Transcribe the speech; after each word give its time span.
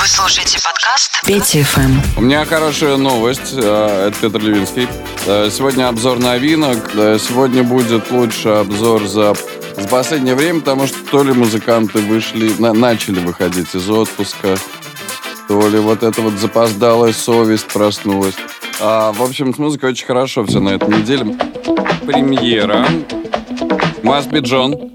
Вы 0.00 0.06
слушаете 0.08 0.58
подкаст 0.62 1.20
Петя 1.26 1.64
ФМ. 1.64 2.18
У 2.18 2.20
меня 2.20 2.44
хорошая 2.44 2.96
новость. 2.96 3.52
э, 3.54 4.08
Это 4.08 4.16
Петр 4.20 4.40
Левинский. 4.40 4.88
Э, 5.26 5.48
Сегодня 5.50 5.88
обзор 5.88 6.18
новинок. 6.18 6.90
Э, 6.94 7.18
Сегодня 7.18 7.62
будет 7.62 8.10
лучший 8.10 8.60
обзор 8.60 9.06
за 9.06 9.34
за 9.76 9.88
последнее 9.88 10.34
время, 10.34 10.60
потому 10.60 10.86
что 10.86 10.96
то 11.10 11.22
ли 11.22 11.32
музыканты 11.34 11.98
вышли, 11.98 12.50
на- 12.58 12.72
начали 12.72 13.18
выходить 13.20 13.74
из 13.74 13.88
отпуска, 13.90 14.56
то 15.48 15.68
ли 15.68 15.78
вот 15.78 16.02
эта 16.02 16.22
вот 16.22 16.32
запоздалая 16.34 17.12
совесть 17.12 17.66
проснулась. 17.66 18.34
А, 18.80 19.12
в 19.12 19.22
общем, 19.22 19.54
с 19.54 19.58
музыкой 19.58 19.90
очень 19.90 20.06
хорошо 20.06 20.46
все 20.46 20.60
на 20.60 20.70
этой 20.70 20.88
неделе. 20.88 21.36
Премьера. 22.06 22.86
Must 24.02 24.30
be 24.30 24.40
John. 24.40 24.92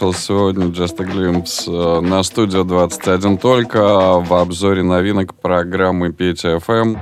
Вышел 0.00 0.14
сегодня 0.14 0.66
Just 0.66 1.00
a 1.00 1.04
Glimpse 1.04 1.68
э, 1.68 2.00
на 2.00 2.22
студию 2.22 2.64
21 2.64 3.38
только 3.38 4.18
в 4.20 4.32
обзоре 4.32 4.82
новинок 4.82 5.34
программы 5.34 6.12
Петя 6.12 6.56
FM. 6.56 6.98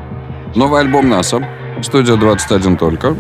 Новый 0.57 0.81
альбом 0.81 1.09
НАСА. 1.09 1.47
Студия 1.83 2.17
21 2.17 2.77
только. 2.77 3.17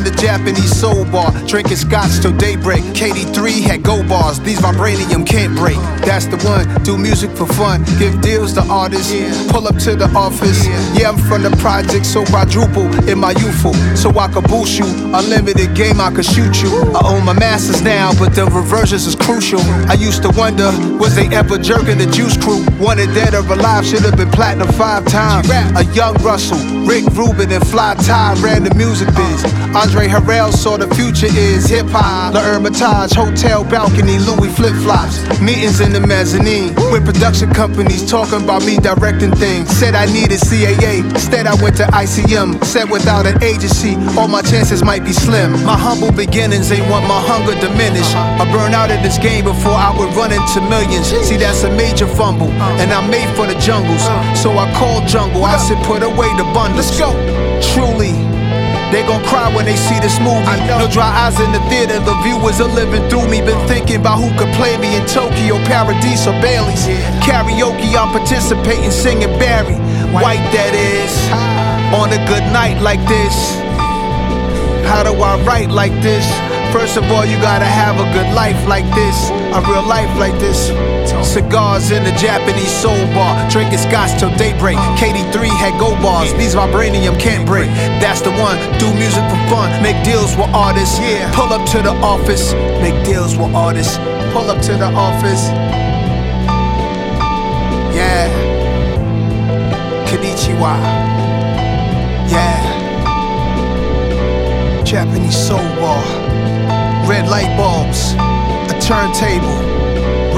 In 0.00 0.04
the 0.04 0.22
Japanese 0.22 0.74
soul 0.80 1.04
bar, 1.12 1.30
drinking 1.46 1.76
scotch 1.76 2.20
till 2.20 2.32
daybreak. 2.36 2.80
KD3 2.96 3.60
had 3.60 3.82
go 3.82 4.06
bars, 4.08 4.40
these 4.40 4.58
vibranium 4.58 5.26
can't 5.26 5.54
break. 5.56 5.76
That's 6.08 6.26
the 6.26 6.38
one, 6.48 6.64
do 6.84 6.96
music 6.96 7.30
for 7.36 7.46
fun, 7.46 7.84
give 7.98 8.20
deals 8.22 8.54
to 8.54 8.62
artists, 8.62 9.12
pull 9.52 9.68
up 9.68 9.76
to 9.84 9.96
the 9.96 10.08
office. 10.16 10.66
Yeah, 10.96 11.10
I'm 11.10 11.18
from 11.18 11.42
the 11.42 11.50
project, 11.58 12.06
so 12.06 12.24
quadruple 12.24 12.88
in 13.08 13.18
my 13.18 13.32
youthful, 13.32 13.74
so 13.94 14.08
I 14.18 14.28
could 14.28 14.44
boost 14.44 14.78
you. 14.78 14.86
Unlimited 15.12 15.74
game, 15.74 16.00
I 16.00 16.10
could 16.10 16.24
shoot 16.24 16.62
you. 16.62 16.70
I 16.96 17.00
own 17.04 17.24
my 17.24 17.34
masters 17.34 17.82
now, 17.82 18.12
but 18.18 18.34
the 18.34 18.46
reversions 18.46 19.06
is 19.06 19.14
crucial. 19.14 19.60
I 19.90 19.94
used 19.94 20.22
to 20.22 20.30
wonder, 20.30 20.70
was 20.98 21.14
they 21.14 21.28
ever 21.28 21.58
jerking 21.58 21.98
the 21.98 22.06
juice 22.06 22.36
crew? 22.38 22.64
Wanted 22.80 23.12
dead 23.12 23.34
or 23.34 23.44
alive, 23.52 23.84
should 23.84 24.02
have 24.02 24.16
been 24.16 24.30
platinum 24.30 24.68
five 24.72 25.04
times. 25.06 25.50
A 25.50 25.84
young 25.92 26.14
Russell, 26.22 26.58
Rick 26.90 27.06
Rubin, 27.14 27.52
and 27.52 27.64
Fly 27.68 27.94
Tie 28.02 28.34
ran 28.42 28.64
the 28.64 28.74
music 28.74 29.06
biz. 29.14 29.44
Andre 29.78 30.08
Harrell 30.08 30.50
saw 30.50 30.76
the 30.76 30.92
future 30.96 31.30
is 31.30 31.70
hip 31.70 31.86
hop. 31.86 32.32
The 32.32 32.40
Hermitage, 32.40 33.14
hotel 33.14 33.62
balcony, 33.62 34.18
Louis 34.18 34.50
flip 34.50 34.74
flops. 34.82 35.22
Meetings 35.40 35.78
in 35.78 35.92
the 35.92 36.00
mezzanine 36.00 36.74
with 36.90 37.06
production 37.06 37.54
companies 37.54 38.10
talking 38.10 38.42
about 38.42 38.66
me 38.66 38.76
directing 38.76 39.30
things. 39.30 39.70
Said 39.70 39.94
I 39.94 40.06
needed 40.06 40.40
CAA, 40.40 41.06
instead 41.14 41.46
I 41.46 41.54
went 41.62 41.76
to 41.76 41.86
ICM. 41.94 42.58
Said 42.64 42.90
without 42.90 43.24
an 43.24 43.40
agency, 43.40 43.94
all 44.18 44.26
my 44.26 44.42
chances 44.42 44.82
might 44.82 45.04
be 45.04 45.12
slim. 45.12 45.52
My 45.62 45.78
humble 45.78 46.10
beginnings 46.10 46.72
ain't 46.72 46.90
want 46.90 47.06
my 47.06 47.22
hunger 47.22 47.54
diminished. 47.60 48.16
I 48.16 48.42
burn 48.50 48.74
out 48.74 48.90
in 48.90 49.00
this 49.04 49.16
game 49.16 49.44
before 49.44 49.78
I 49.78 49.94
would 49.94 50.10
run 50.18 50.32
into 50.32 50.58
millions. 50.66 51.06
See, 51.22 51.36
that's 51.36 51.62
a 51.62 51.70
major 51.70 52.08
fumble, 52.08 52.50
and 52.82 52.90
I'm 52.90 53.08
made 53.08 53.30
for 53.36 53.46
the 53.46 53.54
jungles. 53.62 54.02
So 54.34 54.50
I 54.58 54.66
called 54.74 55.06
jungle. 55.06 55.44
I 55.44 55.56
said, 55.56 55.78
put 55.86 56.02
away 56.02 56.26
the 56.34 56.42
bundles. 56.50 56.79
Let's 56.80 56.96
go. 56.96 57.12
Truly. 57.76 58.16
They 58.88 59.04
gon' 59.04 59.20
cry 59.28 59.52
when 59.54 59.66
they 59.66 59.76
see 59.76 60.00
this 60.00 60.16
movie. 60.16 60.48
No 60.64 60.88
dry 60.88 61.12
eyes 61.12 61.38
in 61.38 61.52
the 61.52 61.60
theater, 61.68 62.00
the 62.00 62.16
viewers 62.24 62.58
are 62.58 62.72
living 62.72 63.04
through 63.10 63.28
me. 63.28 63.44
Been 63.44 63.60
thinking 63.68 64.00
about 64.00 64.16
who 64.16 64.32
could 64.40 64.48
play 64.56 64.80
me 64.80 64.96
in 64.96 65.04
Tokyo, 65.04 65.60
Paradise, 65.68 66.26
or 66.26 66.32
Bailey's. 66.40 66.88
Karaoke, 67.20 67.92
I'm 67.92 68.08
participating, 68.16 68.90
singing 68.90 69.28
Barry. 69.36 69.76
White 70.08 70.40
that 70.56 70.72
is. 70.72 71.12
Ah. 71.28 72.00
On 72.00 72.08
a 72.08 72.20
good 72.24 72.48
night 72.48 72.80
like 72.80 73.04
this. 73.04 73.36
How 74.88 75.02
do 75.04 75.12
I 75.20 75.36
write 75.44 75.68
like 75.68 75.92
this? 76.00 76.24
First 76.72 76.96
of 76.96 77.04
all, 77.12 77.26
you 77.26 77.36
gotta 77.44 77.68
have 77.68 78.00
a 78.00 78.08
good 78.16 78.32
life 78.32 78.56
like 78.66 78.88
this, 78.94 79.28
a 79.52 79.60
real 79.68 79.84
life 79.84 80.16
like 80.16 80.38
this. 80.40 80.72
Cigars 81.24 81.90
in 81.90 82.04
the 82.04 82.12
Japanese 82.12 82.70
soul 82.70 82.96
bar. 83.14 83.48
Drinking 83.50 83.78
scotch 83.78 84.18
till 84.18 84.34
daybreak. 84.36 84.76
KD3 84.98 85.48
had 85.48 85.78
gold 85.78 86.00
bars. 86.02 86.32
These 86.34 86.54
vibranium 86.54 87.18
can't 87.18 87.46
break. 87.46 87.68
That's 88.00 88.20
the 88.20 88.30
one. 88.30 88.56
Do 88.78 88.92
music 88.94 89.24
for 89.30 89.40
fun. 89.48 89.82
Make 89.82 90.02
deals 90.04 90.36
with 90.36 90.48
artists. 90.54 90.98
Yeah. 90.98 91.30
Pull 91.34 91.52
up 91.52 91.66
to 91.70 91.82
the 91.82 91.94
office. 92.02 92.52
Make 92.82 93.04
deals 93.04 93.36
with 93.36 93.54
artists. 93.54 93.96
Pull 94.32 94.50
up 94.50 94.60
to 94.62 94.72
the 94.76 94.90
office. 94.94 95.48
Yeah. 97.94 98.28
Konnichiwa. 100.06 100.74
Yeah. 102.28 102.60
Japanese 104.84 105.36
soul 105.36 105.68
bar. 105.80 106.02
Red 107.08 107.28
light 107.28 107.56
bulbs. 107.56 108.14
A 108.72 108.78
turntable. 108.80 109.79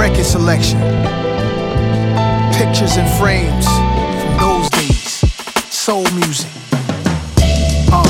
Record 0.02 0.26
selection. 0.26 0.80
Pictures 2.58 2.98
and 2.98 3.06
frames 3.22 3.64
from 4.18 4.34
those 4.36 4.68
days. 4.70 5.22
Soul 5.70 6.02
music. 6.18 6.50
Uh. 7.86 8.02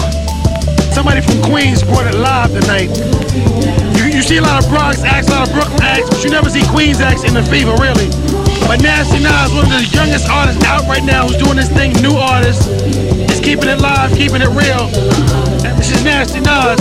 Somebody 0.96 1.20
from 1.20 1.42
Queens 1.42 1.82
brought 1.82 2.06
it 2.06 2.16
live 2.16 2.48
tonight. 2.48 2.88
You, 3.92 4.08
you 4.08 4.22
see 4.22 4.38
a 4.38 4.40
lot 4.40 4.64
of 4.64 4.70
Bronx 4.70 5.02
acts, 5.04 5.28
a 5.28 5.32
lot 5.32 5.48
of 5.48 5.52
Brooklyn 5.52 5.82
acts, 5.82 6.08
but 6.08 6.24
you 6.24 6.30
never 6.30 6.48
see 6.48 6.64
Queens 6.68 6.98
acts 7.02 7.24
in 7.24 7.34
the 7.34 7.42
fever, 7.42 7.76
really. 7.76 8.08
But 8.64 8.80
Nasty 8.80 9.20
Nas, 9.20 9.52
one 9.52 9.68
of 9.68 9.76
the 9.76 9.84
youngest 9.92 10.30
artists 10.30 10.64
out 10.64 10.88
right 10.88 11.04
now 11.04 11.28
who's 11.28 11.36
doing 11.36 11.56
this 11.56 11.68
thing, 11.68 11.92
new 12.00 12.16
artist, 12.16 12.70
is 12.72 13.38
keeping 13.38 13.68
it 13.68 13.82
live, 13.82 14.16
keeping 14.16 14.40
it 14.40 14.48
real. 14.48 14.88
This 15.76 15.92
is 15.92 16.02
Nasty 16.02 16.40
Nas 16.40 16.80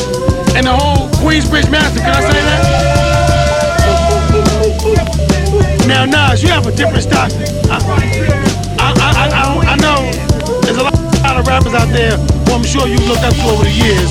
and 0.56 0.66
the 0.68 0.72
whole 0.72 1.10
Queensbridge 1.20 1.70
Massive. 1.70 2.00
Can 2.00 2.16
I 2.16 2.22
say 2.22 2.40
that? 2.48 2.91
Now, 5.92 6.06
Nas, 6.06 6.42
you 6.42 6.48
have 6.48 6.66
a 6.66 6.72
different 6.72 7.04
style. 7.04 7.30
I, 7.68 7.78
I, 8.80 8.88
I, 8.88 9.26
I, 9.28 9.74
I 9.74 9.76
know 9.76 10.00
there's 10.64 10.78
a 10.78 10.84
lot 10.84 11.36
of 11.38 11.46
rappers 11.46 11.74
out 11.74 11.90
there 11.92 12.16
who 12.16 12.54
I'm 12.54 12.64
sure 12.64 12.88
you've 12.88 13.06
looked 13.10 13.24
up 13.28 13.36
to 13.36 13.44
over 13.52 13.66
the 13.66 13.76
years. 13.76 14.10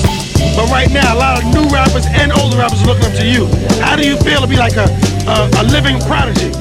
But 0.55 0.69
right 0.69 0.91
now, 0.93 1.15
a 1.15 1.17
lot 1.17 1.41
of 1.41 1.43
new 1.49 1.65
rappers 1.73 2.05
and 2.05 2.31
older 2.33 2.57
rappers 2.57 2.83
are 2.83 2.85
looking 2.85 3.05
up 3.05 3.15
to 3.17 3.25
you. 3.25 3.47
How 3.81 3.95
do 3.95 4.05
you 4.05 4.15
feel 4.17 4.41
to 4.41 4.47
be 4.47 4.57
like 4.57 4.77
a, 4.77 4.85
a, 5.25 5.49
a 5.57 5.63
living 5.73 5.97
prodigy? 6.05 6.51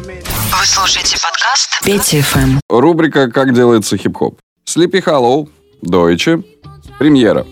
Вы 0.00 0.66
слушаете 0.66 1.18
подкаст 1.22 1.80
Петя 1.84 2.18
FM. 2.18 2.58
Рубрика 2.70 3.30
«Как 3.30 3.52
делается 3.52 3.98
хип-хоп». 3.98 4.40
Sleepy 4.66 5.04
Hollow, 5.04 5.48
Deutsche, 5.82 6.42
премьера. 6.98 7.44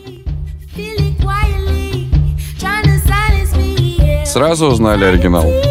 Сразу 4.24 4.66
узнали 4.66 5.04
оригинал. 5.04 5.67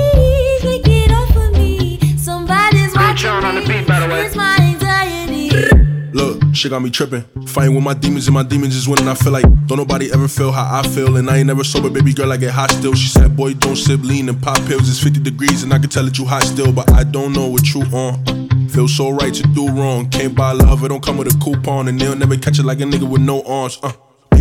Shit 6.57 6.71
got 6.71 6.81
me 6.81 6.89
tripping. 6.89 7.24
Fighting 7.45 7.75
with 7.75 7.83
my 7.83 7.94
demons, 7.94 8.27
and 8.27 8.33
my 8.33 8.44
demons 8.44 8.75
is 8.75 8.88
winning. 8.88 9.07
I 9.07 9.15
feel 9.15 9.31
like 9.31 9.45
don't 9.68 9.77
nobody 9.77 10.12
ever 10.12 10.27
feel 10.27 10.51
how 10.51 10.80
I 10.80 10.88
feel. 10.88 11.18
And 11.18 11.30
I 11.30 11.38
ain't 11.38 11.48
never 11.48 11.63
sober, 11.63 11.89
baby 11.89 12.13
girl, 12.13 12.31
I 12.31 12.38
get 12.38 12.51
hot 12.51 12.71
still. 12.71 12.94
She 12.95 13.07
said, 13.07 13.36
Boy, 13.38 13.54
don't 13.54 13.75
sip 13.75 14.01
lean 14.01 14.27
and 14.30 14.42
pop 14.42 14.57
pills. 14.65 14.89
It's 14.89 15.01
50 15.01 15.21
degrees, 15.21 15.63
and 15.63 15.74
I 15.74 15.80
can 15.80 15.89
tell 15.89 16.04
that 16.04 16.18
you 16.18 16.25
hot 16.25 16.44
still. 16.44 16.71
But 16.74 16.92
I 16.92 17.04
don't 17.04 17.33
know 17.33 17.48
what 17.48 17.74
you 17.74 17.81
on. 17.81 18.69
Feel 18.69 18.88
so 18.88 19.09
right 19.09 19.33
to 19.33 19.44
do 19.44 19.69
wrong. 19.69 20.09
Can't 20.09 20.36
buy 20.36 20.51
love, 20.51 20.83
it 20.83 20.89
don't 20.89 21.04
come 21.04 21.18
with 21.18 21.33
a 21.33 21.38
coupon. 21.39 21.88
And 21.88 22.00
they'll 22.00 22.15
never 22.15 22.38
catch 22.38 22.59
it 22.59 22.63
like 22.63 22.80
a 22.80 22.83
nigga 22.83 23.09
with 23.09 23.21
no 23.21 23.44
arms. 23.44 23.80
Uh, 23.81 23.92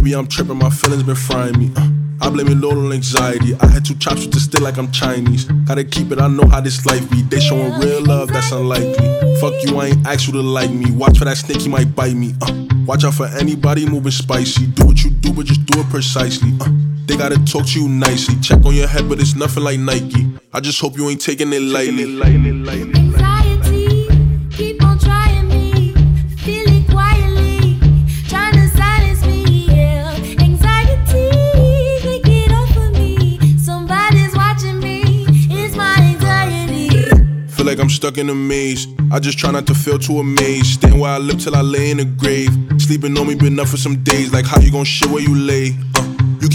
maybe 0.06 0.14
I'm 0.14 0.28
tripping, 0.28 0.58
my 0.58 0.70
feelings 0.70 1.02
been 1.02 1.16
frying 1.16 1.58
me. 1.58 1.72
Uh, 1.74 1.88
I 2.20 2.30
blame 2.30 2.46
it 2.46 2.62
all 2.62 2.78
on 2.78 2.92
anxiety. 2.92 3.56
I 3.56 3.66
had 3.66 3.84
two 3.84 3.96
chops 3.96 4.24
with 4.24 4.32
the 4.32 4.38
still 4.38 4.62
like 4.62 4.76
I'm 4.78 4.92
Chinese. 4.92 5.46
Gotta 5.66 5.82
keep 5.82 6.12
it, 6.12 6.20
I 6.20 6.28
know 6.28 6.46
how 6.46 6.60
this 6.60 6.86
life 6.86 7.10
be. 7.10 7.22
They 7.22 7.40
showing 7.40 7.72
real 7.80 8.04
love, 8.04 8.28
that's 8.28 8.52
unlikely. 8.52 9.08
Fuck 9.40 9.54
you, 9.64 9.76
I 9.78 9.86
ain't 9.86 10.06
asked 10.06 10.28
you 10.28 10.32
to 10.34 10.42
like 10.42 10.70
me. 10.70 10.92
Watch 10.92 11.18
for 11.18 11.24
that 11.24 11.36
snake, 11.36 11.62
he 11.62 11.68
might 11.68 11.92
bite 11.96 12.14
me. 12.14 12.34
Uh, 12.40 12.66
watch 12.86 13.02
out 13.02 13.14
for 13.14 13.26
anybody 13.26 13.84
moving 13.84 14.12
spicy. 14.12 14.68
Do 14.68 14.86
what 14.86 15.02
you 15.02 15.10
do, 15.10 15.32
but 15.32 15.46
just 15.46 15.66
do 15.66 15.80
it 15.80 15.88
precisely. 15.90 16.52
Uh, 16.60 16.68
they 17.06 17.16
gotta 17.16 17.44
talk 17.44 17.66
to 17.66 17.80
you 17.80 17.88
nicely. 17.88 18.36
Check 18.40 18.64
on 18.64 18.74
your 18.74 18.86
head, 18.86 19.08
but 19.08 19.18
it's 19.18 19.34
nothing 19.34 19.64
like 19.64 19.80
Nike. 19.80 20.24
I 20.52 20.60
just 20.60 20.80
hope 20.80 20.96
you 20.96 21.08
ain't 21.10 21.20
taking 21.20 21.52
it 21.52 21.62
lightly. 21.62 22.04
Anxiety, 22.04 23.25
like 37.76 37.82
I'm 37.82 37.90
stuck 37.90 38.16
in 38.16 38.30
a 38.30 38.34
maze. 38.34 38.86
I 39.12 39.20
just 39.20 39.38
try 39.38 39.50
not 39.50 39.66
to 39.66 39.74
feel 39.74 39.98
too 39.98 40.18
amazed. 40.18 40.80
Stand 40.80 40.98
where 40.98 41.10
I 41.10 41.18
live 41.18 41.38
till 41.38 41.54
I 41.54 41.60
lay 41.60 41.90
in 41.90 41.98
the 41.98 42.06
grave. 42.06 42.48
Sleeping 42.80 43.16
on 43.18 43.28
me 43.28 43.34
been 43.34 43.52
enough 43.52 43.68
for 43.68 43.76
some 43.76 44.02
days. 44.02 44.32
Like 44.32 44.46
how 44.46 44.58
you 44.60 44.72
gon' 44.72 44.84
shit 44.84 45.10
where 45.10 45.20
you 45.22 45.36
lay? 45.36 45.76
Uh, 45.94 46.05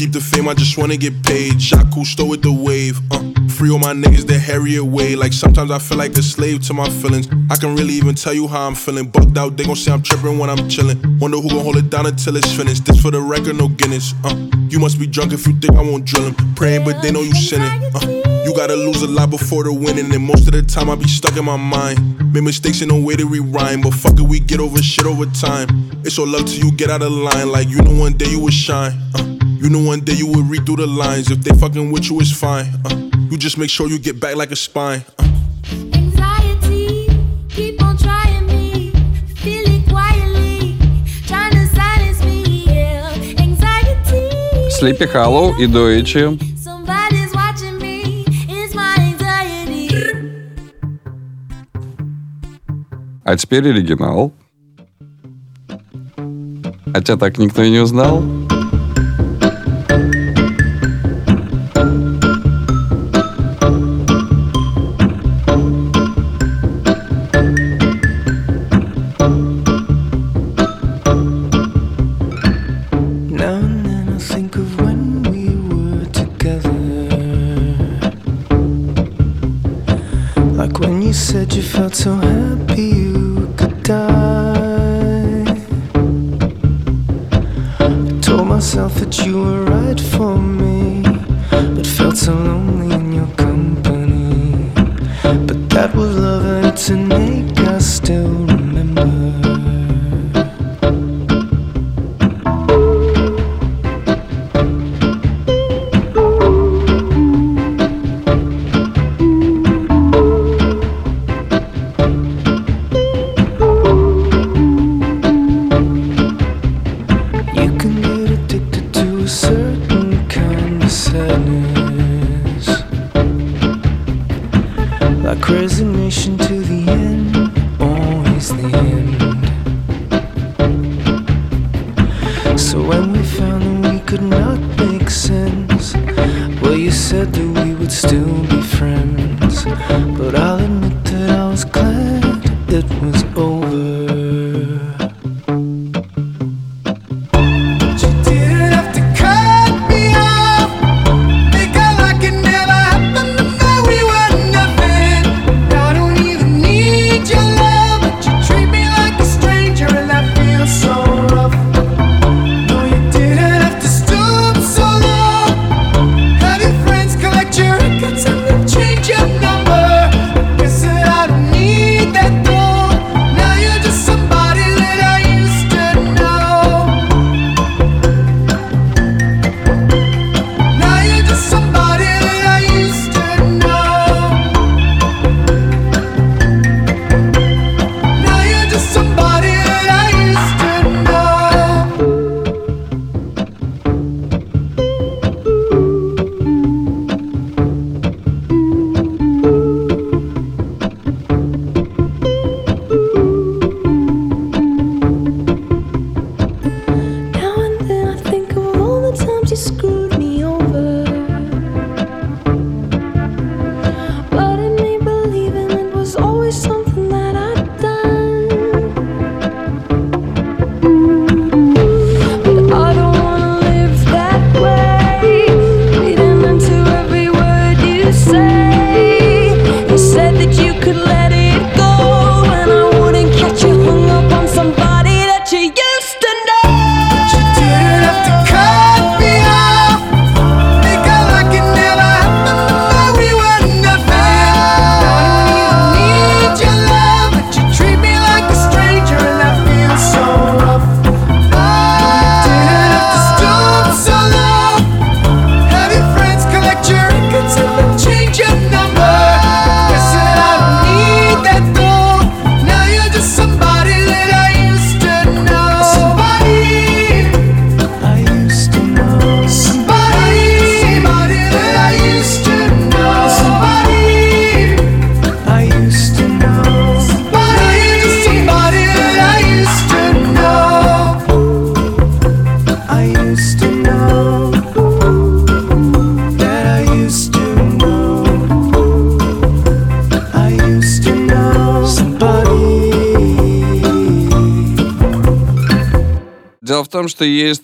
keep 0.01 0.13
the 0.13 0.19
fame, 0.19 0.48
I 0.48 0.56
just 0.56 0.80
wanna 0.80 0.98
get 0.98 1.13
paid. 1.21 1.62
Shot 1.62 1.86
Cousteau 1.94 2.27
with 2.27 2.42
the 2.42 2.51
wave. 2.51 3.00
Uh, 3.12 3.21
free 3.50 3.69
all 3.69 3.77
my 3.77 3.94
niggas 3.94 4.25
the 4.25 4.39
hairy 4.39 4.77
away. 4.77 5.15
Like 5.15 5.31
sometimes 5.31 5.69
I 5.69 5.77
feel 5.77 6.00
like 6.00 6.18
a 6.18 6.24
slave 6.24 6.65
to 6.68 6.74
my 6.74 6.89
feelings. 6.89 7.27
I 7.51 7.56
can 7.56 7.75
really 7.75 7.94
even 7.94 8.15
tell 8.15 8.33
you 8.33 8.48
how 8.48 8.65
I'm 8.65 8.74
feeling. 8.74 9.09
Bugged 9.09 9.38
out, 9.38 9.57
they 9.57 9.63
gon' 9.63 9.75
say 9.75 9.92
I'm 9.92 10.01
tripping 10.01 10.39
when 10.39 10.50
I'm 10.50 10.57
chillin'. 10.69 11.19
Wonder 11.19 11.38
who 11.38 11.50
gon' 11.50 11.63
hold 11.63 11.77
it 11.77 11.92
down 11.92 12.07
until 12.07 12.36
it's 12.36 12.51
finished. 12.51 12.86
This 12.86 13.00
for 13.00 13.12
the 13.12 13.21
record, 13.21 13.57
no 13.57 13.68
Guinness. 13.68 14.15
Uh, 14.24 14.36
you 14.69 14.80
must 14.80 15.00
be 15.00 15.06
drunk 15.06 15.33
if 15.33 15.45
you 15.45 15.53
think 15.53 15.75
I 15.75 15.81
won't 15.81 16.06
drill 16.06 16.25
'em. 16.25 16.36
Praying, 16.56 16.83
but 16.83 17.03
they 17.03 17.12
know 17.12 17.21
you 17.21 17.36
sinning. 17.36 17.69
Uh, 17.94 18.01
you 18.44 18.56
gotta 18.56 18.75
lose 18.75 19.03
a 19.03 19.07
lot 19.07 19.30
before 19.30 19.65
the 19.65 19.74
winning, 19.74 20.12
and 20.12 20.24
most 20.25 20.48
of 20.48 20.53
the 20.53 20.63
time 20.63 20.89
I 20.89 20.95
be 20.95 21.07
stuck 21.07 21.38
in 21.38 21.45
my 21.45 21.57
mind. 21.57 22.33
Made 22.33 22.44
mistakes 22.44 22.81
and 22.81 22.89
no 22.89 23.00
way 23.00 23.15
to 23.18 23.27
rewind, 23.27 23.83
but 23.83 23.94
fuck 23.94 24.18
it, 24.18 24.21
we 24.21 24.39
get 24.39 24.59
over 24.59 24.81
shit 24.81 25.06
over 25.06 25.27
time. 25.27 25.68
It's 26.03 26.18
all 26.18 26.27
love 26.27 26.48
till 26.48 26.65
you 26.65 26.71
get 26.71 26.89
out 26.89 27.03
of 27.03 27.12
line, 27.12 27.51
like 27.51 27.69
you 27.69 27.83
know 27.83 27.94
one 28.00 28.13
day 28.13 28.30
you 28.31 28.39
will 28.39 28.50
shine. 28.50 28.94
Uh, 29.13 29.31
you 29.62 29.69
know 29.69 29.80
one 29.80 30.00
day 30.00 30.13
you 30.13 30.25
will 30.25 30.44
read 30.44 30.66
through 30.66 30.78
the 30.78 30.88
lines. 30.88 31.30
If 31.30 31.44
they 31.44 31.56
fucking 31.56 31.92
with 31.92 32.10
you, 32.10 32.19
it's 32.19 32.31
fine. 32.31 32.66
Uh, 32.84 33.12
you 33.30 33.38
just 33.38 33.60
make 33.60 33.69
sure 33.69 33.88
you 33.88 34.00
get 34.00 34.19
back 34.19 34.36
like 34.36 34.52
a 34.52 34.56
spine. 34.56 35.06
Uh. 35.19 35.28
Sleepy 44.80 45.06
Hallow 45.06 45.54
и 45.60 45.68
Doechii. 45.68 46.40
А 53.24 53.38
теперь 53.38 53.69
оригинал. 53.69 54.34
А 56.94 57.02
тебя 57.02 57.16
так 57.18 57.38
никто 57.38 57.62
и 57.62 57.69
не 57.69 57.80
узнал? 57.80 58.24
When 80.81 81.01
you 81.03 81.13
said 81.13 81.53
you 81.53 81.61
felt 81.61 81.93
so 81.95 82.15
happy 82.15 82.81
you 82.81 83.53
could 83.55 83.83
die. 83.83 85.43
I 87.79 88.19
told 88.21 88.47
myself 88.47 88.95
that 88.95 89.23
you 89.23 89.43
were 89.43 89.63
right 89.63 90.00
for 90.00 90.38
me, 90.38 91.03
but 91.75 91.85
felt 91.85 92.17
so 92.17 92.33
lonely 92.33 92.95
in 92.95 93.13
your 93.13 93.31
company. 93.38 94.71
But 95.47 95.69
that 95.69 95.93
was 95.93 96.17
love 96.17 96.45
and 96.45 96.65
it's 96.65 96.89
an 96.89 97.11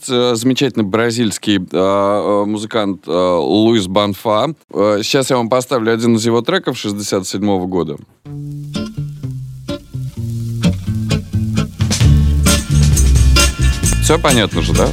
замечательный 0.08 0.84
бразильский 0.84 1.58
э, 1.58 1.62
э, 1.72 2.46
музыкант 2.46 3.04
э, 3.08 3.12
Луис 3.12 3.88
Банфа. 3.88 4.54
Э, 4.74 5.00
сейчас 5.04 5.30
я 5.30 5.38
вам 5.38 5.50
поставлю 5.50 5.94
один 5.94 6.16
из 6.16 6.26
его 6.26 6.42
треков 6.42 6.78
67 6.78 7.66
года. 7.68 7.98
Все 14.02 14.18
понятно 14.18 14.62
же, 14.62 14.74
да? 14.74 14.88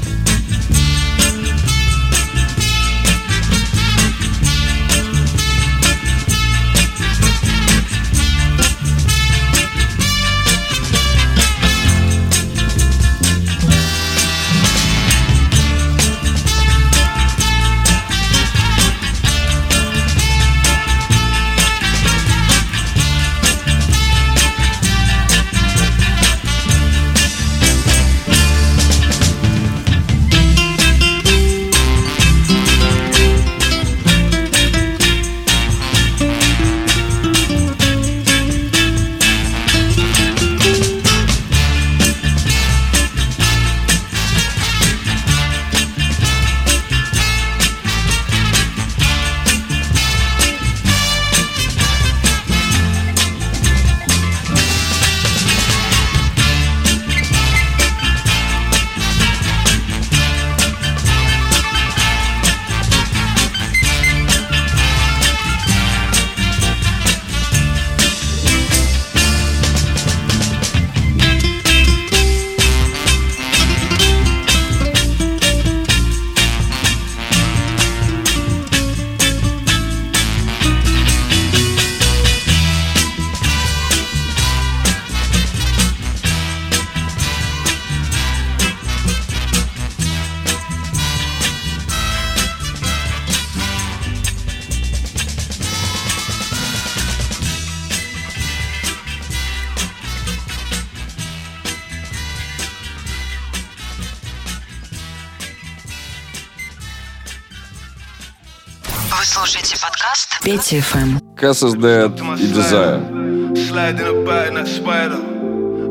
Петя 110.65 110.81
ФМ. 110.81 111.19
Кэс 111.37 111.59
создает 111.59 112.13
и 112.39 112.47
дизайн. 112.47 113.53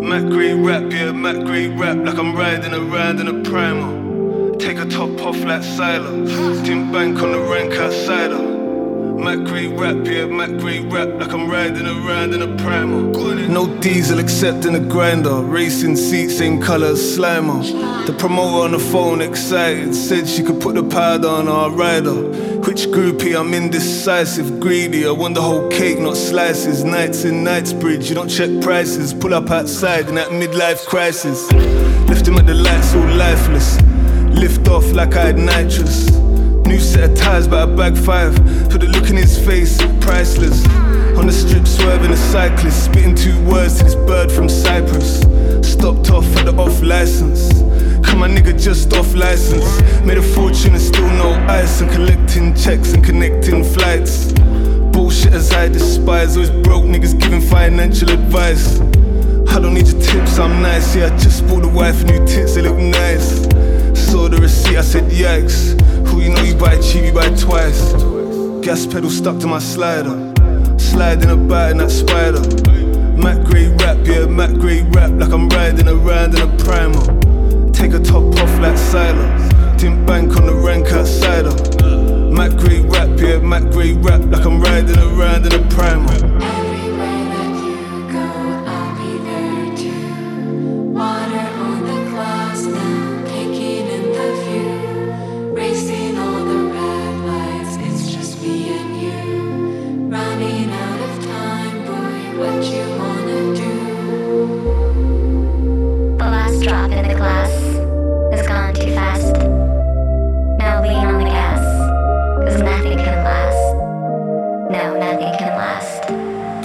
Mac 0.01 0.23
green 0.29 0.65
rap, 0.65 0.91
yeah, 0.91 1.11
Mac 1.13 1.45
green 1.45 1.79
rap, 1.79 1.95
like 2.05 2.17
I'm 2.17 2.35
riding 2.35 2.73
around 2.73 3.19
in 3.21 3.27
a 3.27 3.41
primer. 3.49 4.57
Take 4.57 4.79
a 4.79 4.85
top 4.85 5.21
off 5.21 5.37
like 5.45 5.63
Silo, 5.63 6.25
didn't 6.63 6.91
bank 6.91 7.21
on 7.21 7.31
the 7.31 7.39
rank 7.39 7.73
outsider. 7.73 8.41
Mac 9.25 9.39
green 9.45 9.77
rap, 9.77 10.05
yeah, 10.05 10.25
Mac 10.25 10.49
green 10.59 10.89
rap, 10.89 11.07
like 11.19 11.31
I'm 11.31 11.49
riding 11.49 11.87
around 11.87 12.33
in 12.33 12.41
a 12.41 12.47
primer. 12.57 13.01
No 13.47 13.67
diesel 13.79 14.19
except 14.19 14.65
in 14.65 14.75
a 14.75 14.79
grinder, 14.79 15.41
racing 15.41 15.95
seats, 15.95 16.37
same 16.37 16.59
colour 16.59 16.87
as 16.87 16.99
Slimer. 16.99 17.61
The 18.07 18.13
promoter 18.13 18.65
on 18.65 18.71
the 18.71 18.79
phone, 18.79 19.21
excited, 19.21 19.93
said 19.95 20.27
she 20.27 20.43
could 20.43 20.59
put 20.59 20.75
the 20.75 20.83
pad 20.83 21.23
on 21.23 21.47
our 21.47 21.69
rider. 21.69 22.17
Which 22.73 22.87
groupie? 22.87 23.39
I'm 23.39 23.53
indecisive, 23.53 24.59
greedy. 24.59 25.05
I 25.05 25.11
want 25.11 25.35
the 25.35 25.43
whole 25.43 25.69
cake, 25.69 25.99
not 25.99 26.17
slices. 26.17 26.83
Nights 26.83 27.23
in 27.23 27.43
Knightsbridge, 27.43 28.09
you 28.09 28.15
don't 28.15 28.27
check 28.27 28.49
prices. 28.63 29.13
Pull 29.13 29.35
up 29.35 29.51
outside 29.51 30.09
in 30.09 30.15
that 30.15 30.29
midlife 30.29 30.83
crisis. 30.87 31.51
Left 32.09 32.27
him 32.27 32.35
at 32.35 32.47
the 32.47 32.55
lights, 32.55 32.95
all 32.95 33.05
lifeless. 33.05 33.79
Lift 34.35 34.67
off 34.69 34.91
like 34.91 35.13
I 35.15 35.27
had 35.27 35.37
nitrous. 35.37 36.09
New 36.65 36.79
set 36.79 37.11
of 37.11 37.15
ties, 37.15 37.47
but 37.47 37.69
I 37.69 37.75
bag 37.75 37.95
five. 37.95 38.33
For 38.71 38.79
the 38.79 38.87
look 38.87 39.07
in 39.11 39.17
his 39.17 39.37
face, 39.37 39.77
priceless. 40.01 40.65
On 41.15 41.27
the 41.27 41.31
strip, 41.31 41.67
swerving 41.67 42.09
a 42.09 42.17
cyclist, 42.17 42.85
spitting 42.85 43.13
two 43.13 43.39
words 43.45 43.77
to 43.77 43.83
this 43.83 43.93
bird 43.93 44.31
from 44.31 44.49
Cyprus. 44.49 45.19
Stopped 45.61 46.09
off 46.09 46.25
at 46.37 46.45
the 46.45 46.55
off 46.57 46.81
license. 46.81 47.62
My 48.23 48.29
nigga 48.29 48.57
just 48.57 48.93
off 48.93 49.13
license. 49.13 49.81
Made 50.05 50.17
a 50.17 50.21
fortune 50.21 50.71
and 50.75 50.81
still 50.81 51.09
no 51.09 51.33
ice. 51.49 51.81
And 51.81 51.91
collecting 51.91 52.55
checks 52.55 52.93
and 52.93 53.03
connecting 53.03 53.65
flights. 53.65 54.31
Bullshit 54.93 55.33
as 55.33 55.51
I 55.51 55.67
despise. 55.67 56.37
Always 56.37 56.49
broke 56.49 56.85
niggas 56.85 57.19
giving 57.19 57.41
financial 57.41 58.09
advice. 58.09 58.79
I 59.49 59.59
don't 59.59 59.73
need 59.73 59.89
your 59.89 60.01
tips, 60.01 60.39
I'm 60.39 60.61
nice. 60.61 60.95
Yeah, 60.95 61.07
I 61.07 61.17
just 61.17 61.45
bought 61.47 61.63
the 61.63 61.67
wife 61.67 62.01
new 62.05 62.25
tits, 62.25 62.55
they 62.55 62.61
look 62.61 62.77
nice. 62.77 63.41
Saw 64.09 64.29
the 64.29 64.37
receipt, 64.39 64.77
I 64.77 64.83
said 64.83 65.11
yikes. 65.11 65.77
Who 66.07 66.21
you 66.21 66.29
know 66.29 66.43
you 66.43 66.55
buy 66.55 66.79
cheap, 66.79 67.03
you 67.03 67.11
buy 67.11 67.27
twice. 67.35 67.91
Gas 68.63 68.87
pedal 68.87 69.09
stuck 69.09 69.37
to 69.39 69.47
my 69.47 69.59
slider. 69.59 70.15
Sliding 70.79 71.29
about 71.29 71.71
in 71.71 71.79
that 71.79 71.91
spider. 71.91 72.39
Mac 73.21 73.45
grey 73.45 73.67
rap, 73.67 73.97
yeah, 74.07 74.27
Mac 74.27 74.51
grey 74.51 74.83
rap, 74.91 75.11
like 75.11 75.33
I'm 75.33 75.49
riding 75.49 75.89
around 75.89 76.35
in 76.35 76.41
a 76.41 76.63
primer. 76.63 77.12
Take 77.73 77.93
a 77.93 77.99
top 77.99 78.23
off 78.39 78.59
like 78.59 78.77
Silo. 78.77 79.27
Didn't 79.77 80.05
bank 80.05 80.37
on 80.37 80.45
the 80.45 80.55
rank 80.55 80.91
outside 80.91 81.45
her. 81.45 82.29
Mac 82.31 82.51
grey 82.57 82.81
rap, 82.81 83.09
yeah, 83.19 83.39
Mac 83.39 83.63
grey 83.71 83.93
rap, 83.93 84.21
like 84.31 84.45
I'm 84.45 84.61
riding 84.61 84.97
around 84.97 85.45
in 85.45 85.53
a 85.53 85.69
primer. 85.69 86.62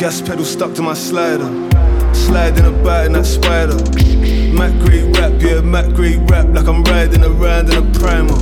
Gas 0.08 0.22
pedal 0.22 0.44
stuck 0.46 0.72
to 0.72 0.80
my 0.80 0.94
slider. 0.94 1.50
Sliding 2.14 2.64
about 2.64 3.04
in 3.04 3.12
that 3.12 3.26
spider. 3.26 3.76
Mac 4.56 4.72
grey 4.80 5.04
rap, 5.12 5.34
yeah, 5.38 5.60
Mac 5.60 5.84
grey 5.92 6.16
rap, 6.16 6.46
like 6.48 6.66
I'm 6.66 6.82
riding 6.84 7.22
around 7.22 7.70
in 7.70 7.76
a 7.76 7.98
primer. 7.98 8.38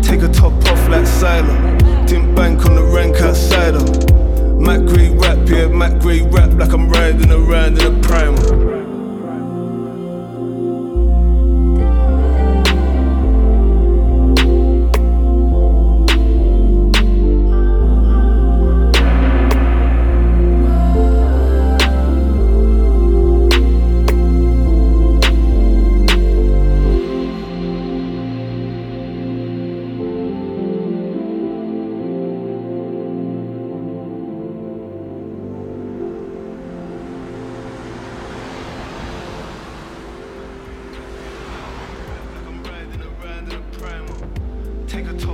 Take 0.00 0.22
a 0.22 0.28
top 0.28 0.52
off 0.52 0.88
like 0.88 1.08
Silo. 1.08 1.76
Didn't 2.06 2.36
bank 2.36 2.64
on 2.66 2.76
the 2.76 2.84
rank 2.84 3.16
outside 3.20 3.74
her. 3.74 4.54
Mac 4.60 4.78
grey 4.86 5.10
rap, 5.10 5.38
yeah, 5.48 5.66
Mac 5.66 5.98
grey 6.00 6.22
rap, 6.22 6.52
like 6.52 6.72
I'm 6.72 6.88
riding 6.88 7.32
around 7.32 7.82
in 7.82 7.96
a 7.96 8.00
primer. 8.02 8.91
take 44.92 45.08
a 45.08 45.14
toll. 45.14 45.31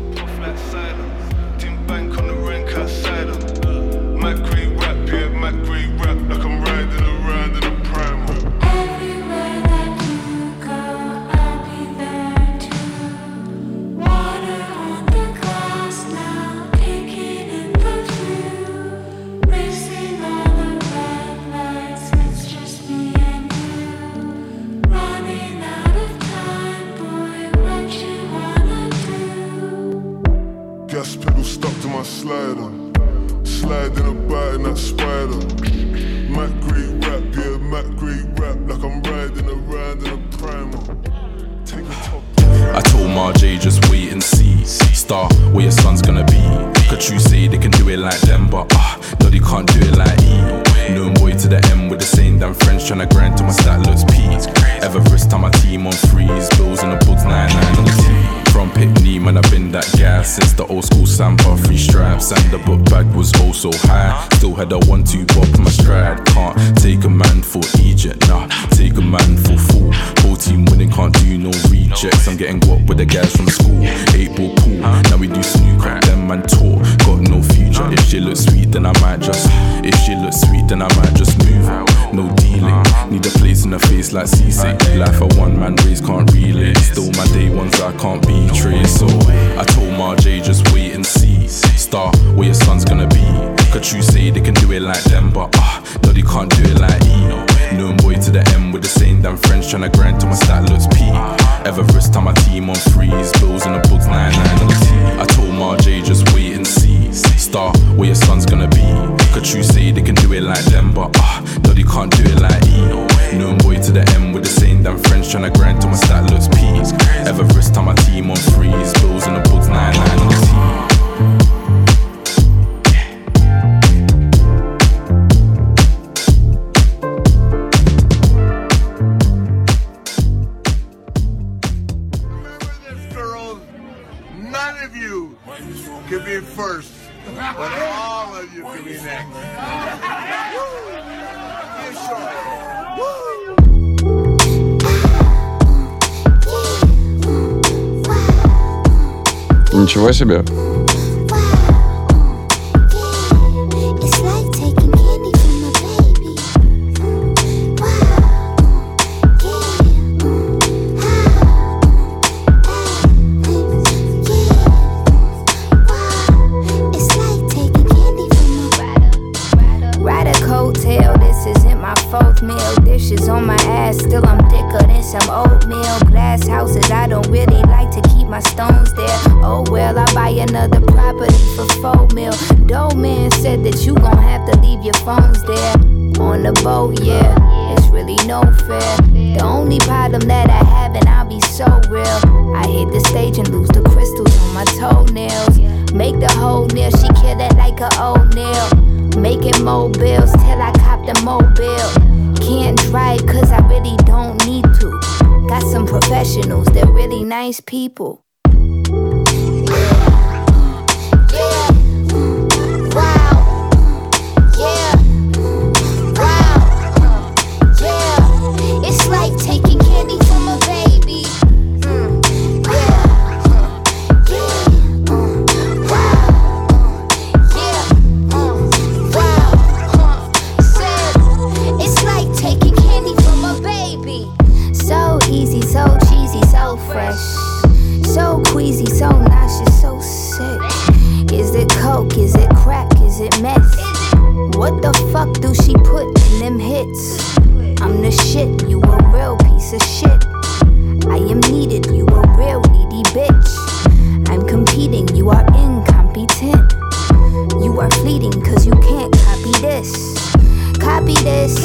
Copy 260.80 261.14
this, 261.22 261.58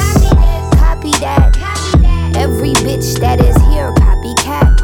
copy 0.74 1.12
that. 1.20 1.56
Every 2.36 2.74
bitch 2.74 3.20
that 3.20 3.40
is 3.40 3.56
here, 3.72 3.94
copycat. 3.96 4.78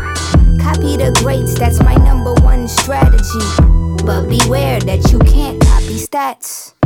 Copy 0.59 0.97
the 0.97 1.11
greats, 1.21 1.57
that's 1.57 1.79
my 1.79 1.95
number 1.95 2.33
one 2.41 2.67
strategy. 2.67 3.39
But 4.05 4.27
beware 4.27 4.79
that 4.81 5.11
you 5.11 5.19
can't 5.19 5.61
copy 5.61 5.97
stats. 5.97 6.78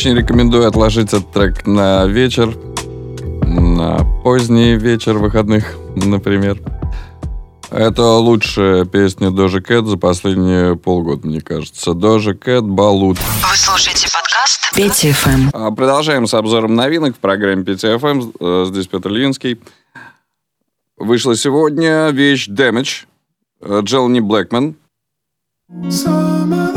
Очень 0.00 0.16
рекомендую 0.16 0.66
отложить 0.66 1.08
этот 1.08 1.30
трек 1.30 1.66
на 1.66 2.06
вечер, 2.06 2.56
на 3.42 3.98
поздний 4.24 4.74
вечер 4.76 5.18
выходных, 5.18 5.76
например. 5.94 6.58
Это 7.68 8.04
лучшая 8.04 8.86
песня 8.86 9.30
Дожи 9.30 9.60
Кэт 9.60 9.84
за 9.84 9.98
последние 9.98 10.74
полгода, 10.74 11.26
мне 11.26 11.42
кажется. 11.42 11.92
Дожи 11.92 12.32
Кэт 12.32 12.64
Балут. 12.64 13.18
Вы 13.18 13.56
слушаете 13.58 14.08
подкаст 14.10 14.72
5FM. 14.74 15.50
А, 15.52 15.70
продолжаем 15.70 16.26
с 16.26 16.32
обзором 16.32 16.74
новинок 16.74 17.14
в 17.14 17.18
программе 17.18 17.62
5FM. 17.62 18.36
Э, 18.40 18.64
здесь 18.70 18.86
Петр 18.86 19.10
Линский. 19.10 19.60
Вышла 20.96 21.36
сегодня 21.36 22.08
вещь 22.08 22.48
Damage. 22.48 23.04
Э, 23.60 23.80
Джелани 23.84 24.20
Блэкман. 24.20 24.76
Summer. 25.88 26.69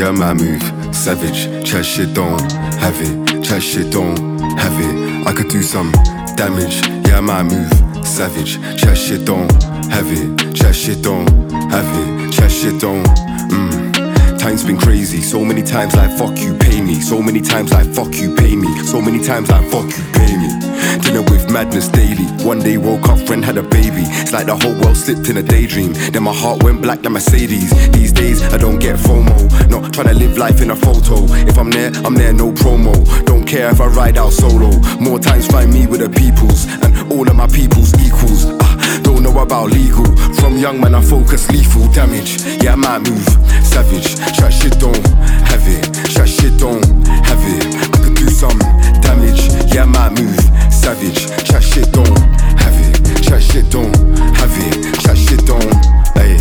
Yeah, 0.00 0.10
my 0.12 0.32
move. 0.32 0.62
Savage, 0.94 1.44
chat 1.68 1.84
shit, 1.84 2.14
don't 2.14 2.40
have 2.80 2.98
it. 3.02 3.44
Chat 3.44 3.62
shit, 3.62 3.92
don't 3.92 4.16
have 4.58 4.80
it. 4.80 5.26
I 5.26 5.32
could 5.34 5.48
do 5.48 5.62
some 5.62 5.92
damage, 6.36 6.80
yeah, 7.06 7.20
my 7.20 7.42
move. 7.42 7.70
Savage, 8.06 8.58
chat 8.80 8.96
shit, 8.96 9.26
don't 9.26 9.52
have 9.92 10.10
it. 10.10 10.54
Chat 10.56 10.74
shit, 10.74 11.02
don't 11.02 11.28
have 11.70 11.90
it. 12.00 12.32
Chat 12.32 12.50
shit, 12.50 12.80
don't. 12.80 13.04
Mm. 13.52 14.38
Time's 14.38 14.64
been 14.64 14.78
crazy. 14.78 15.20
So 15.20 15.44
many 15.44 15.62
times 15.62 15.94
like 15.94 16.16
fuck 16.16 16.38
you, 16.38 16.56
pay 16.56 16.80
me. 16.80 16.94
So 17.02 17.20
many 17.20 17.42
times 17.42 17.70
like 17.70 17.86
fuck 17.88 18.14
you, 18.14 18.34
pay 18.34 18.56
me. 18.56 18.82
So 18.84 19.02
many 19.02 19.22
times 19.22 19.50
like 19.50 19.68
fuck 19.68 19.84
you, 19.84 20.04
pay 20.14 20.34
me. 20.34 20.69
Dealing 21.10 21.26
with 21.26 21.50
madness 21.50 21.88
daily. 21.88 22.24
One 22.46 22.60
day 22.60 22.76
woke 22.78 23.08
up, 23.08 23.18
friend 23.26 23.44
had 23.44 23.58
a 23.58 23.64
baby. 23.64 24.02
It's 24.22 24.32
like 24.32 24.46
the 24.46 24.54
whole 24.54 24.74
world 24.80 24.96
slipped 24.96 25.28
in 25.28 25.38
a 25.38 25.42
daydream. 25.42 25.92
Then 26.12 26.22
my 26.22 26.32
heart 26.32 26.62
went 26.62 26.82
black 26.82 27.02
like 27.02 27.10
Mercedes. 27.10 27.70
These 27.90 28.12
days 28.12 28.42
I 28.54 28.58
don't 28.58 28.78
get 28.78 28.96
FOMO. 28.96 29.68
Not 29.68 29.92
trying 29.92 30.06
to 30.06 30.14
live 30.14 30.38
life 30.38 30.60
in 30.60 30.70
a 30.70 30.76
photo. 30.76 31.24
If 31.50 31.58
I'm 31.58 31.68
there, 31.72 31.90
I'm 32.04 32.14
there, 32.14 32.32
no 32.32 32.52
promo. 32.52 32.94
Don't 33.26 33.44
care 33.44 33.70
if 33.70 33.80
I 33.80 33.86
ride 33.86 34.18
out 34.18 34.32
solo. 34.32 34.70
More 35.00 35.18
times 35.18 35.48
find 35.48 35.72
me 35.72 35.88
with 35.88 35.98
the 35.98 36.10
peoples, 36.10 36.66
and 36.84 37.12
all 37.12 37.28
of 37.28 37.34
my 37.34 37.48
peoples 37.48 37.92
equals. 38.06 38.46
Ah, 38.62 39.00
don't 39.02 39.24
know 39.24 39.36
about 39.40 39.70
legal. 39.72 40.06
From 40.38 40.58
young 40.58 40.80
man, 40.80 40.94
I 40.94 41.02
focus 41.02 41.50
lethal 41.50 41.90
damage. 41.92 42.40
Yeah, 42.62 42.74
I 42.74 42.76
might 42.76 42.98
move 43.00 43.26
savage. 43.66 44.14
Chat 44.36 44.52
shit 44.52 44.78
don't 44.78 45.04
have 45.50 45.66
it. 45.66 45.90
Shit 46.30 46.56
don't 46.60 46.84
have 47.26 47.42
it. 47.42 47.66
I 47.94 47.98
could 47.98 48.14
do 48.14 48.28
some 48.28 48.56
damage. 49.02 49.50
Yeah, 49.74 49.82
I 49.82 49.86
might 49.86 50.12
move 50.12 50.69
savage. 50.80 51.26
Chat 51.44 51.62
shit 51.62 51.92
don't 51.92 52.18
have 52.58 52.76
it. 52.80 53.22
Chat 53.22 53.42
shit 53.42 53.70
don't 53.70 53.94
have 54.40 54.54
it. 54.64 55.00
Chat 55.00 55.16
shit 55.16 55.44
don't. 55.44 55.72
Ayy. 56.16 56.40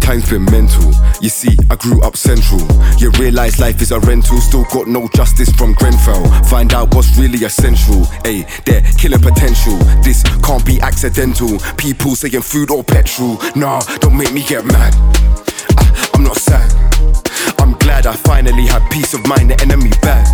Time's 0.00 0.28
been 0.28 0.44
mental. 0.46 0.90
You 1.20 1.28
see, 1.28 1.54
I 1.70 1.76
grew 1.76 2.02
up 2.02 2.16
central. 2.16 2.60
You 2.98 3.10
realize 3.20 3.60
life 3.60 3.80
is 3.80 3.92
a 3.92 4.00
rental. 4.00 4.40
Still 4.40 4.64
got 4.72 4.88
no 4.88 5.06
justice 5.14 5.50
from 5.52 5.74
Grenfell. 5.74 6.24
Find 6.44 6.74
out 6.74 6.94
what's 6.94 7.16
really 7.16 7.44
essential. 7.44 8.02
Ayy, 8.24 8.42
they're 8.64 8.82
killing 8.98 9.20
potential. 9.20 9.76
This 10.02 10.22
can't 10.42 10.64
be 10.66 10.80
accidental. 10.80 11.58
People 11.76 12.16
saying 12.16 12.42
food 12.42 12.70
or 12.70 12.82
petrol. 12.82 13.38
Nah, 13.54 13.80
don't 14.00 14.16
make 14.16 14.32
me 14.32 14.42
get 14.42 14.64
mad. 14.64 14.94
I, 15.78 16.10
I'm 16.14 16.24
not 16.24 16.36
sad. 16.36 16.68
I'm 17.68 17.76
glad 17.76 18.06
I 18.06 18.14
finally 18.14 18.64
had 18.64 18.90
peace 18.90 19.12
of 19.12 19.26
mind. 19.26 19.50
The 19.50 19.60
enemy 19.60 19.90
bad. 20.00 20.24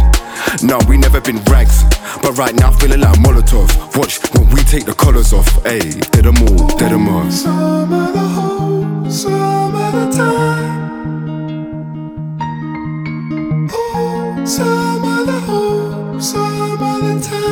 No, 0.63 0.79
we 0.89 0.97
never 0.97 1.21
been 1.21 1.43
rags, 1.51 1.83
but 2.23 2.39
right 2.39 2.55
now 2.55 2.71
feeling 2.71 3.01
like 3.01 3.19
Molotov. 3.19 3.97
Watch 3.97 4.21
when 4.35 4.49
we 4.51 4.63
take 4.63 4.85
the 4.85 4.95
collars 4.95 5.33
off. 5.33 5.49
Ayy, 5.65 5.99
dead 6.13 6.27
them 6.27 6.37
all, 6.47 6.69
dead 6.79 6.93
them 6.93 7.09
all. 7.09 7.29
Some 7.33 7.93
of 7.93 8.13
the 8.13 8.21
home, 8.21 9.11
some 9.11 9.75
of 9.75 9.93
the 9.95 10.17
time. 10.17 11.11
Oh, 13.73 14.45
some 14.45 15.05
of 15.05 15.27
the 15.27 15.41
home, 15.41 16.21
some 16.21 16.81
of 16.81 17.01
the 17.03 17.21
time. 17.29 17.44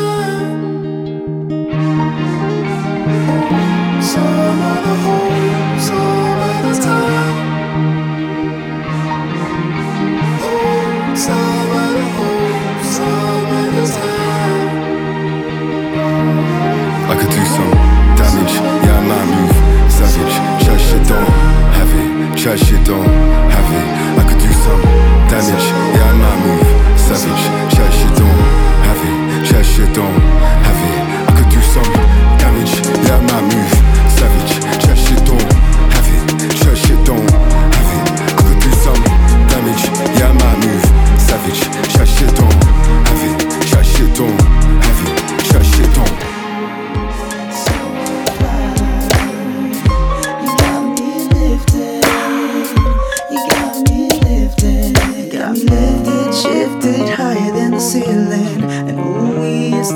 Chat 22.42 22.58
shit 22.58 22.84
don't 22.84 23.06
have 23.06 23.70
it. 23.70 24.18
I 24.18 24.28
could 24.28 24.40
do 24.42 24.50
some 24.50 24.82
damage, 25.30 25.66
yeah, 25.94 26.10
I 26.10 26.12
might 26.22 26.38
move 26.42 26.98
savage. 26.98 27.44
Chat 27.72 27.92
shit 27.92 28.18
don't 28.18 28.40
have 28.82 29.02
it, 29.06 29.46
chat 29.46 29.64
shit 29.64 29.94
don't 29.94 30.21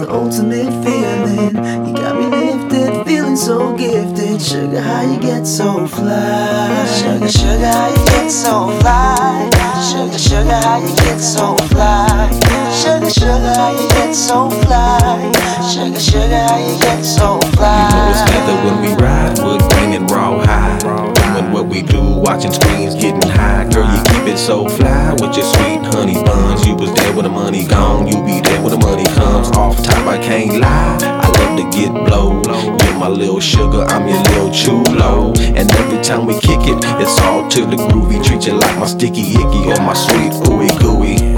the 0.00 0.10
ultimate 0.10 0.72
feeling. 0.84 1.56
You 1.86 1.94
got 1.94 2.16
me 2.18 2.26
lifted, 2.26 3.06
feeling 3.06 3.36
so 3.36 3.76
gifted. 3.76 4.40
Sugar, 4.40 4.80
how 4.80 5.02
you 5.02 5.18
get 5.20 5.46
so 5.46 5.86
fly? 5.86 6.86
Sugar, 6.86 7.28
sugar, 7.28 7.66
how 7.66 7.88
you 7.88 8.04
get 8.06 8.30
so 8.30 8.68
fly? 8.80 9.50
Sugar, 9.90 10.18
sugar, 10.18 10.60
how 10.60 10.78
you 10.78 10.94
get 10.96 11.20
so 11.20 11.56
fly? 11.68 12.30
Sugar, 12.72 13.10
sugar, 13.10 13.54
how 13.54 13.72
you 13.72 13.88
get 13.88 14.14
so 14.14 14.50
fly? 14.50 15.32
Sugar, 15.72 16.00
sugar, 16.00 16.40
how 16.48 16.58
you 16.58 16.78
get 16.80 17.02
so 17.04 17.38
fly? 17.56 17.88
You 17.88 17.96
know 17.96 18.10
it's 18.10 18.22
leather 18.30 18.56
when 18.64 18.80
we 18.82 19.02
ride, 19.02 19.70
grain 19.70 19.92
and 19.94 20.10
raw 20.10 20.44
high. 20.44 21.25
Doing 21.36 21.52
what 21.52 21.66
we 21.66 21.82
do, 21.82 22.00
watching 22.00 22.50
screens, 22.50 22.94
getting 22.94 23.28
high. 23.28 23.68
Girl, 23.68 23.84
you 23.84 24.02
keep 24.04 24.26
it 24.32 24.38
so 24.38 24.66
fly 24.66 25.12
with 25.20 25.36
your 25.36 25.44
sweet 25.44 25.84
honey 25.92 26.14
buns. 26.14 26.66
You 26.66 26.74
was 26.74 26.90
there 26.94 27.12
when 27.12 27.24
the 27.24 27.30
money 27.30 27.66
gone, 27.66 28.08
you 28.08 28.24
be 28.24 28.40
there 28.40 28.62
when 28.62 28.70
the 28.70 28.78
money 28.78 29.04
comes. 29.04 29.50
Off 29.50 29.76
top, 29.84 30.06
I 30.06 30.16
can't 30.16 30.58
lie. 30.58 30.96
I 31.02 31.28
love 31.28 31.58
to 31.58 31.78
get 31.78 31.92
blow. 31.92 32.40
You're 32.46 32.98
my 32.98 33.08
little 33.08 33.40
sugar, 33.40 33.82
I'm 33.82 34.08
your 34.08 34.22
little 34.22 34.50
chulo. 34.50 35.34
And 35.36 35.70
every 35.72 36.02
time 36.02 36.24
we 36.24 36.40
kick 36.40 36.60
it, 36.62 36.82
it's 37.02 37.20
all 37.20 37.46
to 37.50 37.66
the 37.66 37.76
groovy. 37.76 38.24
Treat 38.24 38.46
you 38.46 38.54
like 38.54 38.78
my 38.78 38.86
sticky 38.86 39.32
icky 39.32 39.68
or 39.68 39.80
my 39.84 39.92
sweet 39.92 40.32
ooey 40.48 40.72
gooey. 40.80 41.36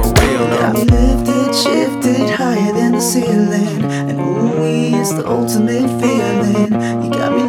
Lifted, 0.78 1.54
shifted 1.56 2.30
higher 2.30 2.72
than 2.72 2.92
the 2.92 3.00
ceiling. 3.00 3.82
And 3.82 4.20
ooh, 4.20 4.62
it's 4.94 5.12
the 5.12 5.26
ultimate 5.26 5.90
feeling. 6.00 6.70
You 7.02 7.10
got 7.10 7.32
me 7.32 7.47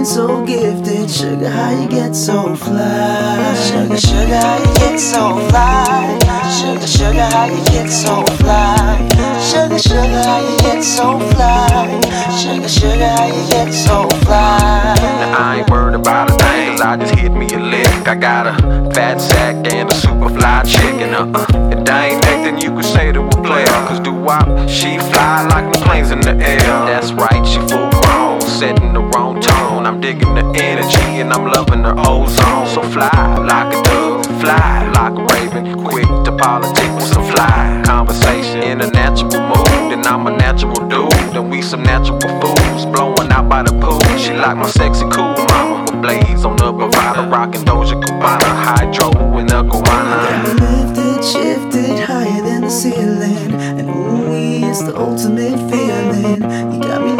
lifted, 0.00 0.04
feeling 0.04 0.04
so 0.04 0.44
gifted. 0.46 1.10
Sugar, 1.10 1.48
how 1.48 1.70
you 1.80 1.88
get 1.88 2.14
so 2.14 2.54
fly? 2.54 3.54
Sugar, 3.54 3.96
sugar, 3.96 4.36
how 4.36 4.58
you 4.58 4.74
get 4.74 4.98
so 4.98 5.38
fly? 5.48 6.18
Sugar, 6.50 6.86
sugar, 6.86 7.20
how 7.20 7.46
you 7.46 7.64
get 7.66 7.88
so 7.88 8.24
fly? 8.36 9.08
Sugar, 9.40 9.78
sugar, 9.78 10.22
how 10.22 10.40
you 10.40 10.58
get 10.58 10.82
so 10.82 11.18
fly? 11.30 12.00
Sugar, 12.38 12.68
sugar, 12.68 13.08
how 13.08 13.26
you 13.26 13.50
get 13.50 13.72
so 13.72 14.08
fly? 14.24 14.94
Now 14.98 15.38
I 15.38 15.58
ain't 15.58 15.70
worried 15.70 15.94
about 15.94 16.30
a 16.30 16.34
thing, 16.34 16.72
cause 16.72 16.80
I 16.80 16.96
just 16.96 17.14
hit 17.14 17.32
me 17.32 17.46
a 17.52 17.58
lick. 17.58 18.08
I 18.08 18.14
got 18.14 18.46
a 18.46 18.54
fat 18.92 19.20
sack 19.20 19.56
and 19.72 19.90
a 19.90 19.94
super 19.94 20.28
fly 20.28 20.62
chick, 20.64 20.94
and 21.00 21.14
uh, 21.14 21.38
uh, 21.38 21.76
if 21.76 21.84
they 21.84 22.14
ain't 22.14 22.24
acting, 22.26 22.58
you 22.60 22.74
could 22.74 22.84
say 22.84 23.12
to 23.12 23.20
a 23.20 23.42
player. 23.42 23.66
Cause 23.88 24.00
do 24.00 24.12
wop, 24.12 24.46
she 24.68 24.98
fly 24.98 25.46
like 25.50 25.72
the 25.72 25.78
planes 25.80 26.10
in 26.10 26.20
the 26.20 26.34
air. 26.36 26.58
That's 26.86 27.12
right, 27.12 27.44
she 27.46 27.58
full 27.68 27.90
grown, 27.90 28.09
setting 28.50 28.92
the 28.92 29.00
wrong 29.00 29.40
tone. 29.40 29.86
I'm 29.86 30.00
digging 30.00 30.34
the 30.34 30.44
energy 30.60 31.20
and 31.22 31.32
I'm 31.32 31.46
loving 31.46 31.84
her 31.84 31.94
ozone. 31.96 32.66
So 32.66 32.82
fly 32.82 33.10
like 33.38 33.74
a 33.74 33.82
dove, 33.82 34.26
fly 34.40 34.90
like 34.98 35.14
a 35.16 35.24
raven, 35.34 35.84
quick 35.84 36.10
to 36.24 36.32
politic 36.36 36.90
with 36.94 37.06
some 37.06 37.24
fly 37.30 37.82
conversation 37.84 38.62
in 38.62 38.80
a 38.80 38.90
natural 38.90 39.30
mood. 39.48 39.92
And 39.92 40.04
I'm 40.06 40.26
a 40.26 40.36
natural 40.36 40.88
dude, 40.88 41.12
and 41.36 41.50
we 41.50 41.62
some 41.62 41.82
natural 41.82 42.20
fools 42.40 42.86
blowing 42.86 43.30
out 43.30 43.48
by 43.48 43.62
the 43.62 43.72
pool. 43.80 44.00
She 44.18 44.32
like 44.32 44.56
my 44.56 44.68
sexy 44.68 45.06
cool 45.10 45.34
mama 45.48 45.84
with 45.84 46.02
blades 46.02 46.44
on 46.44 46.56
the 46.56 46.72
bravado, 46.72 47.28
rocking 47.30 47.62
Doja 47.62 48.00
Cubana, 48.02 48.50
hydro 48.66 49.10
and 49.38 49.50
a 49.50 49.62
guana. 49.62 50.16
Lifted, 50.60 51.24
shifted 51.24 51.98
higher 52.00 52.42
than 52.42 52.62
the 52.62 52.70
ceiling. 52.70 53.54
And 53.78 53.88
ooh, 53.90 54.68
it's 54.68 54.82
the 54.82 54.96
ultimate 54.96 55.58
feeling. 55.70 56.42
You 56.72 56.80
got 56.80 57.00
me 57.02 57.19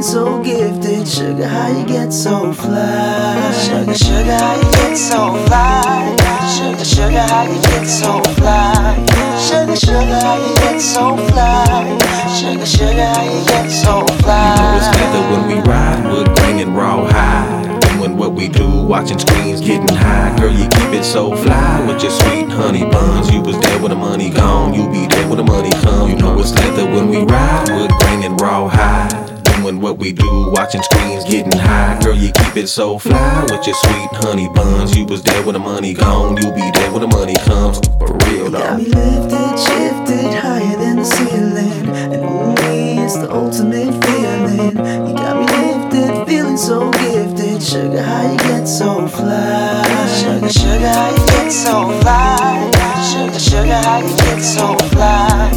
feeling 0.00 0.02
so 0.02 0.42
gifted. 0.42 1.08
Sugar, 1.08 1.46
how 1.46 1.68
you 1.68 1.86
get 1.86 2.12
so 2.12 2.52
fly? 2.52 3.52
Sugar, 3.52 3.94
sugar, 3.94 4.36
how 4.36 4.56
you 4.56 4.72
get 4.72 4.96
so 4.96 5.34
fly? 5.46 6.16
Sugar, 6.56 6.84
sugar, 6.84 7.20
how 7.20 7.42
you 7.44 7.60
get 7.62 7.86
so 7.86 8.22
fly? 8.34 8.96
Sugar, 9.38 9.76
sugar, 9.76 10.20
how 10.20 10.36
you 10.38 10.54
get 10.56 10.80
so 10.80 11.16
fly? 11.16 11.98
Sugar, 12.38 12.66
sugar, 12.66 13.06
how 13.06 13.24
you 13.24 13.44
get 13.46 13.70
so 13.70 14.06
fly? 14.22 14.54
You 14.54 14.62
know 14.62 14.76
it's 14.76 14.96
leather 14.96 15.30
when 15.30 15.48
we 15.48 15.54
ride, 15.68 16.12
wood 16.12 16.28
grain 16.36 16.58
and 16.60 16.76
raw 16.76 17.06
hide. 17.06 17.80
Doing 17.98 18.16
what 18.16 18.32
we 18.32 18.48
do, 18.48 18.68
watching 18.82 19.18
screens, 19.18 19.60
getting 19.60 19.96
high. 19.96 20.36
Girl, 20.38 20.52
you 20.52 20.68
keep 20.68 20.92
it 20.94 21.04
so 21.04 21.34
fly 21.36 21.84
with 21.86 22.02
your 22.02 22.12
sweet 22.12 22.48
honey 22.48 22.84
buns. 22.90 23.30
You 23.30 23.42
was 23.42 23.58
there 23.60 23.78
when 23.80 23.90
the 23.90 23.96
money 23.96 24.30
gone, 24.30 24.72
you 24.72 24.88
be 24.90 25.06
there 25.06 25.28
when 25.28 25.36
the 25.36 25.44
money 25.44 25.70
come. 25.82 26.08
You 26.08 26.16
know 26.16 26.38
it's 26.38 26.54
leather 26.54 26.86
when 26.86 27.08
we 27.08 27.18
ride, 27.24 27.68
wood 27.70 27.90
grain 28.00 28.22
and 28.24 28.40
raw 28.40 28.68
hide. 28.68 29.29
Doing 29.56 29.80
what 29.80 29.98
we 29.98 30.12
do, 30.12 30.50
watching 30.52 30.82
screens, 30.82 31.24
getting 31.24 31.58
high. 31.58 31.98
Girl, 32.02 32.14
you 32.14 32.32
keep 32.32 32.56
it 32.56 32.68
so 32.68 32.98
fly 32.98 33.42
with 33.42 33.66
your 33.66 33.76
sweet 33.76 34.08
honey 34.12 34.48
buns. 34.54 34.96
You 34.96 35.04
was 35.04 35.22
there 35.22 35.42
when 35.44 35.54
the 35.54 35.58
money 35.58 35.94
gone, 35.94 36.36
you'll 36.36 36.54
be 36.54 36.70
there 36.72 36.90
when 36.92 37.02
the 37.02 37.08
money 37.08 37.34
comes. 37.44 37.78
For 37.98 38.16
real 38.26 38.50
Got 38.50 38.78
me 38.78 38.86
lifted, 38.86 39.58
shifted 39.58 40.34
higher 40.34 40.76
than 40.76 40.96
the 40.96 41.04
ceiling. 41.04 41.88
And 42.12 42.24
ooh, 42.24 43.02
it's 43.02 43.16
the 43.16 43.30
ultimate 43.30 43.92
feeling. 44.04 44.76
You 45.08 45.14
got 45.14 45.36
me 45.40 45.69
lifted, 46.00 46.26
feeling 46.26 46.56
so 46.56 46.90
gifted. 46.92 47.62
Sugar, 47.62 48.02
how 48.02 48.30
you 48.30 48.38
get 48.38 48.66
so 48.66 49.06
fly? 49.06 49.82
Sugar, 50.18 50.48
sugar, 50.48 50.88
how 50.88 51.10
you 51.10 51.26
get 51.26 51.52
so 51.52 51.90
fly? 52.00 52.70
Sugar, 53.10 53.38
sugar, 53.38 53.74
how 53.74 53.98
you 53.98 54.16
get 54.16 54.40
so 54.40 54.76
fly? 54.88 55.50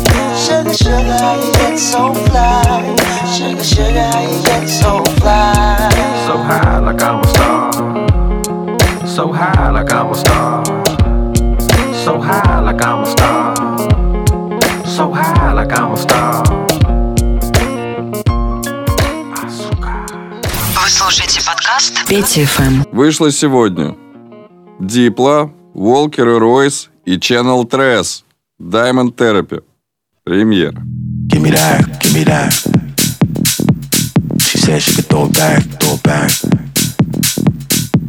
Sugar, 0.45 0.73
sugar, 0.73 1.17
how 1.19 1.35
you 1.35 1.51
get 1.53 1.77
so 1.79 2.13
fly? 2.13 2.95
Sugar, 3.35 3.63
sugar, 3.63 4.01
how 4.01 4.21
you 4.21 4.43
get 4.43 4.67
so 4.67 5.03
fly? 5.19 5.89
So 6.27 6.37
high 6.37 6.79
like 6.79 7.01
I'm 7.01 7.19
a 7.19 7.27
star. 7.27 9.07
So 9.07 9.31
high 9.31 9.69
like 9.69 9.91
I'm 9.91 10.11
a 10.11 10.15
star. 10.15 10.65
So 11.93 12.19
high 12.19 12.59
like 12.59 12.83
I'm 12.83 13.03
a 13.03 13.05
star. 13.05 13.77
So 14.85 15.11
high 15.11 15.53
like 15.53 15.71
I'm 15.71 15.91
a 15.93 15.97
star. 15.97 16.52
Вы 20.83 20.89
слушаете 20.89 21.39
подкаст 21.45 22.05
Петя 22.09 22.45
ФМ. 22.45 22.83
Вышло 22.91 23.31
сегодня. 23.31 23.95
Дипла, 24.81 25.49
Волкер 25.73 26.27
и 26.27 26.37
Ройс 26.37 26.89
и 27.05 27.15
Channel 27.15 27.65
Трес. 27.65 28.25
Diamond 28.59 29.15
Therapy. 29.15 29.63
Премьера. 30.25 30.83
Give 31.27 31.41
me 31.41 31.51
that, 31.51 32.01
give 32.01 32.13
me 32.13 32.25
that. 32.25 32.51
She 34.41 34.57
said 34.57 34.81
she 34.81 34.93
could 34.93 35.05
throw 35.05 35.27
it 35.27 35.33
back, 35.37 35.63
throw 35.79 35.93
it 35.93 36.03
back. 36.03 36.31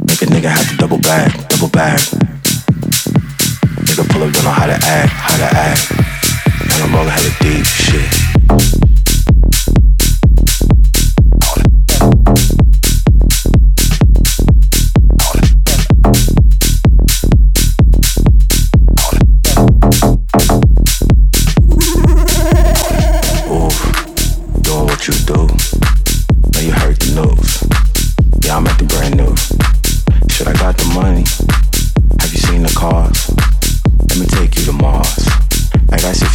Make 0.09 0.23
a 0.23 0.27
nigga 0.27 0.49
have 0.49 0.69
to 0.69 0.77
double 0.77 0.99
back, 0.99 1.31
double 1.51 1.69
back. 1.69 2.01
Nigga 3.87 4.05
pull 4.11 4.25
up, 4.25 4.33
don't 4.33 4.43
know 4.43 4.51
how 4.51 4.67
to 4.67 4.75
act, 4.75 5.13
how 5.13 5.37
to 5.37 5.45
act. 5.45 5.93
And 5.93 6.83
I'm 6.83 6.93
rolling 6.93 7.11
hella 7.11 7.31
deep, 7.39 7.65
shit. 7.65 8.34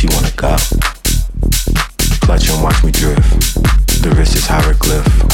You 0.04 0.10
wanna 0.14 0.32
go. 0.36 0.56
Clutch 2.22 2.50
and 2.50 2.64
watch 2.64 2.84
me 2.84 2.92
drift. 2.92 3.56
The 4.02 4.14
wrist 4.16 4.36
is 4.36 4.46
hieroglyph. 4.46 5.29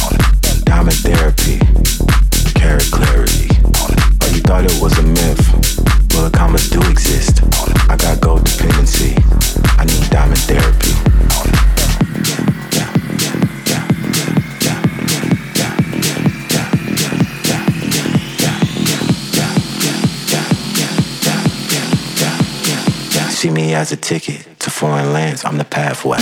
See 23.45 23.51
me 23.51 23.75
as 23.75 23.91
a 23.91 23.95
ticket 23.95 24.59
to 24.61 24.71
foreign 24.71 25.13
lands. 25.13 25.45
I'm 25.45 25.59
the 25.59 25.65
pathway. 25.65 26.17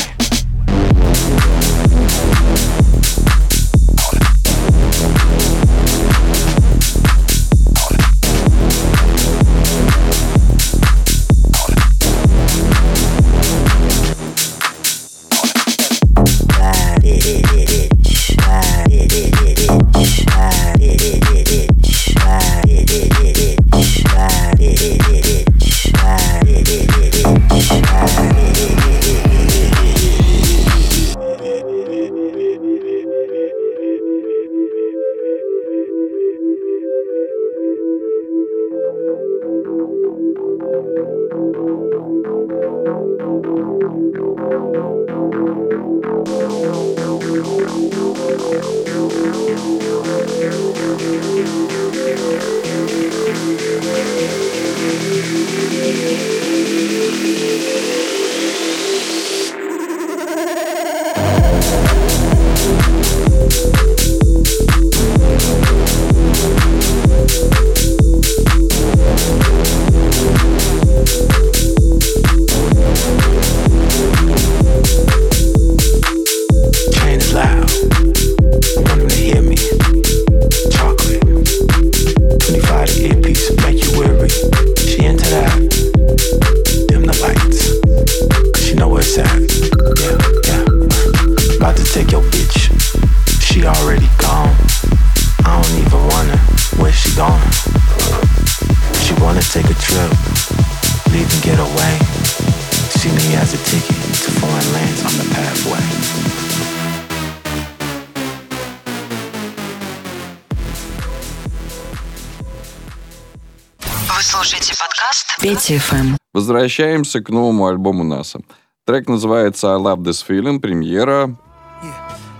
Возвращаемся 116.73 117.21
к 117.21 117.29
новому 117.29 117.67
альбому 117.67 118.03
НАСА. 118.03 118.39
Трек 118.85 119.07
называется 119.07 119.75
I 119.75 119.77
Love 119.77 119.99
This 119.99 120.25
Feeling. 120.27 120.59
Премьера. 120.59 121.35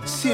See 0.04 0.32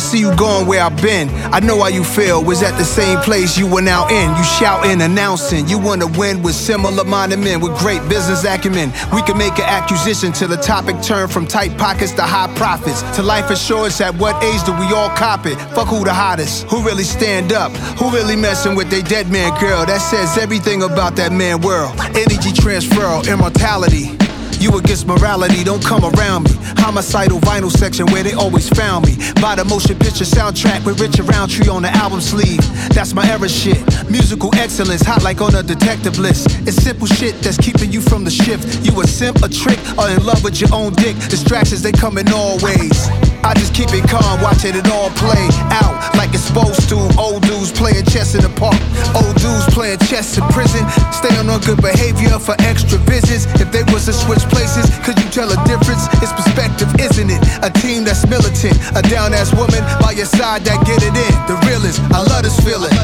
see 0.00 0.18
you 0.18 0.34
going 0.36 0.66
where 0.66 0.82
I've 0.82 1.00
been. 1.02 1.28
I 1.52 1.60
know 1.60 1.78
how 1.80 1.88
you 1.88 2.04
feel. 2.04 2.42
Was 2.42 2.62
at 2.62 2.76
the 2.78 2.84
same 2.84 3.18
place 3.20 3.58
you 3.58 3.66
were 3.66 3.82
now 3.82 4.08
in. 4.08 4.36
You 4.36 4.44
shouting, 4.44 5.02
announcing. 5.02 5.68
You 5.68 5.78
wanna 5.78 6.06
win 6.06 6.42
with 6.42 6.54
similar 6.54 7.04
minded 7.04 7.38
men 7.38 7.60
with 7.60 7.78
great 7.78 8.00
business 8.08 8.44
acumen. 8.44 8.92
We 9.12 9.22
can 9.22 9.36
make 9.36 9.58
an 9.58 9.68
acquisition 9.68 10.32
till 10.32 10.48
the 10.48 10.56
topic 10.56 11.00
turn 11.02 11.28
from 11.28 11.46
tight 11.46 11.76
pockets 11.76 12.12
to 12.12 12.22
high 12.22 12.52
profits. 12.54 13.02
To 13.16 13.22
life 13.22 13.50
assurance, 13.50 14.00
at 14.00 14.14
what 14.16 14.42
age 14.42 14.62
do 14.64 14.72
we 14.72 14.86
all 14.92 15.10
cop 15.10 15.46
it? 15.46 15.56
Fuck 15.74 15.88
who 15.88 16.04
the 16.04 16.14
hottest? 16.14 16.64
Who 16.64 16.82
really 16.82 17.04
stand 17.04 17.52
up? 17.52 17.72
Who 17.98 18.10
really 18.10 18.36
messing 18.36 18.74
with 18.74 18.90
they 18.90 19.02
dead 19.02 19.30
man 19.30 19.58
girl? 19.60 19.84
That 19.86 19.98
says 19.98 20.38
everything 20.38 20.82
about 20.82 21.16
that 21.16 21.32
man 21.32 21.60
world. 21.60 21.98
Energy 22.16 22.52
transfer, 22.52 23.22
immortality. 23.30 24.19
You 24.60 24.76
against 24.76 25.06
morality, 25.06 25.64
don't 25.64 25.82
come 25.82 26.04
around 26.04 26.44
me. 26.44 26.50
Homicidal 26.76 27.40
vinyl 27.40 27.70
section 27.70 28.04
where 28.12 28.22
they 28.22 28.34
always 28.34 28.68
found 28.68 29.06
me. 29.06 29.16
By 29.40 29.54
the 29.54 29.64
motion 29.64 29.98
picture 29.98 30.24
soundtrack 30.24 30.84
with 30.84 31.00
Richard 31.00 31.26
Roundtree 31.28 31.68
on 31.68 31.80
the 31.80 31.88
album 31.96 32.20
sleeve. 32.20 32.60
That's 32.90 33.14
my 33.14 33.26
era 33.26 33.48
shit. 33.48 33.80
Musical 34.10 34.54
excellence, 34.56 35.00
hot 35.00 35.22
like 35.22 35.40
on 35.40 35.54
a 35.54 35.62
detective 35.62 36.18
list. 36.18 36.48
It's 36.68 36.76
simple 36.76 37.06
shit 37.06 37.34
that's 37.40 37.56
keeping 37.56 37.90
you 37.90 38.02
from 38.02 38.24
the 38.24 38.30
shift. 38.30 38.84
You 38.84 39.00
a 39.00 39.06
simp, 39.06 39.42
a 39.42 39.48
trick, 39.48 39.78
or 39.96 40.10
in 40.10 40.24
love 40.26 40.44
with 40.44 40.60
your 40.60 40.74
own 40.74 40.92
dick. 40.92 41.16
Distractions, 41.30 41.80
they 41.80 41.92
come 41.92 42.18
in 42.18 42.30
all 42.30 42.58
ways. 42.58 43.08
I 43.50 43.54
just 43.58 43.74
keep 43.74 43.90
it 43.90 44.06
calm, 44.06 44.38
watching 44.38 44.78
it 44.78 44.86
all 44.94 45.10
play 45.18 45.42
out 45.74 45.98
like 46.14 46.30
it's 46.30 46.46
supposed 46.46 46.86
to. 46.94 46.94
Old 47.18 47.42
dudes 47.42 47.74
playing 47.74 48.06
chess 48.06 48.38
in 48.38 48.46
the 48.46 48.52
park, 48.54 48.78
old 49.10 49.34
dudes 49.42 49.66
playing 49.74 49.98
chess 50.06 50.38
in 50.38 50.46
prison. 50.54 50.86
Staying 51.10 51.50
on 51.50 51.58
good 51.66 51.82
behavior 51.82 52.38
for 52.38 52.54
extra 52.62 52.94
visits. 53.10 53.50
If 53.58 53.74
they 53.74 53.82
was 53.90 54.06
to 54.06 54.14
switch 54.14 54.46
places, 54.54 54.86
could 55.02 55.18
you 55.18 55.26
tell 55.34 55.50
a 55.50 55.58
difference? 55.66 56.06
It's 56.22 56.30
perspective, 56.30 56.94
isn't 57.02 57.26
it? 57.26 57.42
A 57.66 57.74
team 57.82 58.06
that's 58.06 58.22
militant, 58.30 58.78
a 58.94 59.02
down 59.02 59.34
ass 59.34 59.50
woman 59.58 59.82
by 59.98 60.14
your 60.14 60.30
side 60.30 60.62
that 60.70 60.78
get 60.86 61.02
it 61.02 61.10
in. 61.10 61.34
The 61.50 61.58
realest, 61.66 61.98
I 62.14 62.22
love 62.22 62.46
this 62.46 62.54
feeling. 62.62 62.94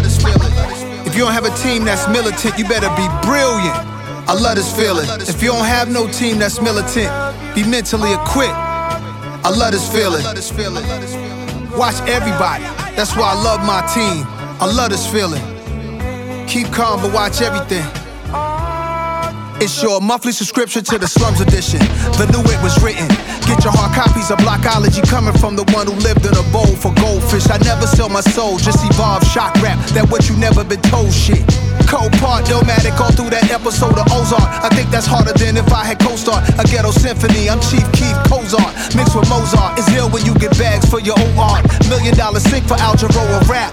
If 1.02 1.18
you 1.18 1.26
don't 1.26 1.34
have 1.34 1.50
a 1.50 1.54
team 1.58 1.82
that's 1.82 2.06
militant, 2.06 2.54
you 2.54 2.70
better 2.70 2.90
be 2.94 3.10
brilliant. 3.26 3.74
I 4.30 4.38
love 4.38 4.54
this 4.54 4.70
feeling. 4.70 5.10
If 5.26 5.42
you 5.42 5.50
don't 5.50 5.66
have 5.66 5.90
no 5.90 6.06
team 6.06 6.38
that's 6.38 6.62
militant, 6.62 7.10
be 7.58 7.66
mentally 7.66 8.14
equipped. 8.14 8.65
I 9.46 9.50
love 9.50 9.70
this 9.70 9.88
feeling. 9.92 10.24
Watch 11.78 11.94
everybody. 12.08 12.64
That's 12.96 13.14
why 13.14 13.30
I 13.30 13.40
love 13.44 13.64
my 13.64 13.80
team. 13.94 14.26
I 14.60 14.66
love 14.66 14.90
this 14.90 15.06
feeling. 15.06 15.40
Keep 16.48 16.72
calm, 16.72 17.00
but 17.00 17.12
watch 17.14 17.40
everything. 17.40 17.86
It's 19.56 19.80
your 19.80 20.04
monthly 20.04 20.36
subscription 20.36 20.84
to 20.84 20.98
the 21.00 21.08
Slums 21.08 21.40
Edition. 21.40 21.80
The 22.20 22.28
new 22.28 22.44
it 22.44 22.60
was 22.60 22.76
written. 22.84 23.08
Get 23.48 23.64
your 23.64 23.72
hard 23.72 23.96
copies 23.96 24.28
of 24.28 24.36
Blockology 24.44 25.00
coming 25.08 25.32
from 25.32 25.56
the 25.56 25.64
one 25.72 25.88
who 25.88 25.96
lived 26.04 26.28
in 26.28 26.36
a 26.36 26.44
bowl 26.52 26.68
for 26.76 26.92
goldfish. 27.00 27.48
I 27.48 27.56
never 27.64 27.88
sell 27.88 28.12
my 28.12 28.20
soul, 28.20 28.60
just 28.60 28.84
evolve 28.84 29.24
shock 29.24 29.56
rap. 29.64 29.80
That 29.96 30.12
what 30.12 30.28
you 30.28 30.36
never 30.36 30.60
been 30.60 30.84
told 30.92 31.08
shit. 31.08 31.40
Cold 31.88 32.12
part, 32.20 32.44
Illmatic 32.52 33.00
all 33.00 33.08
through 33.16 33.32
that 33.32 33.48
episode 33.48 33.96
of 33.96 34.04
Ozark. 34.12 34.44
I 34.44 34.68
think 34.76 34.92
that's 34.92 35.08
harder 35.08 35.32
than 35.32 35.56
if 35.56 35.72
I 35.72 35.88
had 35.88 36.04
co-star 36.04 36.44
a 36.60 36.64
ghetto 36.68 36.92
symphony. 36.92 37.48
I'm 37.48 37.62
Chief 37.64 37.86
Keith 37.96 38.20
Cozart, 38.28 38.76
mixed 38.92 39.16
with 39.16 39.24
Mozart. 39.32 39.80
It's 39.80 39.88
ill 39.96 40.12
when 40.12 40.28
you 40.28 40.36
get 40.36 40.52
bags 40.60 40.84
for 40.84 41.00
your 41.00 41.16
own 41.16 41.32
art. 41.40 41.64
Million 41.88 42.12
dollar 42.12 42.44
sink 42.44 42.68
for 42.68 42.76
Algeroa 42.76 43.40
rap. 43.48 43.72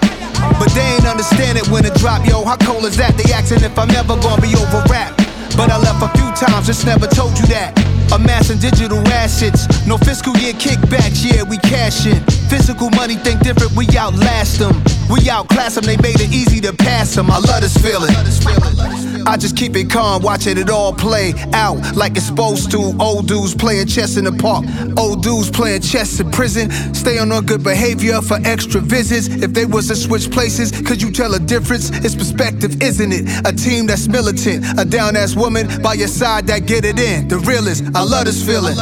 But 0.56 0.72
they 0.72 0.96
ain't 0.96 1.04
understand 1.04 1.60
it 1.60 1.68
when 1.68 1.84
it 1.84 1.92
drop, 2.00 2.24
yo. 2.24 2.40
How 2.40 2.56
cold 2.56 2.88
is 2.88 2.96
that? 2.96 3.20
They 3.20 3.28
asking 3.36 3.60
if 3.60 3.76
I'm 3.76 3.92
ever 3.92 4.16
gonna 4.24 4.40
be 4.40 4.56
over 4.56 4.80
rap. 4.88 5.13
But 5.56 5.70
I 5.70 5.78
left 5.78 6.02
a 6.02 6.08
few 6.18 6.30
times, 6.34 6.66
just 6.66 6.84
never 6.84 7.06
told 7.06 7.38
you 7.38 7.46
that. 7.46 7.78
Amassing 8.12 8.58
digital 8.58 8.98
assets, 9.08 9.66
no 9.86 9.96
fiscal 9.96 10.36
year 10.36 10.52
kickbacks, 10.52 11.24
yeah, 11.24 11.42
we 11.42 11.58
cash 11.58 12.06
in. 12.06 12.20
Physical 12.50 12.90
money 12.90 13.14
think 13.14 13.40
different, 13.40 13.72
we 13.76 13.86
outlast 13.96 14.58
them. 14.58 14.82
We 15.08 15.30
outclass 15.30 15.76
them, 15.76 15.84
they 15.84 15.96
made 15.98 16.20
it 16.20 16.32
easy 16.32 16.60
to 16.62 16.72
pass 16.72 17.14
them. 17.14 17.30
I 17.30 17.38
love 17.38 17.62
this 17.62 17.76
feeling. 17.78 19.13
I 19.26 19.36
just 19.36 19.56
keep 19.56 19.76
it 19.76 19.90
calm, 19.90 20.22
watching 20.22 20.58
it 20.58 20.70
all 20.70 20.92
play 20.92 21.34
out 21.52 21.96
like 21.96 22.16
it's 22.16 22.26
supposed 22.26 22.70
to. 22.72 22.94
Old 23.00 23.28
dudes 23.28 23.54
playing 23.54 23.86
chess 23.86 24.16
in 24.16 24.24
the 24.24 24.32
park, 24.32 24.64
old 24.98 25.22
dudes 25.22 25.50
playing 25.50 25.82
chess 25.82 26.20
in 26.20 26.30
prison. 26.30 26.70
Staying 26.94 27.32
on 27.32 27.46
good 27.46 27.62
behavior 27.62 28.20
for 28.20 28.38
extra 28.44 28.80
visits. 28.80 29.28
If 29.28 29.52
they 29.52 29.64
was 29.64 29.88
to 29.88 29.96
switch 29.96 30.30
places, 30.30 30.72
could 30.72 31.00
you 31.00 31.10
tell 31.10 31.34
a 31.34 31.38
difference? 31.38 31.90
It's 32.04 32.14
perspective, 32.14 32.82
isn't 32.82 33.12
it? 33.12 33.46
A 33.46 33.52
team 33.52 33.86
that's 33.86 34.08
militant, 34.08 34.64
a 34.78 34.84
down 34.84 35.16
ass 35.16 35.34
woman 35.34 35.68
by 35.82 35.94
your 35.94 36.08
side 36.08 36.46
that 36.48 36.66
get 36.66 36.84
it 36.84 36.98
in. 36.98 37.28
The 37.28 37.38
realest, 37.38 37.84
I 37.94 38.02
love 38.02 38.26
this 38.26 38.44
feeling. 38.44 38.76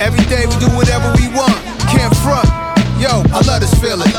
Every 0.00 0.24
day 0.26 0.46
we 0.46 0.56
do 0.60 0.68
whatever 0.76 1.12
we 1.16 1.28
want, 1.34 1.56
can't 1.88 2.14
front. 2.16 2.48
Yo, 3.00 3.24
I 3.32 3.40
love 3.46 3.60
this 3.60 3.74
feeling. 3.80 4.10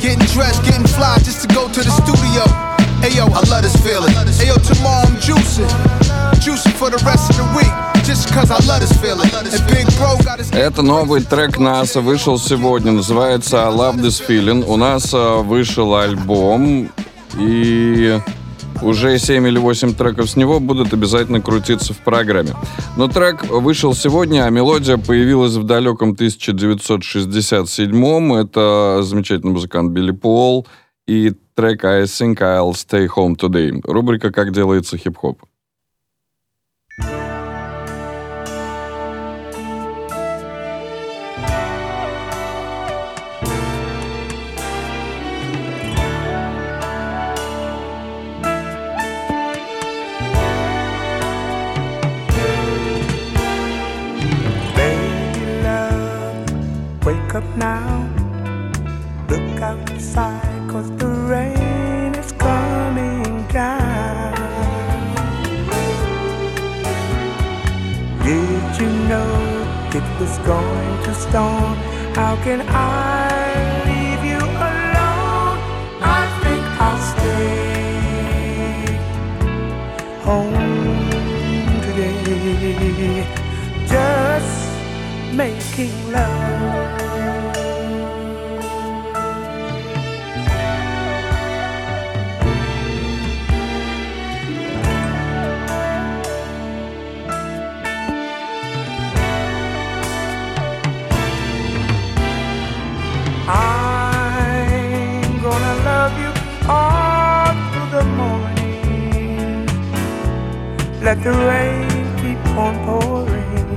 Getting 0.00 0.26
dressed, 0.34 0.64
getting 0.64 0.86
fly 0.86 1.18
just 1.18 1.42
to 1.42 1.54
go 1.54 1.68
to 1.68 1.80
the 1.80 1.90
studio. 2.02 2.65
Hey 3.00 3.16
yo, 3.16 3.24
I 3.26 3.40
love 3.50 3.62
this 3.62 3.76
feeling. 3.84 4.12
Hey 4.12 4.48
yo, 4.48 4.56
tomorrow 4.56 5.06
I'm 5.06 5.16
juicing. 5.16 5.68
Juicing 6.44 6.72
for 6.72 6.90
the 6.90 6.98
rest 7.04 7.30
of 7.30 7.36
the 7.36 7.44
week. 7.56 7.72
Это 10.52 10.82
новый 10.82 11.20
трек 11.22 11.58
НАСА, 11.58 12.00
вышел 12.00 12.38
сегодня, 12.38 12.92
называется 12.92 13.66
I 13.66 13.72
Love 13.72 13.96
This 13.96 14.22
Feeling. 14.24 14.64
У 14.64 14.76
нас 14.76 15.12
а, 15.12 15.42
вышел 15.42 15.96
альбом, 15.96 16.88
и 17.36 18.20
уже 18.80 19.18
7 19.18 19.48
или 19.48 19.58
8 19.58 19.94
треков 19.94 20.30
с 20.30 20.36
него 20.36 20.60
будут 20.60 20.92
обязательно 20.92 21.40
крутиться 21.40 21.94
в 21.94 21.98
программе. 21.98 22.54
Но 22.96 23.08
трек 23.08 23.42
вышел 23.50 23.92
сегодня, 23.92 24.44
а 24.44 24.50
мелодия 24.50 24.98
появилась 24.98 25.54
в 25.54 25.64
далеком 25.64 26.12
1967-м. 26.12 28.34
Это 28.34 29.00
замечательный 29.02 29.50
музыкант 29.50 29.90
Билли 29.90 30.12
Пол 30.12 30.64
и 31.06 31.32
трек 31.54 31.84
Think 31.84 32.38
I'll 32.40 32.72
Stay 32.72 33.06
Home 33.08 33.36
Today. 33.36 33.80
Рубрика 33.84 34.30
«Как 34.30 34.52
делается 34.52 34.96
хип-хоп». 34.96 35.42
Can 72.46 72.62
I 72.68 73.82
leave 73.86 74.22
you 74.24 74.38
alone? 74.38 75.58
I 76.00 76.22
think 76.44 76.64
I'll 76.86 77.02
stay 77.12 77.42
home 80.22 80.54
today. 81.82 83.26
Just 83.88 84.56
making 85.34 86.12
love. 86.12 86.95
Let 111.06 111.22
the 111.22 111.30
rain 111.30 111.88
keep 112.16 112.42
on 112.58 112.74
pouring 112.84 113.70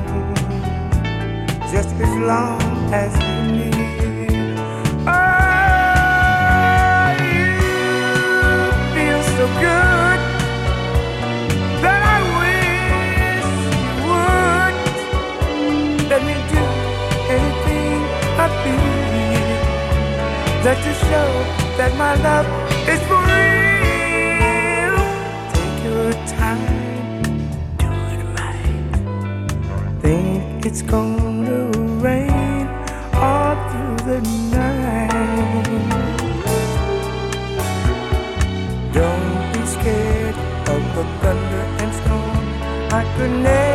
just 1.72 1.94
as 2.06 2.14
long 2.32 2.60
as 2.92 3.14
you 3.22 3.36
need. 3.54 4.58
Oh, 5.06 5.14
you 7.30 7.50
feel 8.96 9.22
so 9.38 9.46
good 9.62 10.20
that 11.84 12.02
I 12.16 12.20
wish 12.42 13.50
you 13.78 13.92
would 14.10 14.76
let 16.10 16.22
me 16.26 16.36
do 16.56 16.64
anything 17.38 18.00
I 18.42 18.48
feel 18.64 18.90
just 20.64 20.82
to 20.84 20.94
show 21.06 21.30
that 21.78 21.92
my 21.96 22.14
love 22.24 22.48
is 22.90 23.02
for 23.08 23.29
it's 30.70 30.84
gonna 30.84 31.66
rain 32.00 32.68
all 33.16 33.56
through 33.70 33.98
the 34.10 34.22
night. 34.54 35.66
Don't 38.94 39.52
be 39.52 39.66
scared 39.66 40.36
of 40.74 40.82
the 40.96 41.06
thunder 41.22 41.64
and 41.82 41.92
storm. 42.00 42.46
I 43.00 43.04
could 43.18 43.32
never. 43.42 43.69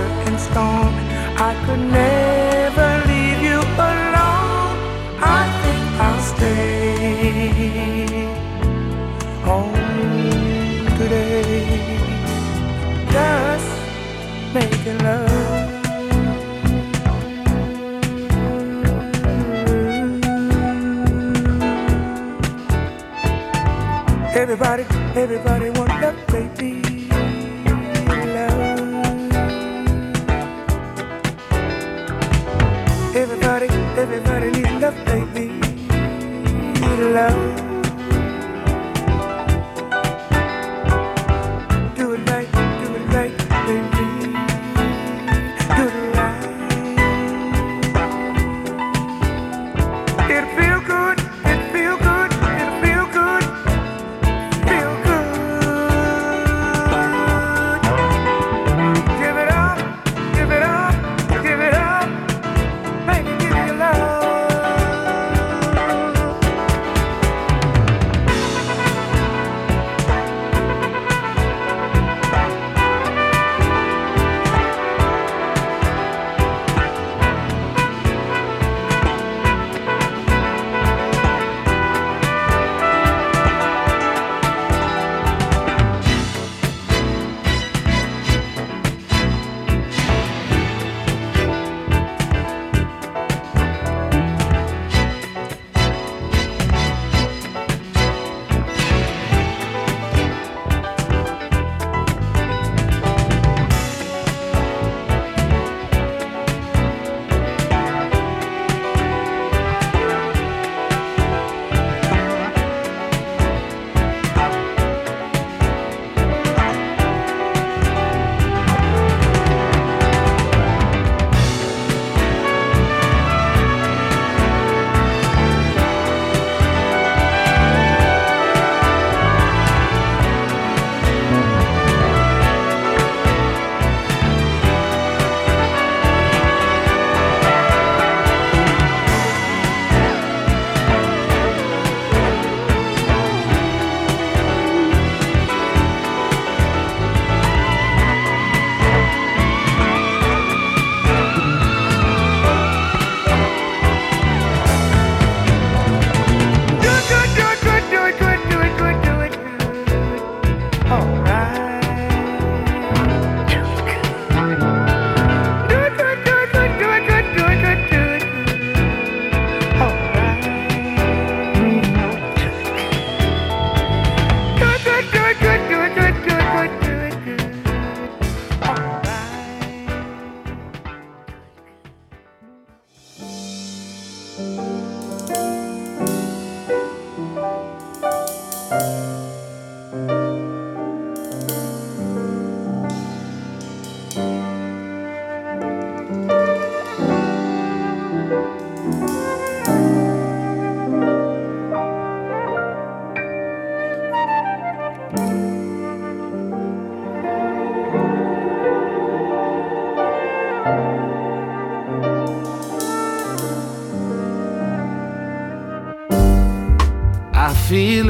weather 0.00 0.30
and 0.30 0.40
storm. 0.40 0.94
I 1.36 1.52
could 1.64 1.84
never 2.00 2.90
leave 3.10 3.40
you 3.42 3.60
alone. 3.90 4.76
I 5.20 5.42
think 5.62 5.84
I'll 6.06 6.22
stay 6.34 7.60
home 9.48 9.74
today. 10.98 11.64
Just 13.10 13.68
making 14.54 14.98
love. 14.98 15.68
Everybody, 24.34 24.84
everybody 25.14 25.70
want 25.70 25.88
that 26.00 26.16
baby. 26.28 26.49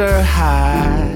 her 0.00 0.22
high 0.22 1.10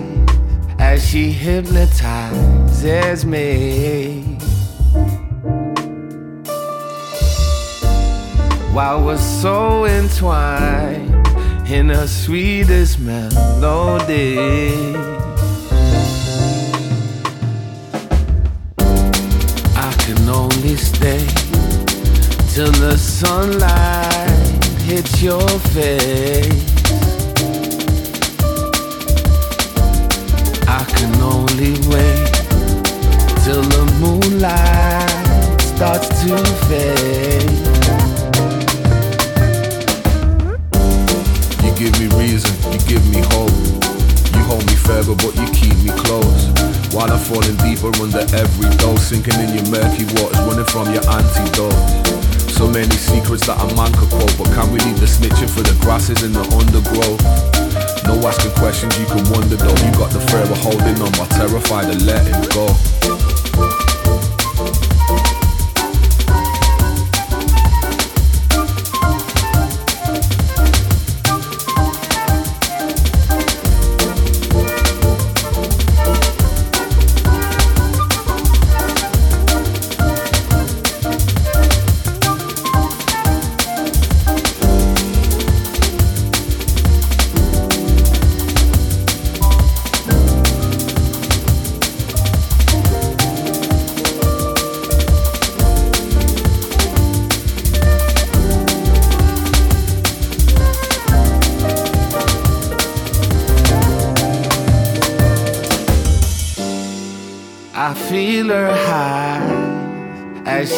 as 0.78 1.08
she 1.08 1.32
hypnotizes 1.32 3.24
me. 3.24 4.20
While 8.72 9.04
we're 9.06 9.16
so 9.16 9.86
entwined 9.86 11.26
in 11.68 11.88
her 11.88 12.06
sweetest 12.06 13.00
melody. 13.00 14.34
only 20.64 20.76
stay 20.76 21.26
till 22.54 22.72
the 22.72 22.96
sunlight 22.96 24.64
hits 24.82 25.22
your 25.22 25.48
face. 25.74 26.53
Give 41.74 41.94
me 41.98 42.06
reason, 42.14 42.54
you 42.70 42.78
give 42.86 43.04
me 43.10 43.20
hope. 43.34 43.54
You 44.34 44.42
hold 44.46 44.66
me 44.66 44.76
further, 44.76 45.14
but 45.14 45.34
you 45.34 45.46
keep 45.50 45.74
me 45.82 45.90
close. 46.06 46.50
While 46.94 47.10
I'm 47.10 47.18
falling 47.18 47.56
deeper 47.62 47.90
under 47.98 48.22
every 48.34 48.70
dose, 48.78 49.10
sinking 49.10 49.34
in 49.42 49.50
your 49.54 49.66
murky 49.70 50.06
waters, 50.14 50.38
running 50.46 50.68
from 50.70 50.92
your 50.94 51.02
antidote. 51.10 51.74
So 52.54 52.70
many 52.70 52.94
secrets 52.94 53.46
that 53.46 53.58
a 53.58 53.66
man 53.74 53.90
could 53.98 54.10
quote, 54.10 54.34
but 54.38 54.48
can 54.54 54.70
we 54.70 54.78
leave 54.86 55.00
the 55.00 55.10
snitching 55.10 55.50
for 55.50 55.62
the 55.66 55.74
grasses 55.82 56.22
in 56.22 56.32
the 56.32 56.46
undergrowth? 56.54 57.22
No 58.06 58.14
asking 58.22 58.52
questions, 58.54 58.94
you 58.98 59.06
can 59.06 59.24
wonder 59.34 59.56
though. 59.56 59.74
You 59.82 59.92
got 59.98 60.14
the 60.14 60.20
forever 60.30 60.54
holding 60.54 61.00
on, 61.02 61.10
but 61.18 61.30
terrified 61.34 61.90
of 61.90 62.02
letting 62.02 62.38
go. 62.54 62.70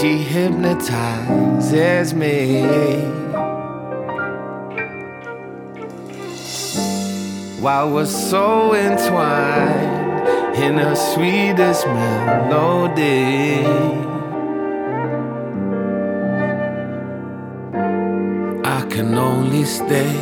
She 0.06 0.18
hypnotizes 0.18 2.14
me. 2.14 2.62
While 7.60 7.92
we're 7.92 8.06
so 8.06 8.74
entwined 8.74 10.28
in 10.64 10.78
her 10.78 10.94
sweetest 10.94 11.86
melody. 11.86 13.66
I 18.76 18.86
can 18.88 19.18
only 19.18 19.64
stay 19.64 20.16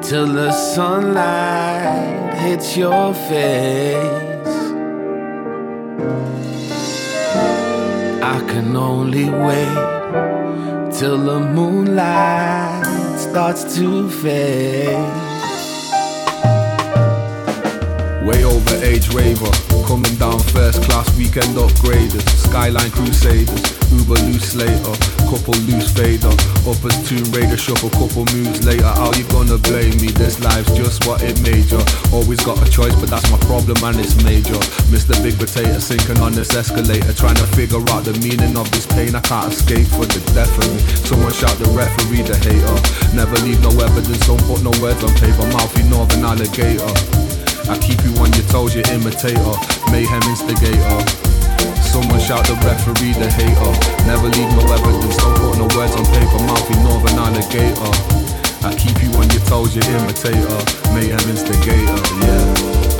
till 0.00 0.28
the 0.28 0.50
sunlight 0.50 2.34
hits 2.38 2.74
your 2.74 3.12
face. 3.12 4.31
Can 8.52 8.76
only 8.76 9.30
wait 9.30 10.92
till 10.92 11.16
the 11.16 11.40
moonlight 11.40 12.84
starts 13.18 13.62
to 13.74 14.10
fade. 14.10 14.92
Way 18.26 18.44
over 18.44 18.74
age 18.84 19.08
raver, 19.14 19.71
coming 19.84 20.14
down 20.16 20.38
first 20.52 20.82
class 20.84 21.08
weekend 21.16 21.56
upgraders, 21.56 22.24
Skyline 22.36 22.90
Crusaders, 22.90 23.62
Uber 23.92 24.20
loose 24.28 24.54
later, 24.54 24.94
couple 25.26 25.54
loose 25.64 25.90
fader, 25.92 26.32
uppers 26.68 26.96
Tomb 27.08 27.24
Raider 27.32 27.56
shuffle 27.56 27.90
couple 27.90 28.24
moves 28.36 28.64
later. 28.64 28.84
How 28.84 29.12
you 29.12 29.24
gonna 29.28 29.58
blame 29.58 29.96
me? 29.98 30.12
This 30.12 30.40
life's 30.44 30.70
just 30.76 31.06
what 31.06 31.22
it 31.22 31.40
made 31.42 31.70
you. 31.70 31.80
Always 32.12 32.44
got 32.44 32.60
a 32.60 32.68
choice, 32.70 32.94
but 33.00 33.08
that's 33.08 33.30
my 33.30 33.38
problem 33.48 33.78
and 33.84 33.98
it's 33.98 34.16
major. 34.22 34.60
Mr. 34.92 35.16
Big 35.22 35.38
Potato 35.38 35.78
sinking 35.78 36.20
on 36.20 36.32
this 36.32 36.54
escalator, 36.54 37.12
trying 37.12 37.36
to 37.36 37.46
figure 37.56 37.82
out 37.90 38.04
the 38.04 38.14
meaning 38.20 38.56
of 38.56 38.70
this 38.72 38.86
pain. 38.86 39.14
I 39.14 39.20
can't 39.20 39.52
escape 39.52 39.88
for 39.88 40.06
the 40.06 40.20
death 40.36 40.52
of 40.58 40.68
me. 40.68 40.80
Someone 41.08 41.32
shout 41.32 41.56
the 41.58 41.70
referee, 41.72 42.22
the 42.22 42.36
hater. 42.44 42.76
Never 43.16 43.36
leave 43.42 43.60
no 43.62 43.72
evidence, 43.80 44.26
don't 44.26 44.42
put 44.44 44.62
no 44.62 44.72
words 44.82 45.02
on 45.02 45.12
paper. 45.16 45.46
Mouthy 45.56 45.82
northern 45.88 46.24
alligator. 46.24 47.31
I 47.68 47.78
keep 47.78 48.02
you 48.04 48.12
on 48.18 48.32
your 48.32 48.46
toes, 48.48 48.74
you 48.74 48.82
imitator, 48.90 49.54
mayhem 49.90 50.22
instigator. 50.28 50.98
Someone 51.82 52.20
shout 52.20 52.46
the 52.46 52.54
referee, 52.64 53.12
the 53.14 53.30
hater. 53.30 53.72
Never 54.06 54.28
leave 54.28 54.50
no 54.56 54.64
evidence, 54.66 55.16
don't 55.16 55.36
put 55.36 55.58
no 55.58 55.66
words 55.76 55.94
on 55.94 56.04
paper. 56.06 56.40
Mouthy 56.46 56.74
northern 56.82 57.18
alligator. 57.18 57.92
I 58.66 58.74
keep 58.74 59.02
you 59.02 59.10
on 59.18 59.28
your 59.30 59.42
toes, 59.46 59.74
you 59.76 59.82
imitator, 59.82 60.60
mayhem 60.94 61.28
instigator. 61.30 62.00
Yeah. 62.26 62.91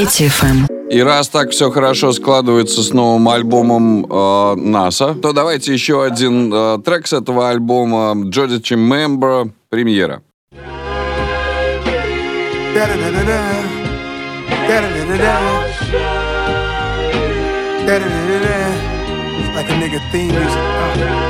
Петя 0.00 0.30
ФМ. 0.30 0.66
И 0.90 1.02
раз 1.02 1.28
так 1.28 1.50
все 1.50 1.70
хорошо 1.70 2.12
складывается 2.12 2.82
с 2.82 2.94
новым 2.94 3.28
альбомом 3.28 4.06
э, 4.06 4.54
НАСА, 4.54 5.14
то 5.14 5.34
давайте 5.34 5.74
еще 5.74 6.02
один 6.02 6.50
э, 6.50 6.78
трек 6.82 7.06
с 7.06 7.12
этого 7.12 7.50
альбома 7.50 8.14
Jodeci 8.14 8.76
Member 8.76 9.50
премьера. 9.68 10.22
Like 19.54 19.68
a 19.68 19.76
nigga 19.76 20.00
theme 20.12 20.32
music. 20.32 21.29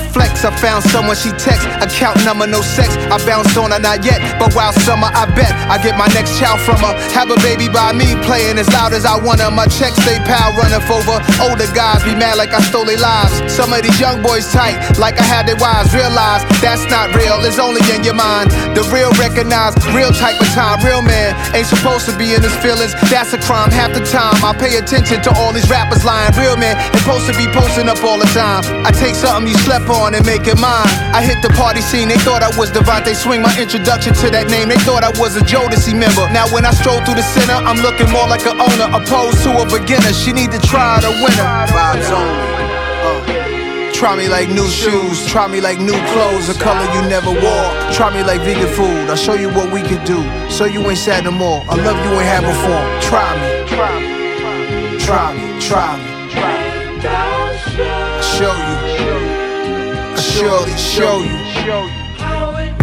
flex 0.13 0.43
I 0.43 0.51
found 0.57 0.83
someone 0.83 1.15
she 1.15 1.31
text. 1.39 1.65
Account 1.79 2.19
number, 2.25 2.45
no 2.47 2.61
sex. 2.61 2.95
I 3.09 3.17
bounced 3.25 3.57
on 3.57 3.71
her, 3.71 3.79
not 3.79 4.03
yet. 4.03 4.19
But 4.39 4.53
while 4.53 4.73
summer, 4.73 5.07
I 5.07 5.25
bet 5.33 5.51
I 5.69 5.77
get 5.81 5.97
my 5.97 6.07
next 6.11 6.37
child 6.39 6.59
from 6.61 6.77
her. 6.83 6.93
Have 7.15 7.31
a 7.31 7.39
baby 7.41 7.69
by 7.69 7.93
me, 7.93 8.17
playing 8.27 8.57
as 8.57 8.67
loud 8.73 8.93
as 8.93 9.05
I 9.05 9.17
want 9.17 9.39
her. 9.41 9.51
My 9.51 9.67
checks 9.67 9.97
stay 10.03 10.19
pal 10.25 10.53
running 10.57 10.83
over. 10.89 11.17
Older 11.41 11.69
guys 11.71 12.03
be 12.03 12.13
mad 12.15 12.37
like 12.37 12.51
I 12.53 12.61
stole 12.61 12.85
their 12.85 12.99
lives. 12.99 13.33
Some 13.53 13.71
of 13.73 13.81
these 13.81 13.99
young 13.99 14.21
boys 14.21 14.51
tight, 14.51 14.75
like 14.97 15.19
I 15.19 15.23
had 15.23 15.47
their 15.47 15.57
wives. 15.57 15.93
Realize 15.93 16.43
that's 16.59 16.85
not 16.89 17.13
real, 17.15 17.37
it's 17.45 17.59
only 17.59 17.81
in 17.93 18.03
your 18.03 18.17
mind. 18.17 18.51
The 18.75 18.83
real 18.89 19.13
recognize, 19.21 19.77
real 19.93 20.11
type 20.11 20.39
of 20.41 20.49
time. 20.57 20.81
Real 20.81 21.01
man 21.01 21.37
ain't 21.55 21.67
supposed 21.67 22.09
to 22.09 22.13
be 22.17 22.33
in 22.33 22.41
his 22.41 22.55
feelings. 22.59 22.93
That's 23.13 23.33
a 23.33 23.39
crime 23.39 23.69
half 23.69 23.93
the 23.93 24.03
time. 24.03 24.35
I 24.41 24.57
pay 24.57 24.77
attention 24.77 25.21
to 25.23 25.31
all 25.37 25.53
these 25.53 25.69
rappers 25.69 26.03
lying. 26.03 26.33
Real 26.33 26.57
man 26.57 26.77
ain't 26.77 26.97
supposed 26.97 27.29
to 27.29 27.35
be 27.37 27.45
posting 27.53 27.87
up 27.87 28.01
all 28.03 28.17
the 28.17 28.29
time. 28.33 28.65
I 28.81 28.91
take 28.91 29.13
something 29.13 29.45
you 29.45 29.57
slept 29.61 29.87
on 29.89 30.00
and 30.09 30.25
make 30.25 30.49
it 30.49 30.57
mine. 30.57 30.89
I 31.13 31.21
hit 31.21 31.37
the 31.45 31.53
party 31.53 31.81
scene, 31.81 32.09
they 32.09 32.17
thought 32.25 32.41
I 32.41 32.49
was 32.57 32.73
DeVante 32.73 33.13
Swing. 33.13 33.41
My 33.41 33.53
introduction 33.53 34.17
to 34.25 34.33
that 34.33 34.49
name, 34.49 34.69
they 34.69 34.81
thought 34.81 35.05
I 35.05 35.13
was 35.21 35.37
a 35.37 35.43
Jodeci 35.45 35.93
member. 35.93 36.25
Now 36.33 36.49
when 36.49 36.65
I 36.65 36.73
stroll 36.73 36.97
through 37.05 37.21
the 37.21 37.27
center, 37.35 37.53
I'm 37.53 37.77
looking 37.85 38.09
more 38.09 38.25
like 38.25 38.41
an 38.49 38.57
owner 38.57 38.89
opposed 38.89 39.45
to 39.45 39.53
a 39.61 39.65
beginner. 39.69 40.11
She 40.17 40.33
need 40.33 40.49
to 40.51 40.61
try 40.65 40.97
the 41.05 41.13
winner. 41.21 41.47
Vibes 41.69 42.09
only. 42.09 42.33
Uh. 43.05 43.41
Try 43.93 44.15
me 44.17 44.27
like 44.27 44.49
new 44.49 44.67
shoes, 44.67 45.27
try 45.27 45.45
me 45.45 45.61
like 45.61 45.77
new 45.77 45.93
clothes, 46.09 46.49
a 46.49 46.57
color 46.57 46.89
you 46.97 47.07
never 47.07 47.29
wore. 47.29 47.69
Try 47.93 48.09
me 48.09 48.23
like 48.23 48.41
vegan 48.41 48.67
food, 48.73 49.05
I'll 49.05 49.15
show 49.15 49.35
you 49.35 49.49
what 49.53 49.71
we 49.71 49.83
can 49.83 50.03
do. 50.05 50.25
So 50.49 50.65
you 50.65 50.81
ain't 50.89 50.97
sad 50.97 51.23
no 51.25 51.31
more. 51.31 51.61
I 51.69 51.75
love 51.75 51.97
you 52.03 52.11
ain't 52.17 52.25
had 52.25 52.41
before. 52.41 52.81
Try 53.05 53.29
me, 53.37 53.69
try 53.69 53.93
me, 54.01 54.97
try 54.97 55.37
me, 55.37 55.61
try 55.61 55.97
me. 56.01 56.11
I'll 57.03 58.21
show 58.21 58.53
you, 58.53 59.30
surely 60.31 60.77
show 60.77 61.23
you. 61.23 62.00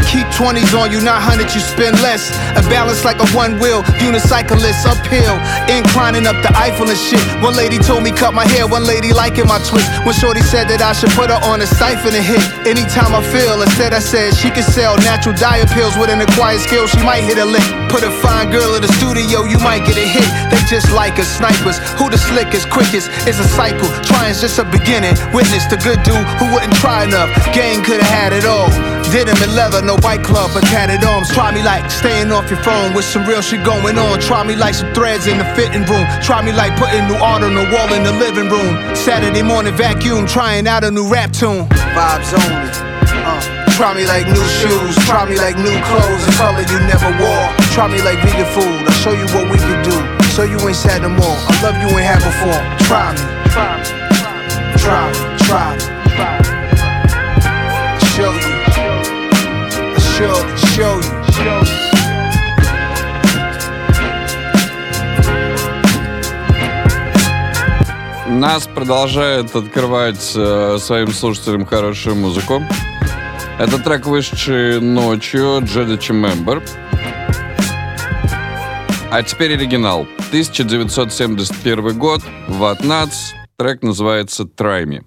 Keep 0.08 0.24
20s 0.32 0.72
on 0.72 0.88
you, 0.88 1.04
not 1.04 1.20
hundred, 1.20 1.52
you 1.52 1.60
spend 1.60 2.00
less. 2.00 2.32
A 2.56 2.64
balance 2.72 3.04
like 3.04 3.20
a 3.20 3.28
one 3.36 3.60
wheel 3.60 3.84
unicyclist 4.00 4.88
uphill, 4.88 5.36
inclining 5.68 6.24
up 6.24 6.40
the 6.40 6.48
Eiffel 6.56 6.88
and 6.88 6.96
shit. 6.96 7.20
One 7.44 7.52
lady 7.52 7.76
told 7.76 8.00
me 8.00 8.08
cut 8.08 8.32
my 8.32 8.48
hair, 8.48 8.64
one 8.64 8.88
lady 8.88 9.12
liking 9.12 9.44
my 9.44 9.60
twist. 9.68 9.84
When 10.08 10.16
Shorty 10.16 10.40
said 10.40 10.64
that 10.72 10.80
I 10.80 10.96
should 10.96 11.12
put 11.12 11.28
her 11.28 11.36
on 11.44 11.60
a 11.60 11.68
siphon 11.68 12.16
and 12.16 12.24
hit. 12.24 12.40
Anytime 12.64 13.12
I 13.12 13.20
feel, 13.20 13.60
instead 13.60 13.92
I 13.92 14.00
said 14.00 14.32
she 14.32 14.48
could 14.48 14.64
sell 14.64 14.96
natural 15.04 15.36
diet 15.36 15.68
pills 15.76 15.92
with 16.00 16.08
an 16.08 16.24
acquired 16.24 16.64
skill, 16.64 16.88
she 16.88 17.04
might 17.04 17.20
hit 17.20 17.36
a 17.36 17.44
lick. 17.44 17.68
Put 17.92 18.00
a 18.00 18.10
fine 18.24 18.48
girl 18.48 18.80
in 18.80 18.80
the 18.80 18.92
studio, 18.96 19.44
you 19.44 19.60
might 19.60 19.84
get 19.84 20.00
a 20.00 20.08
hit. 20.08 20.24
They 20.48 20.60
just 20.72 20.88
like 20.88 21.20
us, 21.20 21.28
snipers. 21.28 21.76
Who 22.00 22.08
the 22.08 22.16
slickest, 22.16 22.72
quickest? 22.72 23.12
It's 23.28 23.44
a 23.44 23.48
cycle. 23.48 23.92
Trying's 24.08 24.40
just 24.40 24.56
a 24.56 24.64
beginning. 24.64 25.20
Witness 25.36 25.68
the 25.68 25.76
good 25.84 26.00
dude 26.00 26.24
who 26.40 26.48
wouldn't 26.56 26.80
try 26.80 27.04
enough. 27.04 27.28
Gang 27.52 27.84
could've 27.84 28.08
had 28.08 28.32
it 28.32 28.48
all. 28.48 28.72
Denim 29.10 29.40
and 29.40 29.56
leather, 29.56 29.80
no 29.80 29.96
bike 29.96 30.22
club, 30.22 30.50
but 30.52 30.62
tatted 30.64 31.02
arms. 31.02 31.32
Try 31.32 31.54
me 31.54 31.62
like 31.62 31.90
staying 31.90 32.30
off 32.30 32.50
your 32.50 32.60
phone 32.60 32.92
with 32.92 33.04
some 33.04 33.24
real 33.24 33.40
shit 33.40 33.64
going 33.64 33.96
on. 33.96 34.20
Try 34.20 34.44
me 34.44 34.54
like 34.54 34.74
some 34.74 34.92
threads 34.92 35.26
in 35.26 35.38
the 35.38 35.48
fitting 35.56 35.84
room. 35.88 36.04
Try 36.20 36.44
me 36.44 36.52
like 36.52 36.76
putting 36.76 37.08
new 37.08 37.16
art 37.16 37.42
on 37.42 37.54
the 37.54 37.64
wall 37.72 37.88
in 37.94 38.04
the 38.04 38.12
living 38.12 38.50
room. 38.52 38.76
Saturday 38.94 39.42
morning 39.42 39.74
vacuum, 39.74 40.26
trying 40.26 40.66
out 40.68 40.84
a 40.84 40.90
new 40.90 41.08
rap 41.08 41.32
tune. 41.32 41.64
Vibes 41.96 42.36
only. 42.36 42.68
Uh. 43.24 43.58
Try 43.78 43.94
me 43.94 44.04
like 44.06 44.26
new 44.26 44.44
shoes, 44.58 44.96
try 45.06 45.24
me 45.24 45.36
like 45.36 45.56
new 45.56 45.78
clothes, 45.86 46.26
a 46.26 46.32
color 46.32 46.66
you 46.66 46.78
never 46.90 47.14
wore. 47.22 47.48
Try 47.70 47.86
me 47.86 48.02
like 48.02 48.18
vegan 48.26 48.44
food, 48.50 48.82
I'll 48.84 48.92
show 48.92 49.12
you 49.12 49.24
what 49.32 49.48
we 49.48 49.56
can 49.56 49.84
do. 49.84 49.96
So 50.34 50.42
you 50.42 50.58
ain't 50.66 50.74
sad 50.74 51.02
no 51.02 51.08
more. 51.08 51.38
I 51.48 51.62
love 51.62 51.76
you 51.78 51.86
ain't 51.96 52.04
had 52.04 52.18
before. 52.18 52.60
Try 52.90 53.14
me, 53.14 53.22
try 53.54 53.78
me, 53.78 53.86
try 54.82 55.12
me, 55.12 55.38
try 55.46 55.76
me. 55.76 55.84
I'll 55.94 55.97
I'll 60.20 60.56
surely 60.56 61.02
show 61.32 61.62
you. 61.62 61.88
Нас 68.28 68.66
продолжает 68.66 69.56
открывать 69.56 70.32
э, 70.36 70.78
своим 70.78 71.12
слушателям 71.12 71.66
хорошую 71.66 72.14
музыку. 72.16 72.62
Это 73.58 73.78
трек 73.78 74.06
вышедший 74.06 74.80
ночью 74.80 75.60
Джедичи 75.64 76.12
Мембер. 76.12 76.62
А 79.10 79.22
теперь 79.22 79.54
оригинал. 79.54 80.06
1971 80.28 81.98
год, 81.98 82.22
Ватнац. 82.46 83.32
Трек 83.56 83.82
называется 83.82 84.44
«Try 84.44 84.84
Me». 84.84 85.04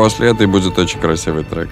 После 0.00 0.30
этой 0.30 0.46
будет 0.46 0.78
очень 0.78 0.98
красивый 0.98 1.44
трек. 1.44 1.68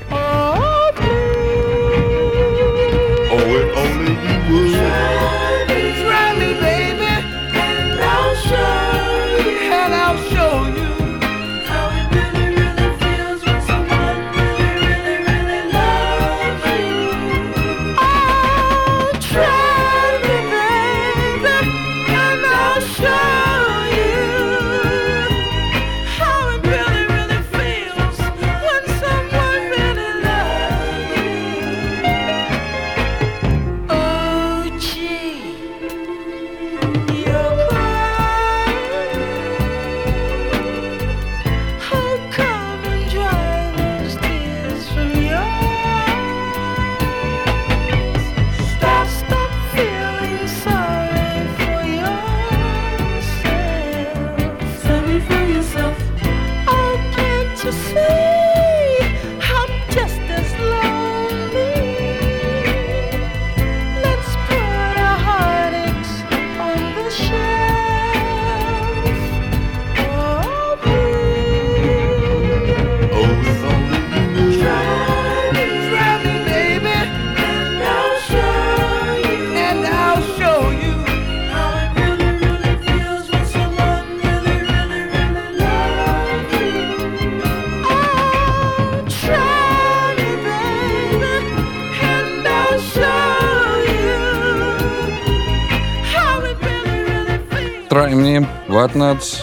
Ватнац, 98.78 99.40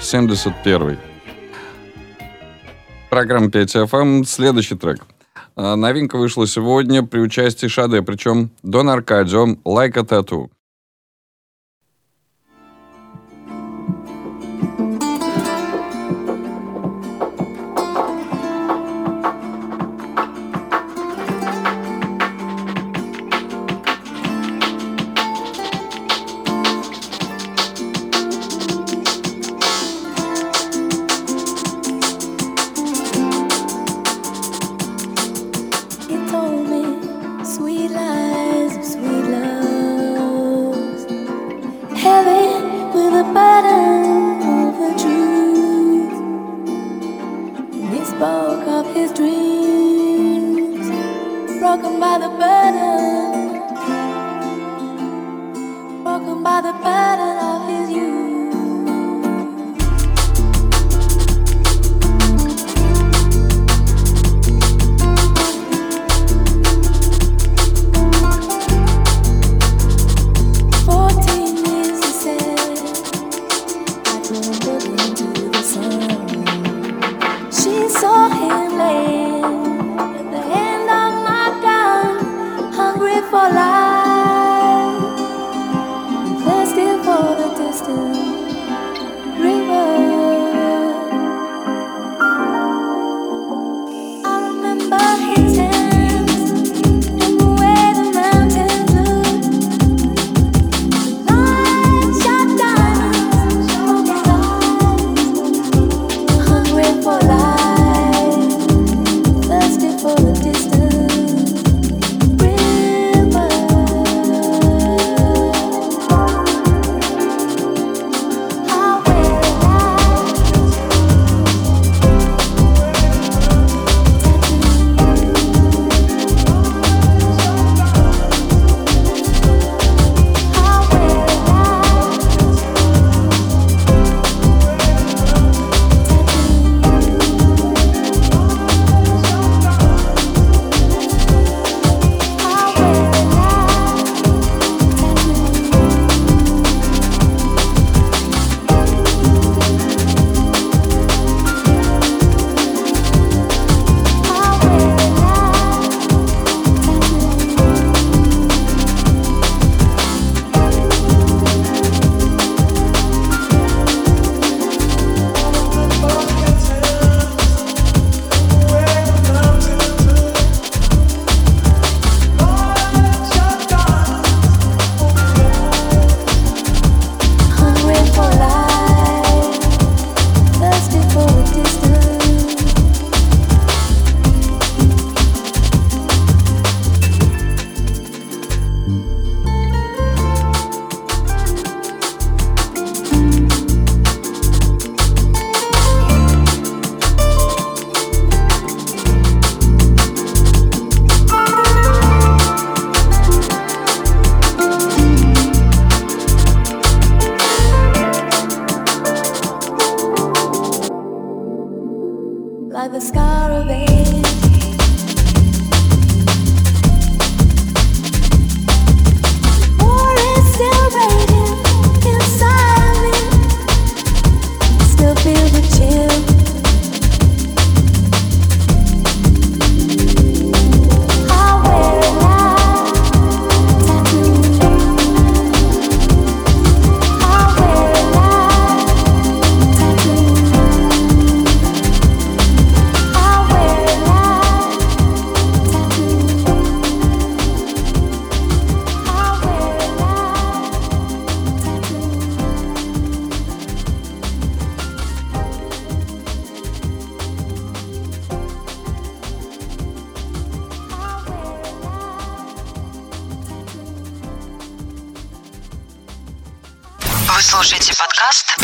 71. 0.00 0.96
Программа 3.10 3.50
5 3.50 3.76
FM. 3.76 4.00
Эм», 4.00 4.24
следующий 4.24 4.76
трек. 4.76 5.00
А, 5.56 5.76
новинка 5.76 6.16
вышла 6.16 6.46
сегодня 6.46 7.02
при 7.02 7.20
участии 7.20 7.66
Шаде, 7.66 8.00
причем 8.00 8.50
Дон 8.62 8.88
Аркадио, 8.88 9.58
Лайка 9.66 10.00
like 10.00 10.06
Тату. 10.06 10.50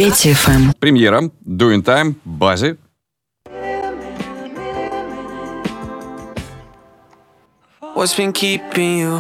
Петя 0.05 0.35
ФМ. 0.35 0.73
Премьера 0.79 1.31
«Doing 1.47 1.83
Time» 1.83 2.15
базы. 2.27 2.77
What's 7.95 8.15
been 8.15 8.35
keeping 8.35 8.99
you? 8.99 9.19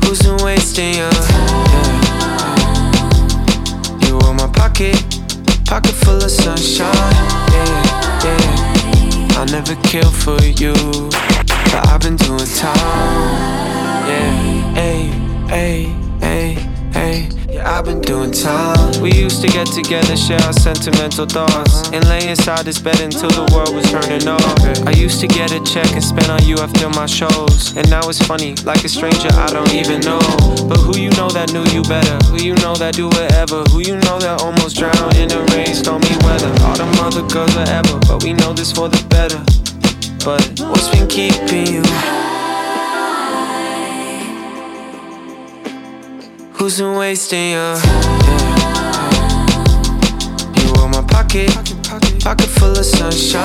Who's 0.00 0.22
been 0.22 0.42
wasting 0.42 0.94
your 0.96 1.12
time? 1.12 2.00
You 4.06 4.16
were 4.16 4.32
my 4.32 4.46
pocket, 4.46 4.96
pocket 5.66 5.92
full 5.92 6.24
of 6.24 6.30
sunshine. 6.30 6.88
Yeah, 7.52 8.24
yeah. 8.24 9.40
I 9.40 9.44
never 9.52 9.74
care 9.82 10.10
for 10.24 10.40
you, 10.42 10.72
but 11.70 11.86
I've 11.92 12.00
been 12.00 12.16
doing 12.16 12.48
time. 12.56 12.78
Yeah, 14.08 14.72
hey, 14.72 15.10
hey 15.48 16.03
hey, 16.34 16.54
hey, 16.92 17.28
yeah, 17.48 17.78
I've 17.78 17.84
been 17.84 18.00
doing 18.00 18.32
time. 18.32 19.00
We 19.00 19.12
used 19.12 19.40
to 19.42 19.48
get 19.48 19.68
together, 19.68 20.16
share 20.16 20.42
our 20.42 20.52
sentimental 20.52 21.26
thoughts, 21.26 21.88
and 21.94 22.02
lay 22.08 22.28
inside 22.28 22.64
this 22.64 22.80
bed 22.80 22.98
until 23.00 23.30
the 23.30 23.46
world 23.54 23.72
was 23.72 23.86
turning 23.86 24.26
off. 24.26 24.58
I 24.86 24.90
used 24.98 25.20
to 25.20 25.28
get 25.28 25.52
a 25.52 25.62
check 25.62 25.86
and 25.92 26.02
spend 26.02 26.28
on 26.30 26.42
you 26.44 26.56
after 26.58 26.88
my 26.88 27.06
shows, 27.06 27.76
and 27.76 27.88
now 27.88 28.08
it's 28.08 28.20
funny, 28.26 28.56
like 28.66 28.82
a 28.84 28.88
stranger 28.88 29.30
I 29.32 29.46
don't 29.52 29.72
even 29.74 30.00
know. 30.00 30.18
But 30.66 30.78
who 30.82 30.98
you 30.98 31.10
know 31.10 31.30
that 31.30 31.52
knew 31.52 31.66
you 31.70 31.82
better? 31.86 32.18
Who 32.26 32.42
you 32.42 32.54
know 32.56 32.74
that 32.82 32.94
do 32.94 33.06
whatever? 33.06 33.62
Who 33.70 33.78
you 33.80 33.94
know 33.94 34.18
that 34.18 34.42
almost 34.42 34.76
drowned 34.76 35.16
in 35.16 35.28
the 35.28 35.40
rain, 35.54 35.72
stormy 35.74 36.14
weather? 36.26 36.50
All 36.66 36.74
the 36.74 36.88
mother 36.98 37.22
girls 37.30 37.54
forever, 37.54 37.94
but 38.08 38.24
we 38.24 38.32
know 38.32 38.52
this 38.52 38.72
for 38.72 38.88
the 38.88 39.02
better. 39.06 39.38
But 40.26 40.42
what's 40.66 40.88
been 40.90 41.06
keeping 41.06 41.66
you? 41.70 42.23
Who's 46.64 46.78
been 46.78 46.96
wasting 46.96 47.50
you? 47.50 47.56
Yeah. 47.56 47.76
You 50.56 50.72
want 50.72 50.96
my 50.96 51.02
pocket, 51.06 51.52
pocket 52.24 52.48
full 52.56 52.70
of 52.70 52.86
sunshine. 52.86 53.44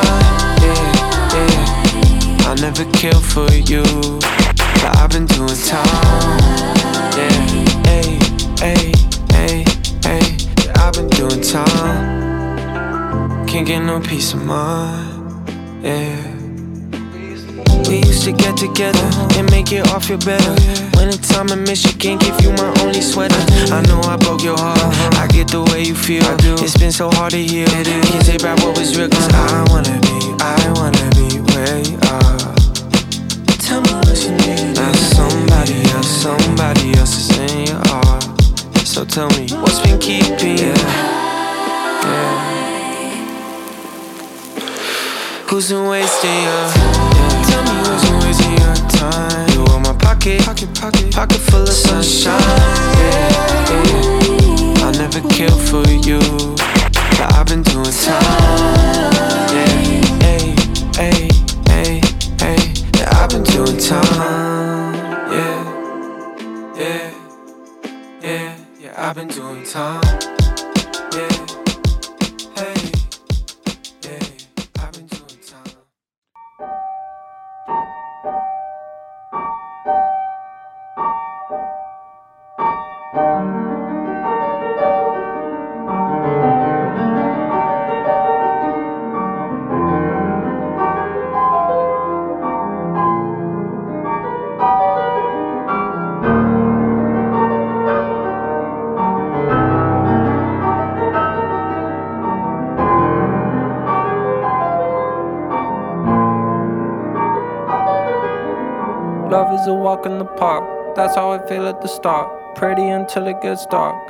Yeah, 0.63 1.33
yeah. 1.33 2.47
I'll 2.47 2.55
never 2.55 2.85
kill 2.93 3.19
for 3.19 3.51
you, 3.51 3.83
but 4.23 4.95
I've 4.95 5.09
been 5.09 5.25
doing 5.25 5.57
time. 5.67 6.39
Yeah, 7.17 7.29
hey, 7.83 8.19
hey, 8.61 8.93
hey, 9.31 9.65
hey. 10.01 10.37
Yeah, 10.63 10.77
I've 10.77 10.93
been 10.93 11.09
doing 11.09 11.41
time. 11.41 13.45
Can't 13.47 13.67
get 13.67 13.81
no 13.81 13.99
peace 13.99 14.33
of 14.33 14.45
mind. 14.45 15.83
Yeah. 15.83 16.28
We 17.87 17.97
used 18.03 18.23
to 18.25 18.31
get 18.31 18.57
together 18.57 18.99
and 19.37 19.49
make 19.51 19.71
it 19.71 19.87
all 19.89 19.99
feel 19.99 20.17
better. 20.17 20.53
When 20.97 21.07
it's 21.07 21.27
time 21.29 21.49
in 21.49 21.63
Michigan, 21.63 22.17
give 22.17 22.39
you 22.41 22.51
my 22.53 22.73
only 22.81 23.01
sweater. 23.01 23.39
I 23.71 23.81
know 23.87 24.01
I 24.01 24.17
broke 24.17 24.43
your 24.43 24.57
heart. 24.57 24.79
I 25.17 25.27
get 25.27 25.47
the 25.47 25.63
way 25.71 25.83
you 25.83 25.95
feel. 25.95 26.23
It's 26.59 26.77
been 26.77 26.91
so 26.91 27.09
hard 27.11 27.31
to 27.31 27.37
heal. 27.37 27.67
Can't 27.67 28.25
take 28.25 28.41
back 28.41 28.57
what 28.59 28.77
was 28.77 28.97
real, 28.97 29.09
cause 29.09 29.29
I 29.33 29.65
wanna 29.69 29.99
be, 30.01 30.17
I 30.41 30.73
wanna 30.75 31.09
be 31.15 31.39
where 31.53 31.79
you 31.79 31.97
are. 32.11 32.55
Tell 33.63 33.81
me 33.81 33.93
what 34.03 34.17
you 34.23 34.31
need. 34.43 34.75
Now 34.75 34.91
somebody 35.15 35.81
else, 35.93 36.09
somebody 36.09 36.97
else 36.97 37.17
is 37.17 37.37
in 37.37 37.67
your 37.67 37.81
heart. 37.87 38.23
So 38.85 39.05
tell 39.05 39.29
me, 39.37 39.47
what's 39.61 39.79
been 39.79 39.99
keeping 39.99 40.57
you? 40.57 40.73
Yeah. 42.03 42.59
Who's 45.49 45.69
been 45.69 45.87
wasting 45.87 46.29
your 46.29 46.43
yeah. 46.43 46.98
Wasting 48.23 48.57
your 48.57 48.75
time. 48.89 49.49
You 49.53 49.63
want 49.65 49.85
my 49.87 49.93
pocket, 49.97 50.41
pocket, 50.43 50.69
pocket, 51.11 51.39
full 51.39 51.61
of 51.63 51.69
sunshine. 51.69 52.39
Yeah, 52.99 53.29
yeah. 53.69 54.83
I'll 54.85 54.93
never 54.93 55.21
kill 55.29 55.57
for 55.69 55.87
you 55.87 56.19
But 57.17 57.33
I've 57.35 57.45
been 57.47 57.63
doing 57.63 57.85
time. 57.85 59.13
Yeah, 59.53 59.89
Yeah, 62.97 63.09
I've 63.23 63.29
been 63.29 63.43
doing 63.43 63.77
time. 63.77 64.93
Yeah, 65.31 65.63
yeah, 66.75 67.13
yeah 68.21 68.55
Yeah, 68.79 68.93
I've 68.97 69.15
been 69.15 69.27
doing 69.27 69.63
time. 69.63 70.01
Yeah, 71.13 71.68
That's 110.39 111.15
how 111.15 111.31
I 111.31 111.45
feel 111.47 111.67
at 111.67 111.81
the 111.81 111.87
start. 111.89 112.55
Pretty 112.55 112.87
until 112.87 113.27
it 113.27 113.41
gets 113.41 113.65
dark. 113.65 114.09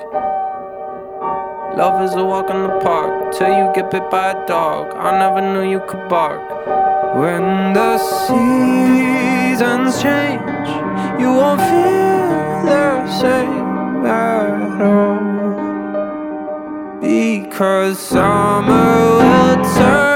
Love 1.75 2.03
is 2.03 2.13
a 2.13 2.23
walk 2.23 2.51
in 2.51 2.61
the 2.63 2.79
park 2.83 3.33
till 3.33 3.47
you 3.47 3.71
get 3.73 3.89
bit 3.89 4.11
by 4.11 4.31
a 4.31 4.45
dog. 4.45 4.93
I 4.95 5.17
never 5.17 5.41
knew 5.41 5.67
you 5.67 5.79
could 5.87 6.07
bark. 6.07 6.47
When 7.15 7.73
the 7.73 7.97
seasons 8.27 9.99
change, 10.01 10.69
you 11.19 11.31
won't 11.33 11.61
feel 11.61 12.65
the 12.65 13.07
same 13.21 14.05
at 14.05 14.81
all. 14.81 15.19
Because 17.01 17.97
summer 17.97 19.17
will 19.17 19.55
turn 19.75 20.08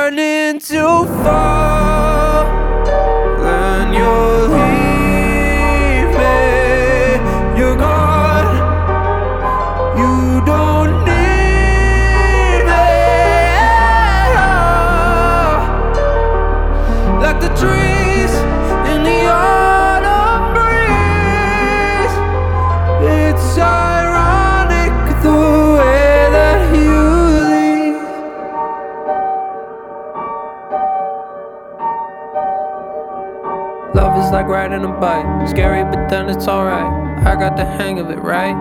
like 34.44 34.52
riding 34.52 34.84
a 34.84 34.92
bike. 35.00 35.48
Scary, 35.48 35.84
but 35.84 36.10
then 36.10 36.30
it's 36.30 36.48
alright. 36.48 36.92
I 37.26 37.36
got 37.36 37.56
the 37.56 37.66
hang 37.66 38.00
of 38.00 38.10
it, 38.10 38.20
right? 38.20 38.56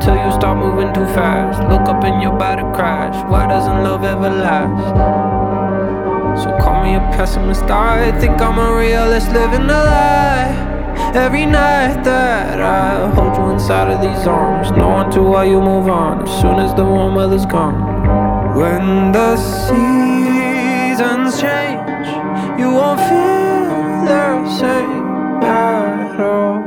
Till 0.00 0.14
you 0.14 0.30
start 0.32 0.58
moving 0.58 0.94
too 0.94 1.06
fast. 1.14 1.58
Look 1.68 1.88
up 1.88 2.04
and 2.04 2.22
your 2.22 2.38
body 2.38 2.62
crash. 2.76 3.16
Why 3.28 3.46
doesn't 3.48 3.82
love 3.82 4.04
ever 4.04 4.30
last? 4.30 4.94
So 6.42 6.56
call 6.58 6.84
me 6.84 6.94
a 6.94 7.00
pessimist. 7.16 7.62
I 7.64 8.12
think 8.20 8.40
I'm 8.40 8.58
a 8.58 8.76
realist 8.78 9.32
living 9.32 9.62
a 9.62 9.82
lie. 9.92 10.54
Every 11.14 11.46
night 11.46 12.04
that 12.04 12.60
I 12.60 13.10
hold 13.14 13.36
you 13.36 13.50
inside 13.50 13.90
of 13.90 14.00
these 14.00 14.26
arms, 14.28 14.70
knowing 14.72 15.10
to 15.12 15.22
why 15.22 15.44
you 15.44 15.60
move 15.60 15.88
on 15.88 16.22
as 16.22 16.40
soon 16.40 16.60
as 16.60 16.72
the 16.74 16.84
warm 16.84 17.16
weather's 17.16 17.46
gone. 17.46 18.54
When 18.54 19.10
the 19.10 19.36
seasons 19.66 21.40
change, 21.40 22.06
you 22.60 22.70
won't 22.70 23.00
feel 23.00 23.37
the 24.58 24.64
same 24.64 25.42
at 25.42 26.20
all. 26.20 26.62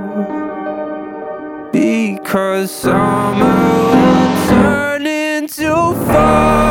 Because 1.71 2.71
summer 2.71 3.45
will 3.91 4.47
turn 4.47 5.05
into 5.07 5.93
fall. 6.05 6.70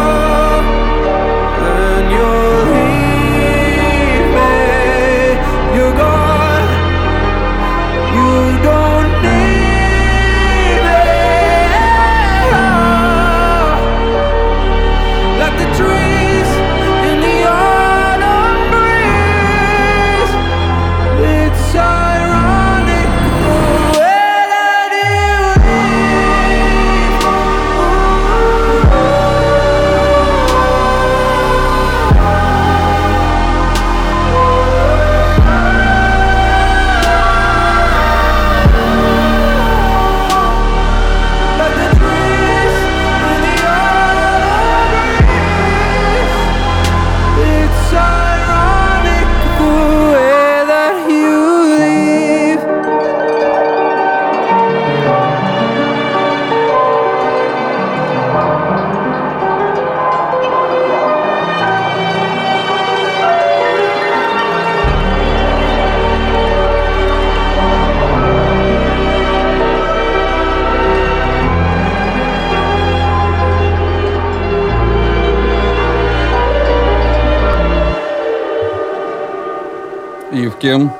Носки. 80.63 80.91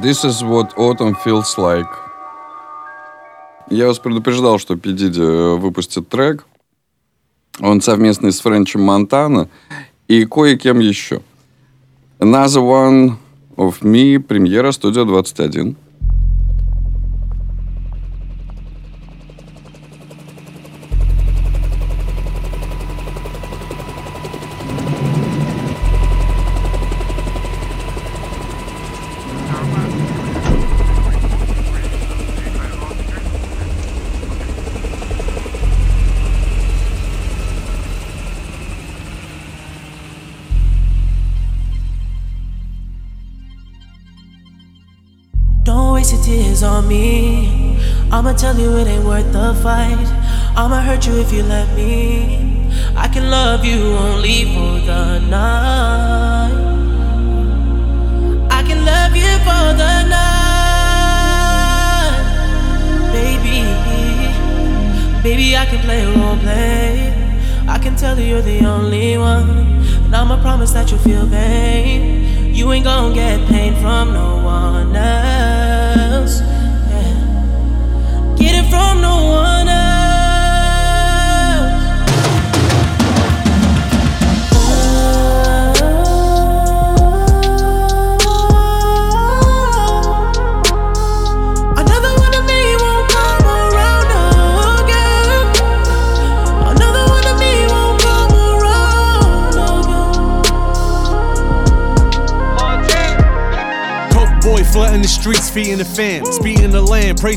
This 0.00 0.24
is 0.24 0.42
what 0.42 0.72
autumn 0.76 1.14
feels 1.24 1.56
like. 1.56 1.88
Я 3.70 3.86
вас 3.86 3.98
предупреждал, 3.98 4.58
что 4.58 4.76
Пи 4.76 4.92
Диди 4.92 5.20
э, 5.20 5.54
выпустит 5.56 6.08
трек. 6.08 6.44
Он 7.60 7.80
совместный 7.80 8.32
с 8.32 8.40
Френчем 8.40 8.82
Монтана 8.82 9.48
и 10.08 10.24
кое-кем 10.24 10.80
еще. 10.80 11.22
Another 12.18 12.62
One 12.62 13.16
of 13.56 13.82
Me, 13.82 14.18
премьера, 14.20 14.72
студия 14.72 15.04
21. 15.04 15.76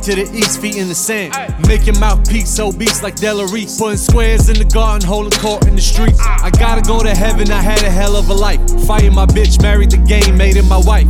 To 0.08 0.16
the 0.16 0.38
east, 0.38 0.62
feet 0.62 0.78
in 0.78 0.88
the 0.88 0.95
sand. 0.95 1.34
Make 1.68 1.86
your 1.86 1.99
mouthpiece 1.99 2.58
obese 2.60 3.03
like 3.03 3.16
Delarice. 3.16 3.78
Putting 3.78 3.97
squares 3.97 4.47
in 4.47 4.58
the 4.58 4.64
garden, 4.64 5.05
holding 5.05 5.38
court 5.41 5.68
in 5.68 5.76
the 5.76 5.82
streets. 5.82 6.20
I 6.22 6.49
gotta 6.49 6.82
go 6.82 7.03
to 7.03 7.14
heaven, 7.14 7.51
I 7.51 7.62
had 7.62 7.84
a 7.84 7.89
hell 7.89 8.16
of 8.16 8.30
a 8.30 8.34
life. 8.34 8.62
Fighting 8.88 9.14
my 9.14 9.26
bitch, 9.26 9.62
married 9.62 9.91
the 9.91 9.97
game, 9.97 10.38
made 10.38 10.55
it 10.55 10.64
my 10.64 10.78
wife. 10.78 11.08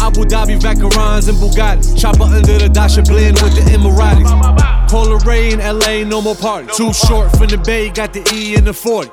Abu 0.00 0.24
Dhabi, 0.24 0.58
Vacarons, 0.58 1.28
and 1.28 1.36
Bugattis. 1.36 2.00
Chopper 2.00 2.24
under 2.24 2.58
the 2.58 2.70
Dasha 2.70 3.02
blend 3.02 3.38
with 3.42 3.54
the 3.54 3.60
Emiratis. 3.70 4.88
Polar 4.88 5.18
Ray 5.26 5.52
in 5.52 5.58
LA, 5.58 6.02
no 6.02 6.22
more 6.22 6.34
parties. 6.34 6.74
Too 6.74 6.92
short 6.94 7.30
from 7.36 7.48
the 7.48 7.58
Bay, 7.58 7.90
got 7.90 8.14
the 8.14 8.26
E 8.32 8.54
in 8.54 8.64
the 8.64 8.72
40. 8.72 9.10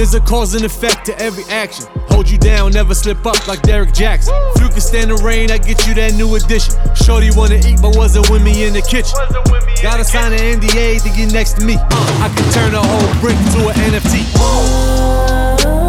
There's 0.00 0.14
a 0.14 0.20
cause 0.20 0.54
and 0.54 0.64
effect 0.64 1.04
to 1.04 1.18
every 1.18 1.44
action. 1.50 1.84
Hold 2.08 2.30
you 2.30 2.38
down, 2.38 2.72
never 2.72 2.94
slip 2.94 3.26
up 3.26 3.46
like 3.46 3.60
Derek 3.60 3.92
Jackson. 3.92 4.32
If 4.56 4.62
you 4.62 4.68
can 4.70 4.80
stand 4.80 5.10
the 5.10 5.16
rain, 5.16 5.50
I 5.50 5.58
get 5.58 5.86
you 5.86 5.92
that 5.92 6.14
new 6.14 6.36
edition. 6.36 6.72
Shorty 6.96 7.28
wanna 7.36 7.56
eat, 7.56 7.82
but 7.82 7.94
wasn't 7.98 8.30
with 8.30 8.42
me 8.42 8.64
in 8.64 8.72
the 8.72 8.80
kitchen. 8.80 9.12
Gotta 9.82 10.02
sign 10.02 10.32
an 10.32 10.38
NDA 10.38 11.02
to 11.02 11.10
get 11.10 11.34
next 11.34 11.58
to 11.58 11.66
me. 11.66 11.74
Uh, 11.76 12.24
I 12.24 12.32
can 12.34 12.50
turn 12.50 12.72
a 12.72 12.80
whole 12.80 13.20
brick 13.20 13.36
to 13.52 13.68
an 13.68 13.74
NFT. 13.92 15.79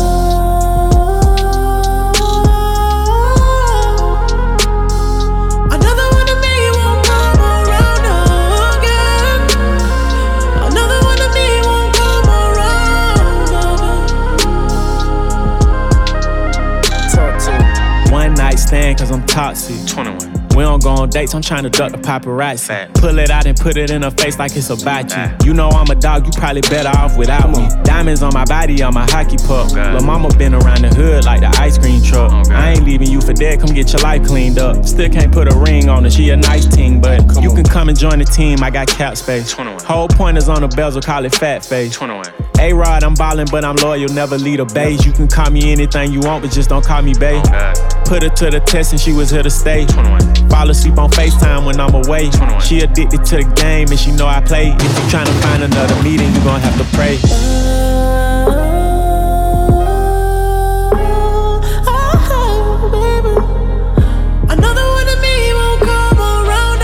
Cause 18.71 19.11
I'm 19.11 19.25
toxic. 19.25 19.85
21. 19.85 20.30
We 20.55 20.63
don't 20.63 20.83
go 20.83 20.89
on 20.89 21.09
dates, 21.09 21.33
I'm 21.33 21.41
trying 21.41 21.63
to 21.63 21.69
duck 21.69 21.91
the 21.91 21.97
paparazzi. 21.97 22.93
Pull 22.95 23.19
it 23.19 23.29
out 23.29 23.45
and 23.45 23.57
put 23.57 23.77
it 23.77 23.89
in 23.89 24.01
her 24.01 24.11
face 24.11 24.37
like 24.37 24.55
it's 24.55 24.69
a 24.69 24.75
bachi. 24.75 25.45
You 25.45 25.53
know 25.53 25.69
I'm 25.69 25.89
a 25.89 25.95
dog, 25.95 26.25
you 26.25 26.31
probably 26.31 26.61
better 26.61 26.89
off 26.89 27.17
without 27.17 27.49
me. 27.49 27.67
Diamonds 27.83 28.21
on 28.21 28.33
my 28.33 28.45
body, 28.45 28.83
I'm 28.83 28.97
a 28.97 29.09
hockey 29.09 29.37
puck. 29.37 29.71
Lil' 29.71 30.01
mama 30.01 30.29
been 30.37 30.53
around 30.53 30.81
the 30.81 30.89
hood 30.89 31.25
like 31.25 31.41
the 31.41 31.49
ice 31.59 31.77
cream 31.77 32.03
truck. 32.03 32.31
I 32.49 32.71
ain't 32.71 32.83
leaving 32.83 33.09
you 33.09 33.21
for 33.21 33.33
dead, 33.33 33.59
come 33.61 33.73
get 33.73 33.91
your 33.93 34.01
life 34.01 34.25
cleaned 34.25 34.59
up. 34.59 34.85
Still 34.85 35.09
can't 35.09 35.31
put 35.31 35.51
a 35.51 35.55
ring 35.57 35.89
on 35.89 36.03
her, 36.03 36.09
she 36.09 36.29
a 36.29 36.37
nice 36.37 36.67
team, 36.67 36.99
but 36.99 37.41
you 37.41 37.53
can 37.53 37.63
come 37.63 37.89
and 37.89 37.97
join 37.97 38.19
the 38.19 38.25
team, 38.25 38.61
I 38.61 38.69
got 38.69 38.87
cap 38.87 39.17
space. 39.17 39.51
Whole 39.53 40.07
point 40.07 40.37
is 40.37 40.49
on 40.49 40.61
the 40.61 40.67
bezel, 40.67 41.01
call 41.01 41.25
it 41.25 41.33
fat 41.33 41.65
face. 41.65 41.95
21. 41.95 42.25
A 42.59 42.73
Rod, 42.73 43.03
I'm 43.03 43.15
ballin', 43.15 43.47
but 43.49 43.65
I'm 43.65 43.75
loyal, 43.77 44.09
never 44.09 44.37
lead 44.37 44.59
a 44.59 44.65
beige. 44.65 45.05
You 45.05 45.13
can 45.13 45.27
call 45.27 45.49
me 45.49 45.71
anything 45.71 46.11
you 46.11 46.19
want, 46.19 46.43
but 46.43 46.51
just 46.51 46.69
don't 46.69 46.85
call 46.85 47.01
me 47.01 47.13
babe. 47.13 47.43
Put 48.05 48.23
her 48.23 48.29
to 48.29 48.49
the 48.51 48.61
test 48.65 48.91
and 48.91 49.01
she 49.01 49.13
was 49.13 49.31
here 49.31 49.41
to 49.41 49.49
stay. 49.49 49.87
Fall 50.49 50.69
asleep 50.69 50.97
on 50.97 51.09
FaceTime 51.11 51.65
when 51.65 51.79
I'm 51.79 51.93
away. 51.95 52.29
She 52.61 52.79
addicted 52.81 53.23
to 53.25 53.37
the 53.37 53.43
game 53.55 53.89
and 53.89 53.99
she 53.99 54.11
know 54.11 54.27
I 54.27 54.41
play. 54.41 54.67
If 54.71 54.81
you 54.81 55.05
tryna 55.09 55.33
find 55.41 55.63
another 55.63 55.95
meeting, 56.03 56.31
you 56.33 56.41
gon' 56.43 56.59
have 56.61 56.77
to 56.77 56.83
pray. 56.95 57.17
Oh, 61.87 62.11
oh, 62.31 62.91
another 64.49 64.85
one 64.97 65.07
of 65.07 65.19
me 65.21 65.53
won't 65.53 65.81
come 65.81 66.19
around 66.19 66.81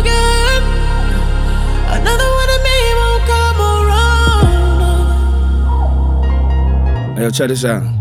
again. 0.00 0.62
Another 2.00 2.28
one 2.40 2.50
of 2.56 2.60
me 2.68 2.94
won't 3.00 3.24
come 3.26 3.60
around. 3.60 4.48
Hey, 7.16 7.22
yo, 7.24 7.30
check 7.30 7.48
this 7.48 7.64
out. 7.64 7.99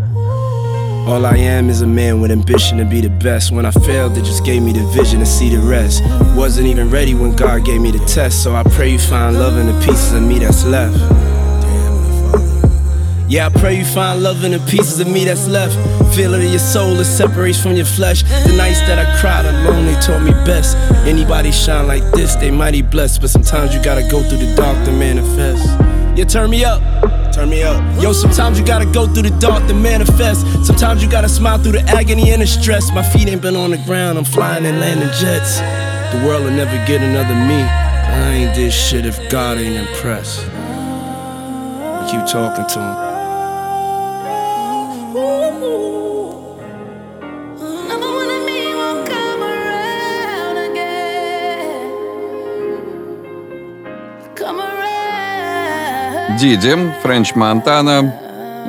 All 1.09 1.25
I 1.25 1.37
am 1.37 1.71
is 1.71 1.81
a 1.81 1.87
man 1.87 2.21
with 2.21 2.29
ambition 2.29 2.77
to 2.77 2.85
be 2.85 3.01
the 3.01 3.09
best. 3.09 3.51
When 3.51 3.65
I 3.65 3.71
failed, 3.71 4.15
it 4.15 4.23
just 4.23 4.45
gave 4.45 4.61
me 4.61 4.73
the 4.73 4.85
vision 4.95 5.17
to 5.21 5.25
see 5.25 5.49
the 5.49 5.57
rest. 5.57 6.03
Wasn't 6.35 6.67
even 6.67 6.91
ready 6.91 7.15
when 7.15 7.35
God 7.35 7.65
gave 7.65 7.81
me 7.81 7.89
the 7.89 7.97
test, 8.05 8.43
so 8.43 8.53
I 8.53 8.61
pray 8.61 8.91
you 8.91 8.99
find 8.99 9.39
love 9.39 9.57
in 9.57 9.65
the 9.65 9.73
pieces 9.83 10.13
of 10.13 10.21
me 10.21 10.37
that's 10.37 10.63
left. 10.65 10.95
Yeah, 13.27 13.47
I 13.47 13.49
pray 13.49 13.79
you 13.79 13.85
find 13.85 14.21
love 14.21 14.43
in 14.43 14.51
the 14.51 14.59
pieces 14.69 14.99
of 14.99 15.07
me 15.07 15.25
that's 15.25 15.47
left. 15.47 15.73
Feel 16.15 16.35
it 16.35 16.43
in 16.43 16.51
your 16.51 16.59
soul, 16.59 16.99
it 16.99 17.05
separates 17.05 17.59
from 17.59 17.73
your 17.73 17.87
flesh. 17.87 18.21
The 18.21 18.53
nights 18.55 18.81
that 18.81 18.99
I 18.99 19.19
cried 19.19 19.45
alone, 19.45 19.87
they 19.87 19.99
taught 19.99 20.21
me 20.21 20.31
best. 20.45 20.77
Anybody 21.07 21.51
shine 21.51 21.87
like 21.87 22.03
this, 22.11 22.35
they 22.35 22.51
mighty 22.51 22.83
blessed. 22.83 23.21
But 23.21 23.31
sometimes 23.31 23.73
you 23.73 23.81
gotta 23.81 24.07
go 24.11 24.21
through 24.21 24.45
the 24.45 24.53
dark 24.55 24.85
to 24.85 24.91
manifest. 24.91 25.88
Yeah, 26.19 26.25
turn 26.25 26.49
me 26.49 26.65
up. 26.65 26.81
Turn 27.31 27.49
me 27.49 27.63
up. 27.63 27.81
Yo, 28.03 28.11
sometimes 28.11 28.59
you 28.59 28.65
gotta 28.65 28.85
go 28.85 29.07
through 29.07 29.23
the 29.23 29.39
dark 29.39 29.65
to 29.67 29.73
manifest. 29.73 30.45
Sometimes 30.65 31.01
you 31.01 31.09
gotta 31.09 31.29
smile 31.29 31.57
through 31.59 31.71
the 31.71 31.81
agony 31.83 32.31
and 32.31 32.41
the 32.41 32.45
stress. 32.45 32.91
My 32.91 33.03
feet 33.03 33.29
ain't 33.29 33.41
been 33.41 33.55
on 33.55 33.71
the 33.71 33.77
ground, 33.85 34.17
I'm 34.17 34.25
flying 34.25 34.65
and 34.65 34.81
landing 34.81 35.07
jets. 35.17 35.59
The 36.13 36.21
world 36.27 36.43
will 36.43 36.51
never 36.51 36.75
get 36.85 37.01
another 37.01 37.35
me. 37.35 37.61
I 37.61 38.33
ain't 38.33 38.53
this 38.53 38.75
shit 38.75 39.05
if 39.05 39.17
God 39.29 39.59
ain't 39.59 39.77
impressed. 39.77 40.41
Keep 42.11 42.25
talking 42.27 42.67
to 42.67 42.79
him. 42.81 43.08
Диди, 56.39 56.93
Френч 57.03 57.35
Монтана, 57.35 58.15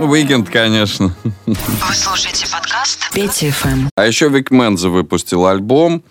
Уикенд, 0.01 0.51
конечно. 0.51 1.15
Вы 1.47 1.95
слушаете 1.95 2.51
подкаст 2.51 3.13
Пети 3.13 3.51
ФМ. 3.51 3.89
А 3.95 4.07
еще 4.07 4.29
Вик 4.29 4.51
Менза 4.51 4.89
выпустил 4.89 5.47
альбом. 5.47 6.03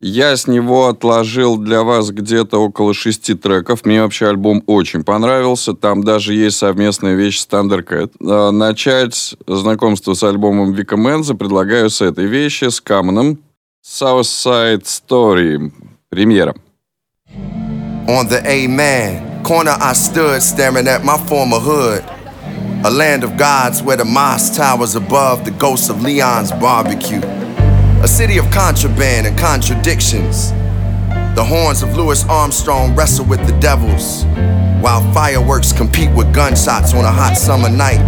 Я 0.00 0.36
с 0.36 0.48
него 0.48 0.88
отложил 0.88 1.58
для 1.58 1.84
вас 1.84 2.10
где-то 2.10 2.58
около 2.58 2.92
шести 2.92 3.34
треков. 3.34 3.84
Мне 3.84 4.02
вообще 4.02 4.26
альбом 4.26 4.64
очень 4.66 5.04
понравился. 5.04 5.74
Там 5.74 6.02
даже 6.02 6.34
есть 6.34 6.56
совместная 6.56 7.14
вещь 7.14 7.38
с 7.38 7.46
Thundercat. 7.46 8.10
А, 8.20 8.50
Начать 8.50 9.36
знакомство 9.46 10.14
с 10.14 10.24
альбомом 10.24 10.72
Вика 10.72 10.96
Менза 10.96 11.34
предлагаю 11.34 11.88
с 11.88 12.00
этой 12.00 12.26
вещи, 12.26 12.64
с 12.68 12.80
Каменом. 12.80 13.38
Southside 13.86 14.82
Story. 14.82 15.70
Премьера. 16.08 16.56
On 18.08 18.28
the 18.28 18.40
Amen 18.46 19.42
corner, 19.42 19.76
I 19.80 19.92
stood 19.92 20.40
staring 20.40 20.86
at 20.86 21.04
my 21.04 21.18
former 21.26 21.58
hood. 21.58 22.04
A 22.84 22.90
land 22.90 23.24
of 23.24 23.36
gods 23.36 23.82
where 23.82 23.96
the 23.96 24.04
mosque 24.04 24.54
towers 24.54 24.94
above 24.94 25.44
the 25.44 25.50
ghosts 25.50 25.88
of 25.88 26.02
Leon's 26.02 26.52
barbecue. 26.52 27.20
A 28.04 28.06
city 28.06 28.38
of 28.38 28.48
contraband 28.52 29.26
and 29.26 29.36
contradictions. 29.36 30.52
The 31.34 31.44
horns 31.44 31.82
of 31.82 31.96
Louis 31.96 32.24
Armstrong 32.28 32.94
wrestle 32.94 33.24
with 33.24 33.44
the 33.44 33.58
devils, 33.58 34.24
while 34.80 35.02
fireworks 35.12 35.72
compete 35.72 36.12
with 36.14 36.32
gunshots 36.32 36.94
on 36.94 37.04
a 37.04 37.10
hot 37.10 37.36
summer 37.36 37.68
night. 37.68 38.04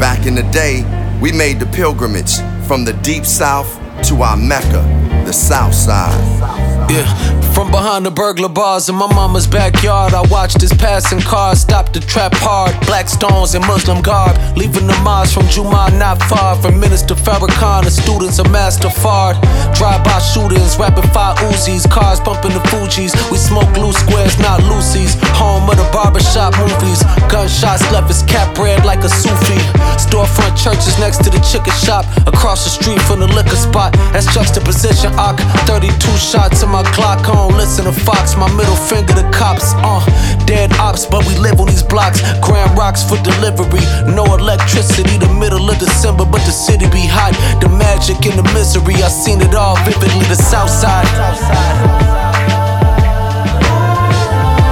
Back 0.00 0.26
in 0.26 0.34
the 0.34 0.48
day, 0.52 0.84
we 1.20 1.32
made 1.32 1.60
the 1.60 1.66
pilgrimage 1.66 2.36
from 2.66 2.86
the 2.86 2.94
deep 3.02 3.26
south 3.26 3.78
to 4.08 4.22
our 4.22 4.38
Mecca, 4.38 4.82
the 5.26 5.32
south 5.32 5.74
side. 5.74 6.75
Yeah, 6.88 7.04
from 7.52 7.72
behind 7.72 8.06
the 8.06 8.12
burglar 8.12 8.48
bars 8.48 8.88
in 8.88 8.94
my 8.94 9.12
mama's 9.12 9.46
backyard, 9.46 10.14
I 10.14 10.22
watched 10.30 10.60
this 10.60 10.72
passing 10.72 11.20
car 11.20 11.56
stop 11.56 11.92
the 11.92 11.98
trap 11.98 12.32
hard. 12.36 12.78
Black 12.86 13.08
stones 13.08 13.54
and 13.54 13.66
Muslim 13.66 14.02
garb, 14.02 14.38
leaving 14.56 14.86
the 14.86 14.96
mosque 15.02 15.34
from 15.34 15.48
Juma 15.48 15.90
not 15.98 16.22
far 16.30 16.54
from 16.62 16.78
Minister 16.78 17.14
Farrakhan. 17.14 17.84
The 17.84 17.90
students 17.90 18.38
of 18.38 18.50
Master 18.52 18.88
Fard. 18.88 19.34
Drive-by 19.74 20.18
shootings, 20.20 20.78
rapid 20.78 21.10
fire 21.10 21.34
Uzis, 21.50 21.90
cars 21.90 22.20
bumping 22.20 22.52
the 22.52 22.62
Fugees. 22.70 23.12
We 23.32 23.38
smoke 23.38 23.74
loose 23.76 23.98
squares, 23.98 24.38
not 24.38 24.62
Lucy's. 24.62 25.18
Home 25.34 25.68
of 25.68 25.76
the 25.76 25.88
barbershop 25.90 26.54
movies. 26.62 27.02
Gunshots 27.26 27.82
left 27.90 28.08
his 28.08 28.22
cap 28.22 28.56
red 28.58 28.84
like 28.84 29.02
a 29.02 29.08
Sufi. 29.08 29.58
Storefront 29.98 30.54
churches 30.54 30.96
next 31.02 31.24
to 31.24 31.30
the 31.30 31.42
chicken 31.42 31.74
shop. 31.82 32.06
Across 32.28 32.62
the 32.62 32.70
street 32.70 33.02
from 33.02 33.20
the 33.20 33.26
liquor 33.26 33.56
spot. 33.58 33.92
That's 34.14 34.32
juxtaposition. 34.32 35.12
Arc 35.18 35.40
32 35.66 35.90
shots 36.16 36.62
in 36.62 36.70
my 36.70 36.75
Glock. 36.96 37.24
I 37.24 37.32
don't 37.32 37.56
listen 37.56 37.84
to 37.84 37.92
Fox. 37.92 38.36
My 38.36 38.50
middle 38.56 38.76
finger 38.76 39.14
to 39.14 39.24
cops. 39.30 39.72
Uh, 39.84 40.00
dead 40.46 40.72
ops, 40.78 41.06
but 41.06 41.26
we 41.26 41.36
live 41.36 41.60
on 41.60 41.66
these 41.66 41.82
blocks. 41.82 42.20
Grand 42.40 42.76
rocks 42.76 43.02
for 43.02 43.16
delivery. 43.22 43.84
No 44.12 44.24
electricity. 44.34 45.18
The 45.18 45.32
middle 45.32 45.68
of 45.70 45.78
December, 45.78 46.24
but 46.24 46.42
the 46.44 46.52
city 46.52 46.86
be 46.90 47.06
hot. 47.06 47.32
The 47.60 47.68
magic 47.68 48.24
and 48.26 48.38
the 48.38 48.46
misery. 48.52 48.94
I 49.02 49.08
seen 49.08 49.40
it 49.40 49.54
all 49.54 49.76
vividly. 49.84 50.26
The 50.28 50.36
south 50.36 50.70
side. 50.70 51.06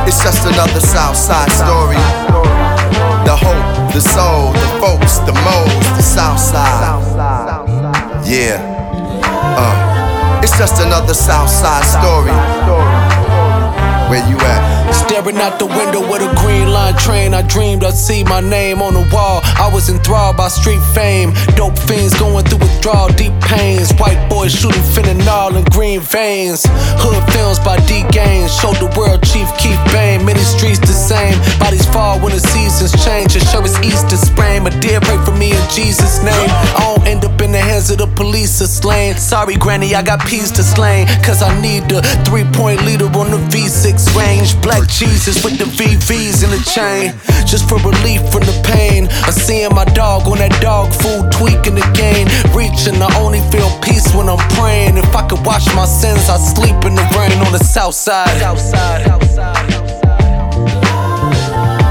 It's 0.06 0.22
just 0.22 0.44
another 0.46 0.80
south 0.80 1.16
side 1.16 1.50
story. 1.50 1.96
The 3.24 3.34
hope, 3.34 3.92
the 3.94 4.00
soul, 4.00 4.52
the 4.52 4.68
folks, 4.80 5.18
the 5.24 5.32
modes, 5.32 5.88
the 5.96 6.02
south 6.02 6.38
side. 6.38 7.00
Yeah. 8.26 8.60
Uh. 9.56 9.83
It's 10.44 10.58
just 10.58 10.78
another 10.82 11.14
south 11.14 11.48
side 11.48 11.84
story. 11.84 13.03
Where 14.14 14.30
you 14.30 14.38
at? 14.38 14.92
Staring 14.94 15.38
out 15.38 15.58
the 15.58 15.66
window 15.66 15.98
with 15.98 16.22
a 16.22 16.30
green 16.38 16.70
line 16.70 16.94
train, 16.94 17.34
I 17.34 17.42
dreamed 17.42 17.82
I'd 17.82 17.94
see 17.94 18.22
my 18.22 18.38
name 18.38 18.80
on 18.80 18.94
the 18.94 19.02
wall. 19.12 19.40
I 19.42 19.68
was 19.74 19.90
enthralled 19.90 20.36
by 20.36 20.46
street 20.46 20.78
fame. 20.94 21.34
Dope 21.56 21.76
fiends 21.76 22.14
going 22.14 22.44
through 22.44 22.62
withdrawal, 22.62 23.08
deep 23.08 23.34
pains. 23.42 23.90
White 23.94 24.22
boys 24.30 24.54
shooting 24.54 24.86
fentanyl 24.94 25.58
in 25.58 25.64
green 25.74 25.98
veins. 25.98 26.62
Hood 27.02 27.18
films 27.34 27.58
by 27.58 27.76
DGainz 27.90 28.54
showed 28.54 28.78
the 28.78 28.86
world 28.94 29.18
Chief 29.26 29.50
Keef 29.58 29.74
Bain. 29.90 30.24
Many 30.24 30.46
streets 30.46 30.78
the 30.78 30.94
same. 30.94 31.34
Bodies 31.58 31.86
fall 31.90 32.20
when 32.20 32.30
the 32.30 32.38
seasons 32.38 32.94
change. 33.04 33.34
And 33.34 33.42
sure 33.50 33.66
it's 33.66 33.74
Easter 33.82 34.16
Spain. 34.16 34.62
My 34.62 34.70
dear, 34.78 35.00
pray 35.00 35.18
for 35.26 35.34
me 35.34 35.50
in 35.58 35.64
Jesus' 35.74 36.22
name. 36.22 36.48
I 36.78 36.94
don't 36.94 37.06
end 37.08 37.24
up 37.24 37.40
in 37.42 37.50
the 37.50 37.58
hands 37.58 37.90
of 37.90 37.98
the 37.98 38.06
police 38.06 38.62
or 38.62 38.68
slain. 38.70 39.16
Sorry, 39.16 39.56
Granny, 39.56 39.96
I 39.96 40.02
got 40.02 40.20
peas 40.24 40.52
to 40.52 40.62
slain. 40.62 41.08
Cause 41.26 41.42
I 41.42 41.50
need 41.60 41.88
the 41.90 42.00
three 42.22 42.46
point 42.54 42.84
leader 42.86 43.10
on 43.18 43.34
the 43.34 43.42
V6 43.50 44.03
range. 44.12 44.60
Black 44.60 44.86
Jesus 44.88 45.44
with 45.44 45.58
the 45.58 45.64
VVs 45.64 46.44
in 46.44 46.50
the 46.50 46.62
chain. 46.68 47.14
Just 47.46 47.68
for 47.68 47.78
relief 47.80 48.20
from 48.32 48.44
the 48.44 48.56
pain. 48.64 49.06
of 49.26 49.34
seeing 49.34 49.74
my 49.74 49.84
dog 49.96 50.26
on 50.28 50.38
that 50.38 50.52
dog 50.60 50.92
food 50.92 51.30
tweaking 51.32 51.74
the 51.74 51.86
game. 51.96 52.28
Reaching, 52.52 53.00
I 53.00 53.08
only 53.20 53.40
feel 53.48 53.70
peace 53.80 54.12
when 54.14 54.28
I'm 54.28 54.42
praying. 54.58 54.96
If 54.96 55.14
I 55.14 55.26
could 55.28 55.44
wash 55.44 55.66
my 55.74 55.86
sins, 55.86 56.28
I'd 56.28 56.40
sleep 56.40 56.84
in 56.84 56.94
the 56.94 57.06
rain 57.16 57.38
on 57.44 57.52
the 57.52 57.62
south 57.62 57.94
side. 57.94 58.28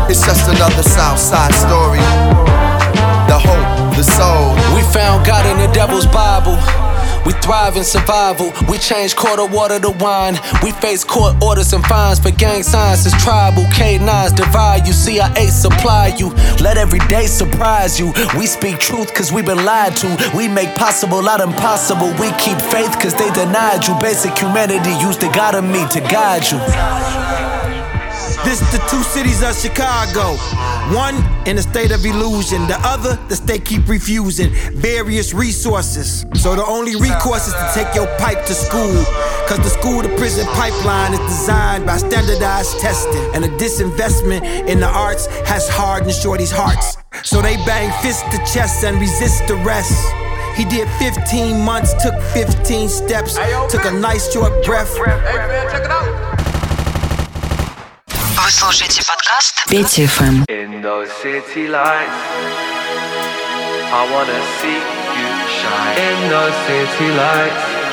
It's 0.09 0.25
just 0.25 0.47
another 0.47 0.83
south 0.83 1.19
side 1.19 1.53
story. 1.53 2.03
The 3.27 3.39
hope, 3.39 3.95
the 3.97 4.03
soul. 4.03 4.53
We 4.75 4.81
found 4.93 5.25
God 5.25 5.45
in 5.47 5.57
the 5.57 5.73
devil's 5.73 6.05
Bible. 6.05 6.82
We 7.25 7.33
thrive 7.33 7.77
in 7.77 7.83
survival. 7.83 8.51
We 8.69 8.77
change 8.77 9.15
quarter 9.15 9.45
water 9.45 9.79
to 9.79 9.91
wine. 9.91 10.35
We 10.63 10.71
face 10.71 11.03
court 11.03 11.41
orders 11.41 11.73
and 11.73 11.83
fines, 11.85 12.19
for 12.19 12.31
gang 12.31 12.63
signs 12.63 13.05
It's 13.05 13.15
tribal. 13.23 13.63
K9s 13.77 14.35
divide 14.35 14.87
you. 14.87 14.93
CIA 14.93 15.47
supply 15.47 16.07
you. 16.17 16.29
Let 16.59 16.77
every 16.77 16.99
day 17.07 17.27
surprise 17.27 17.99
you. 17.99 18.13
We 18.37 18.45
speak 18.45 18.79
truth 18.79 19.13
cause 19.13 19.31
we 19.31 19.41
been 19.41 19.63
lied 19.63 19.95
to. 19.97 20.31
We 20.35 20.47
make 20.47 20.75
possible 20.75 21.27
out 21.29 21.41
impossible. 21.41 22.11
We 22.19 22.31
keep 22.39 22.59
faith 22.59 22.93
cause 22.99 23.13
they 23.13 23.31
denied 23.31 23.87
you. 23.87 23.97
Basic 23.99 24.37
humanity 24.37 24.91
used 25.05 25.21
the 25.21 25.31
God 25.33 25.55
in 25.55 25.71
me 25.71 25.87
to 25.89 25.99
guide 26.01 26.43
you. 26.51 27.62
This 28.43 28.59
the 28.73 28.83
two 28.89 29.01
cities 29.03 29.41
of 29.41 29.57
Chicago. 29.57 30.35
One 30.93 31.15
in 31.47 31.57
a 31.57 31.61
state 31.61 31.91
of 31.91 32.05
illusion, 32.05 32.67
the 32.67 32.77
other 32.83 33.17
the 33.29 33.37
state 33.37 33.63
keep 33.63 33.87
refusing 33.87 34.49
various 34.73 35.33
resources. 35.33 36.25
So 36.35 36.53
the 36.53 36.65
only 36.65 36.97
recourse 36.97 37.47
is 37.47 37.53
to 37.53 37.71
take 37.73 37.95
your 37.95 38.07
pipe 38.17 38.45
to 38.45 38.53
school. 38.53 39.03
Cause 39.47 39.59
the 39.59 39.69
school 39.69 40.01
to 40.01 40.09
prison 40.17 40.45
pipeline 40.47 41.13
is 41.13 41.19
designed 41.21 41.85
by 41.85 41.95
standardized 41.95 42.79
testing. 42.79 43.23
And 43.33 43.45
a 43.45 43.49
disinvestment 43.57 44.43
in 44.67 44.81
the 44.81 44.89
arts 44.89 45.27
has 45.47 45.69
hardened 45.69 46.13
shorty's 46.13 46.51
hearts. 46.51 46.97
So 47.23 47.41
they 47.41 47.55
bang 47.65 47.91
fist 48.01 48.25
to 48.31 48.37
chest 48.51 48.83
and 48.83 48.99
resist 48.99 49.49
arrest. 49.49 49.95
He 50.57 50.65
did 50.65 50.89
15 50.99 51.63
months, 51.63 51.93
took 52.03 52.21
15 52.33 52.89
steps, 52.89 53.37
took 53.71 53.85
a 53.85 53.91
nice 53.91 54.31
short 54.33 54.65
breath. 54.65 54.93
Вы 58.43 58.51
слушаете 58.51 59.01
подкаст 59.07 59.63
Петя 59.69 60.01
FM. 60.03 60.43
In 60.49 60.81
those 60.81 61.07
city 61.21 61.69
lights, 61.69 62.11
I 63.89 64.03
wanna 64.11 64.37
see 64.59 64.81
you 65.15 65.29
shine. 65.47 65.95
In 65.97 66.29
those 66.29 66.53
city 66.67 67.09
lights. 67.15 67.83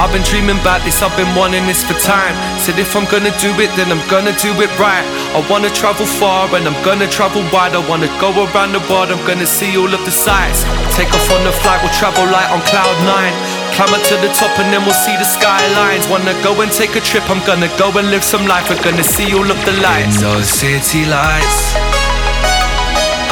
I've 0.00 0.10
been 0.10 0.22
dreaming 0.24 0.58
about 0.58 0.82
this, 0.82 1.02
I've 1.02 1.14
been 1.14 1.32
wanting 1.36 1.66
this 1.68 1.84
for 1.84 1.94
time. 2.00 2.34
Said 2.58 2.80
if 2.80 2.96
I'm 2.96 3.04
gonna 3.12 3.30
do 3.38 3.52
it, 3.60 3.70
then 3.76 3.92
I'm 3.92 4.02
gonna 4.08 4.32
do 4.42 4.50
it 4.58 4.72
right. 4.80 5.06
I 5.36 5.44
wanna 5.48 5.70
travel 5.70 6.06
far 6.06 6.48
and 6.56 6.66
I'm 6.66 6.82
gonna 6.82 7.06
travel 7.06 7.42
wide. 7.52 7.76
I 7.76 7.82
wanna 7.86 8.08
go 8.18 8.32
around 8.32 8.72
the 8.72 8.80
world, 8.90 9.12
I'm 9.12 9.24
gonna 9.24 9.46
see 9.46 9.76
all 9.76 9.92
of 9.92 10.02
the 10.04 10.10
sights. 10.10 10.64
Take 10.96 11.12
off 11.14 11.30
on 11.30 11.44
the 11.44 11.52
flight, 11.52 11.78
we'll 11.84 11.92
travel 11.92 12.24
light 12.26 12.50
on 12.50 12.60
cloud 12.62 12.96
nine. 13.04 13.36
Climb 13.74 13.94
up 13.94 14.02
to 14.08 14.16
the 14.20 14.28
top 14.34 14.58
and 14.58 14.72
then 14.72 14.82
we'll 14.84 14.92
see 14.92 15.16
the 15.16 15.24
skylines. 15.24 16.06
Wanna 16.08 16.34
go 16.42 16.60
and 16.60 16.70
take 16.70 16.96
a 16.96 17.00
trip, 17.00 17.24
I'm 17.30 17.44
gonna 17.46 17.68
go 17.78 17.88
and 17.98 18.10
live 18.10 18.24
some 18.24 18.46
life. 18.46 18.68
We're 18.68 18.82
gonna 18.82 19.04
see 19.04 19.32
all 19.32 19.50
of 19.50 19.64
the 19.64 19.72
lights. 19.80 20.16
In 20.16 20.22
those 20.22 20.48
city 20.48 21.06
lights, 21.06 21.74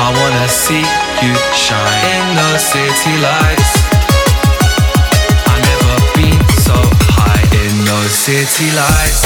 I 0.00 0.08
wanna 0.20 0.48
see 0.48 0.84
you 1.22 1.34
shine. 1.52 2.04
In 2.16 2.26
those 2.40 2.62
city 2.62 3.14
lights. 3.20 3.72
I 5.52 5.56
never 5.68 5.94
been 6.16 6.40
so 6.64 6.78
high 7.18 7.44
in 7.64 7.84
those 7.84 8.12
city 8.12 8.70
lights. 8.72 9.22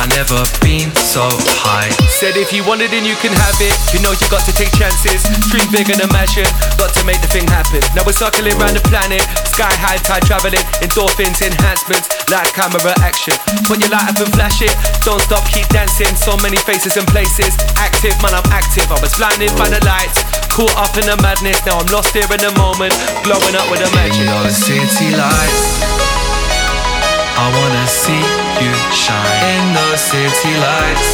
I 0.00 0.06
never 0.14 0.44
been 0.60 0.97
so 1.08 1.24
high. 1.64 1.88
Said 2.12 2.36
if 2.36 2.52
you 2.52 2.60
want 2.68 2.84
it, 2.84 2.92
then 2.92 3.08
you 3.08 3.16
can 3.16 3.32
have 3.32 3.56
it. 3.64 3.72
You 3.96 3.98
know 4.04 4.12
you 4.12 4.28
got 4.28 4.44
to 4.44 4.52
take 4.52 4.68
chances. 4.76 5.24
Dream 5.48 5.64
big 5.72 5.88
and 5.88 6.04
imagine. 6.04 6.44
Got 6.76 6.92
to 7.00 7.02
make 7.08 7.16
the 7.24 7.30
thing 7.32 7.48
happen. 7.48 7.80
Now 7.96 8.04
we're 8.04 8.12
circling 8.12 8.52
around 8.60 8.76
the 8.76 8.84
planet. 8.84 9.24
Sky 9.48 9.72
high, 9.80 9.96
tide 10.04 10.28
traveling. 10.28 10.60
Endorphins, 10.84 11.40
enhancements, 11.40 12.12
like 12.28 12.52
camera 12.52 12.92
action. 13.00 13.32
Put 13.64 13.80
your 13.80 13.88
light 13.88 14.04
up 14.04 14.20
and 14.20 14.28
flash 14.36 14.60
it. 14.60 14.76
Don't 15.00 15.20
stop, 15.24 15.48
keep 15.48 15.64
dancing. 15.72 16.12
So 16.12 16.36
many 16.44 16.60
faces 16.60 17.00
and 17.00 17.08
places. 17.08 17.56
Active, 17.80 18.12
man, 18.20 18.36
I'm 18.36 18.44
active. 18.52 18.84
I 18.92 19.00
was 19.00 19.16
blinded 19.16 19.56
by 19.56 19.72
the 19.72 19.80
lights. 19.88 20.20
Caught 20.52 20.76
up 20.76 20.92
in 21.00 21.08
the 21.08 21.16
madness. 21.24 21.64
Now 21.64 21.80
I'm 21.80 21.88
lost 21.88 22.12
here 22.12 22.28
in 22.28 22.40
the 22.44 22.52
moment. 22.60 22.92
Glowing 23.24 23.56
up 23.56 23.64
with 23.72 23.80
a 23.80 23.88
magic. 23.96 24.28
In 24.28 24.44
the 24.44 24.52
city 24.52 25.16
lights. 25.16 26.27
I 27.40 27.46
wanna 27.54 27.86
see 27.86 28.24
you 28.62 28.72
shine 28.90 29.42
in 29.54 29.64
those 29.72 30.00
city 30.00 30.54
lights. 30.58 31.10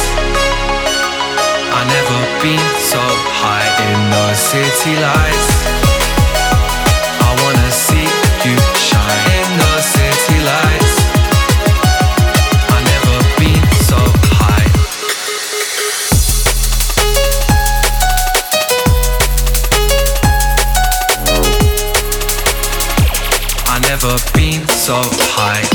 I 1.77 1.81
never 1.85 2.19
been 2.41 2.65
so 2.81 3.03
high 3.41 3.69
in 3.89 3.99
those 4.09 4.39
city 4.39 4.95
lights. 4.97 5.49
I 7.21 7.31
wanna 7.43 7.71
see 7.71 8.09
you 8.41 8.57
shine 8.73 9.25
in 9.37 9.49
those 9.61 9.85
city 9.85 10.39
lights. 10.49 10.95
I 12.73 12.79
never 12.91 13.17
been 13.37 13.65
so 13.85 13.99
high. 14.33 14.69
I 23.67 23.79
never 23.79 24.17
been 24.33 24.67
so 24.69 24.97
high. 25.37 25.74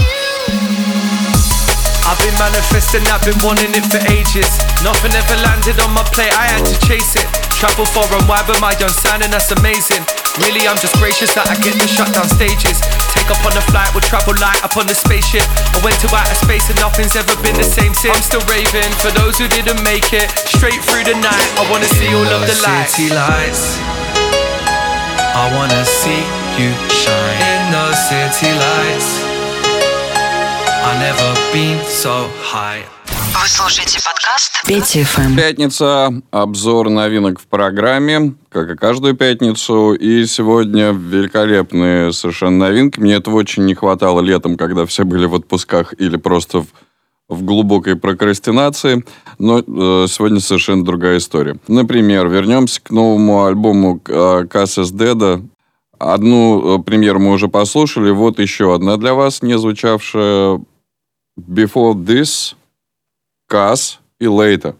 Manifesting, 2.40 3.04
I've 3.12 3.20
been 3.20 3.36
wanting 3.44 3.68
it 3.76 3.84
for 3.92 4.00
ages. 4.08 4.48
Nothing 4.80 5.12
ever 5.12 5.36
landed 5.44 5.76
on 5.84 5.92
my 5.92 6.00
plate, 6.08 6.32
I 6.32 6.48
had 6.48 6.64
to 6.64 6.72
chase 6.88 7.12
it. 7.12 7.28
Travel 7.52 7.84
far 7.84 8.08
and 8.16 8.24
wide 8.24 8.48
with 8.48 8.56
my 8.64 8.72
young 8.80 8.88
sound, 8.88 9.20
and 9.20 9.28
that's 9.28 9.52
amazing. 9.52 10.00
Really, 10.40 10.64
I'm 10.64 10.80
just 10.80 10.96
gracious 10.96 11.36
that 11.36 11.52
I 11.52 11.54
get 11.60 11.76
to 11.76 11.84
shut 11.84 12.08
down 12.16 12.24
stages. 12.32 12.80
Take 13.12 13.28
up 13.28 13.44
on 13.44 13.52
the 13.52 13.60
flight, 13.68 13.92
we'll 13.92 14.08
travel 14.08 14.32
light 14.40 14.64
up 14.64 14.80
on 14.80 14.88
the 14.88 14.96
spaceship. 14.96 15.44
I 15.76 15.84
went 15.84 16.00
to 16.00 16.08
outer 16.16 16.32
space 16.32 16.64
and 16.72 16.80
nothing's 16.80 17.12
ever 17.12 17.36
been 17.44 17.60
the 17.60 17.68
same 17.68 17.92
since. 17.92 18.16
I'm 18.16 18.24
still 18.24 18.44
raving 18.48 18.88
for 19.04 19.12
those 19.12 19.36
who 19.36 19.44
didn't 19.44 19.84
make 19.84 20.16
it. 20.16 20.32
Straight 20.48 20.80
through 20.88 21.04
the 21.04 21.20
night, 21.20 21.48
I 21.60 21.68
wanna 21.68 21.92
see 21.92 22.08
all 22.08 22.24
of 22.24 22.48
the 22.48 22.56
lights. 22.64 22.96
City 22.96 23.12
lights. 23.12 23.76
I 25.36 25.44
wanna 25.52 25.84
see 25.84 26.24
you 26.56 26.72
shine 26.88 27.36
in 27.52 27.60
those 27.68 28.00
city 28.08 28.48
lights. 28.56 29.19
Вы 33.34 33.48
слушаете 33.48 33.98
подкаст 34.02 34.62
Петя. 34.66 35.06
Пятница, 35.36 36.10
обзор 36.30 36.88
новинок 36.88 37.38
в 37.38 37.46
программе, 37.46 38.34
как 38.48 38.70
и 38.70 38.76
каждую 38.76 39.14
пятницу. 39.14 39.92
И 39.92 40.24
сегодня 40.24 40.92
великолепные 40.92 42.14
совершенно 42.14 42.68
новинки. 42.68 42.98
Мне 42.98 43.16
этого 43.16 43.36
очень 43.36 43.66
не 43.66 43.74
хватало 43.74 44.20
летом, 44.20 44.56
когда 44.56 44.86
все 44.86 45.04
были 45.04 45.26
в 45.26 45.34
отпусках 45.34 45.92
или 45.98 46.16
просто 46.16 46.62
в, 46.62 46.68
в 47.28 47.42
глубокой 47.42 47.96
прокрастинации. 47.96 49.04
Но 49.38 49.58
э, 49.58 50.06
сегодня 50.08 50.40
совершенно 50.40 50.82
другая 50.82 51.18
история. 51.18 51.58
Например, 51.68 52.26
вернемся 52.26 52.80
к 52.82 52.90
новому 52.90 53.44
альбому 53.44 54.00
э, 54.08 54.46
Кассас 54.48 54.92
Деда. 54.92 55.42
Одну 55.98 56.78
э, 56.78 56.82
премьеру 56.82 57.20
мы 57.20 57.32
уже 57.32 57.48
послушали. 57.48 58.10
Вот 58.10 58.38
еще 58.38 58.74
одна 58.74 58.96
для 58.96 59.12
вас, 59.12 59.42
не 59.42 59.58
звучавшая 59.58 60.62
Before 61.48 61.94
This, 61.94 62.54
Касс 63.48 63.98
и 64.18 64.26
Later. 64.26 64.74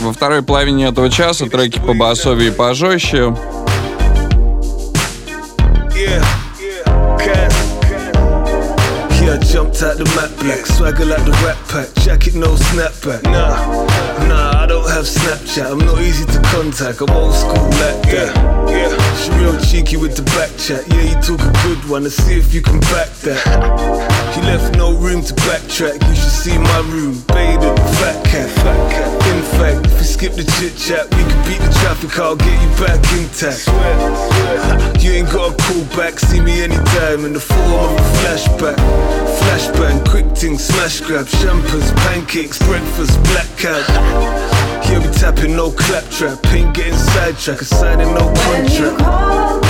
Во 0.00 0.12
второй 0.12 0.42
половине 0.42 0.86
этого 0.86 1.10
часа 1.10 1.48
треки 1.48 1.78
по 1.78 1.94
басове 1.94 2.48
и 2.48 2.50
пожестче. 2.50 3.34
Yeah, 5.94 6.24
jumped 9.46 9.82
out 9.82 9.96
the 9.96 10.04
Mac 10.16 10.30
Black, 10.40 10.66
swagger 10.66 11.04
like 11.04 11.24
the 11.24 11.32
Rat 11.44 11.58
Pack, 11.68 11.92
jacket 12.02 12.34
no 12.34 12.54
snapback. 12.54 13.22
Nah, 13.24 13.86
nah, 14.28 14.62
I 14.62 14.66
don't 14.66 14.88
have 14.90 15.04
Snapchat, 15.04 15.70
I'm 15.70 15.78
not 15.78 16.00
easy 16.00 16.24
to 16.26 16.40
contact, 16.50 17.00
I'm 17.00 17.10
old 17.10 17.34
school 17.34 17.68
like 17.80 18.02
that. 18.10 18.32
Yeah, 18.68 18.90
she 19.16 19.30
real 19.38 19.58
cheeky 19.60 19.96
with 19.96 20.16
the 20.16 20.22
back 20.36 20.50
chat. 20.58 20.86
Yeah, 20.88 21.14
you 21.14 21.16
talk 21.22 21.40
a 21.40 21.52
good 21.64 21.80
one, 21.88 22.04
let's 22.04 22.16
see 22.16 22.38
if 22.38 22.52
you 22.54 22.62
can 22.62 22.80
back 22.92 23.08
that. 23.24 23.40
He 24.34 24.40
left 24.42 24.76
no 24.76 24.92
room 24.92 25.22
to 25.22 25.34
backtrack, 25.34 26.00
you 26.08 26.14
should 26.14 26.30
see 26.30 26.56
my 26.56 26.80
room, 26.90 27.20
bathed 27.26 27.64
in 27.64 27.76
fat 27.98 28.24
cat. 28.24 29.19
In 29.30 29.42
fact, 29.58 29.86
if 29.86 29.98
we 29.98 30.04
skip 30.04 30.32
the 30.34 30.44
chit 30.58 30.76
chat, 30.76 31.06
we 31.14 31.22
can 31.22 31.40
beat 31.46 31.60
the 31.62 31.72
traffic, 31.80 32.18
I'll 32.18 32.34
get 32.34 32.56
you 32.62 32.70
back 32.82 32.98
intact. 33.14 33.66
You 35.00 35.12
ain't 35.12 35.30
got 35.30 35.54
a 35.54 35.62
call 35.62 35.84
back, 35.96 36.18
see 36.18 36.40
me 36.40 36.62
anytime 36.62 37.24
in 37.24 37.32
the 37.32 37.40
form 37.40 37.72
of 37.72 37.96
a 37.96 38.04
flashback. 38.20 38.76
Flashbang, 39.38 40.06
quick 40.08 40.26
thing, 40.36 40.58
smash 40.58 41.00
grab, 41.00 41.26
champers, 41.26 41.90
pancakes, 41.92 42.58
breakfast, 42.58 43.22
black 43.30 43.48
cat. 43.56 43.88
Yeah, 44.90 44.98
we 44.98 45.12
tapping 45.14 45.56
no 45.56 45.70
claptrap, 45.70 46.44
ain't 46.52 46.74
getting 46.74 46.98
sidetracked, 46.98 47.60
I'm 47.60 47.66
signing 47.66 48.12
no 48.12 48.26
contract. 48.34 49.69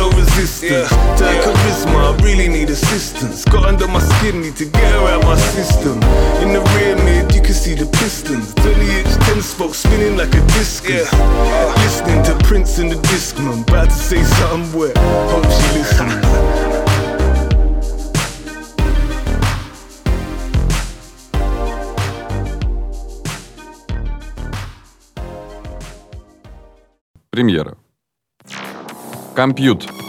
low 0.00 0.10
resistance. 0.10 0.88
To 1.18 1.24
her 1.24 1.42
charisma, 1.42 2.20
I 2.20 2.24
really 2.24 2.48
need 2.48 2.70
assistance. 2.70 3.44
Got 3.44 3.66
under 3.66 3.88
my 3.88 4.00
skin, 4.00 4.40
need 4.40 4.56
to 4.56 4.64
get 4.64 4.92
her 4.92 5.06
out 5.08 5.24
my 5.24 5.36
system. 5.36 6.02
In 6.42 6.52
the 6.52 6.62
rear 6.76 6.96
mid, 7.04 7.34
you 7.34 7.42
can 7.42 7.54
see 7.54 7.74
the 7.74 7.86
pistons. 7.86 8.54
20 8.54 8.80
inch 8.98 9.14
10 9.26 9.42
spoke 9.42 9.74
spinning 9.74 10.16
like 10.16 10.34
a 10.34 10.40
discus. 10.54 11.12
Listening 11.84 12.22
to 12.24 12.36
Prince 12.44 12.78
and 12.78 12.90
the 12.90 12.96
Discman, 12.96 13.62
about 13.68 13.90
to 13.90 13.94
say 13.94 14.22
something 14.22 14.78
wet. 14.78 14.96
Hope 14.98 15.44
she 15.44 15.78
listens. 15.78 16.76
Премьера. 27.30 27.76
Компьют. 29.33 30.00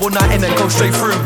All 0.00 0.10
night 0.10 0.30
and 0.30 0.42
then 0.42 0.54
go 0.56 0.68
straight 0.68 0.94
through. 0.94 1.16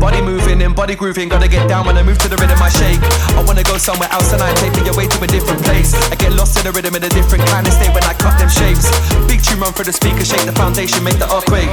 Body 0.00 0.20
moving 0.22 0.62
and 0.62 0.74
body 0.74 0.94
grooving, 0.94 1.28
gotta 1.28 1.48
get 1.48 1.68
down 1.68 1.86
when 1.86 1.96
I 1.96 2.02
move 2.02 2.18
to 2.18 2.28
the 2.28 2.36
rhythm 2.36 2.58
I 2.58 2.70
shake. 2.70 2.98
I 3.36 3.44
wanna 3.44 3.62
go 3.62 3.76
somewhere 3.76 4.08
else 4.10 4.30
tonight, 4.30 4.56
take 4.56 4.74
me 4.74 4.88
away 4.88 5.06
to 5.06 5.18
a 5.22 5.26
different 5.26 5.62
place. 5.62 5.94
I 6.10 6.16
get 6.16 6.32
lost 6.32 6.56
in 6.58 6.64
the 6.64 6.72
rhythm 6.72 6.96
in 6.96 7.04
a 7.04 7.12
different 7.12 7.44
kind 7.46 7.66
of 7.66 7.72
state 7.72 7.92
when 7.94 8.02
I 8.04 8.14
cut 8.14 8.38
them 8.40 8.48
shapes. 8.48 8.88
Big 9.28 9.42
tune 9.42 9.60
run 9.60 9.72
for 9.72 9.84
the 9.84 9.92
speaker, 9.92 10.24
shake 10.24 10.46
the 10.46 10.56
foundation, 10.56 11.04
make 11.04 11.18
the 11.18 11.28
earthquake. 11.28 11.70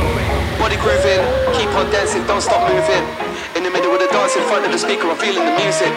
Body 0.59 0.77
grooving, 0.77 1.23
keep 1.57 1.69
on 1.73 1.89
dancing, 1.89 2.25
don't 2.27 2.41
stop 2.41 2.61
moving. 2.69 3.03
In 3.55 3.63
the 3.63 3.71
middle 3.71 3.93
of 3.93 3.99
the 3.99 4.09
dance, 4.11 4.35
in 4.35 4.43
front 4.45 4.65
of 4.65 4.71
the 4.71 4.77
speaker, 4.77 5.07
I'm 5.07 5.17
feeling 5.17 5.45
the 5.45 5.55
music. 5.57 5.93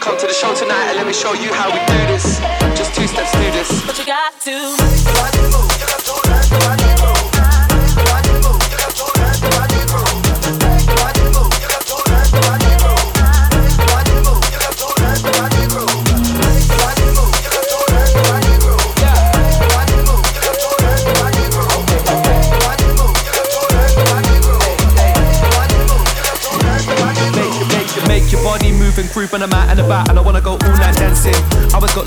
Come 0.00 0.16
to 0.16 0.26
the 0.26 0.32
show 0.32 0.54
tonight 0.54 0.94
and 0.94 0.96
let 0.96 1.06
me 1.06 1.12
show 1.12 1.34
you 1.34 1.52
how 1.52 1.68
we 1.68 1.78
do 1.84 1.98
this. 2.06 2.38
Just 2.78 2.94
two 2.94 3.06
steps 3.06 3.30
through 3.34 3.50
this. 3.50 3.68
But 3.84 3.98
you 3.98 4.06
got 4.06 4.27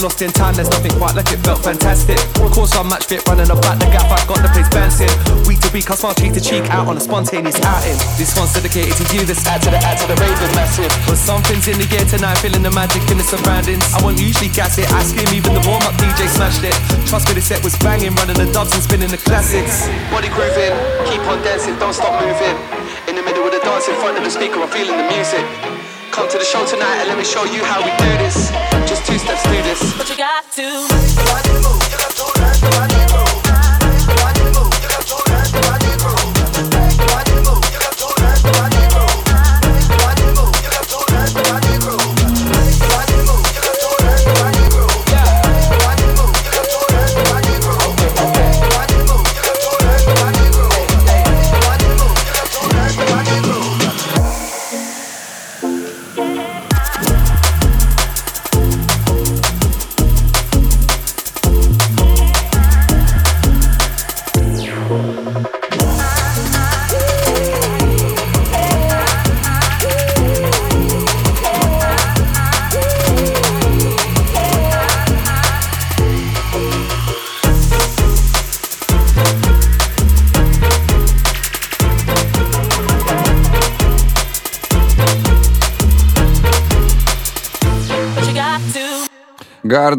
lost 0.01 0.21
in 0.21 0.33
time, 0.33 0.57
there's 0.57 0.69
nothing 0.69 0.91
quite 0.97 1.13
like 1.13 1.29
it, 1.29 1.37
felt 1.45 1.61
fantastic. 1.61 2.17
Of 2.41 2.49
course 2.49 2.73
I'm 2.73 2.89
match 2.89 3.05
fit, 3.05 3.21
running 3.29 3.49
about 3.49 3.77
the 3.77 3.85
gap, 3.93 4.09
I've 4.09 4.25
got 4.25 4.41
the 4.41 4.49
place 4.49 4.67
bouncing. 4.73 5.13
Week 5.45 5.61
to 5.61 5.69
week, 5.69 5.89
I 5.93 5.95
smile 5.95 6.17
cheek 6.17 6.33
to 6.33 6.41
cheek 6.41 6.65
out 6.73 6.89
on 6.89 6.97
a 6.97 7.03
spontaneous 7.03 7.61
outing. 7.61 7.97
This 8.17 8.33
one's 8.33 8.49
dedicated 8.53 8.97
to 8.97 9.05
you, 9.13 9.21
this 9.29 9.45
add 9.45 9.61
to 9.61 9.69
the 9.69 9.77
add 9.77 10.01
to 10.01 10.05
the 10.09 10.17
raving 10.17 10.53
massive. 10.57 10.89
But 11.05 11.21
something's 11.21 11.69
in 11.69 11.77
the 11.77 11.85
air 11.93 12.05
tonight, 12.09 12.41
feeling 12.41 12.65
the 12.65 12.73
magic 12.73 13.05
in 13.13 13.21
the 13.21 13.23
surroundings. 13.23 13.85
I 13.93 14.01
won't 14.01 14.17
usually 14.17 14.49
gas 14.49 14.81
it, 14.81 14.89
ask 14.89 15.13
him, 15.13 15.29
even 15.37 15.53
the 15.53 15.63
warm 15.69 15.85
up 15.85 15.93
DJ 16.01 16.25
smashed 16.33 16.65
it. 16.65 16.73
Trust 17.05 17.29
me, 17.29 17.37
the 17.37 17.45
set 17.45 17.61
was 17.61 17.77
banging, 17.77 18.17
running 18.17 18.41
the 18.41 18.49
dubs 18.49 18.73
and 18.73 18.81
spinning 18.81 19.13
the 19.13 19.21
classics. 19.21 19.85
Body 20.09 20.33
grooving, 20.33 20.73
keep 21.05 21.21
on 21.29 21.45
dancing, 21.45 21.77
don't 21.77 21.93
stop 21.93 22.17
moving. 22.17 22.57
In 23.05 23.13
the 23.13 23.21
middle 23.21 23.45
of 23.45 23.53
the 23.53 23.61
dance, 23.61 23.85
in 23.85 23.95
front 24.01 24.17
of 24.17 24.23
the 24.25 24.33
speaker, 24.33 24.57
I'm 24.57 24.69
feeling 24.73 24.97
the 24.97 25.07
music. 25.13 25.70
Come 26.11 26.27
to 26.27 26.37
the 26.37 26.43
show 26.43 26.65
tonight 26.65 26.97
and 26.97 27.07
let 27.07 27.17
me 27.17 27.23
show 27.23 27.45
you 27.45 27.63
how 27.63 27.79
we 27.79 27.91
do 28.03 28.17
this. 28.17 28.51
Just 28.85 29.05
two 29.05 29.17
steps 29.17 29.43
through 29.43 29.63
this. 29.63 29.97
But 29.97 30.09
you 30.09 30.17
got 30.17 30.43
to 30.51 30.90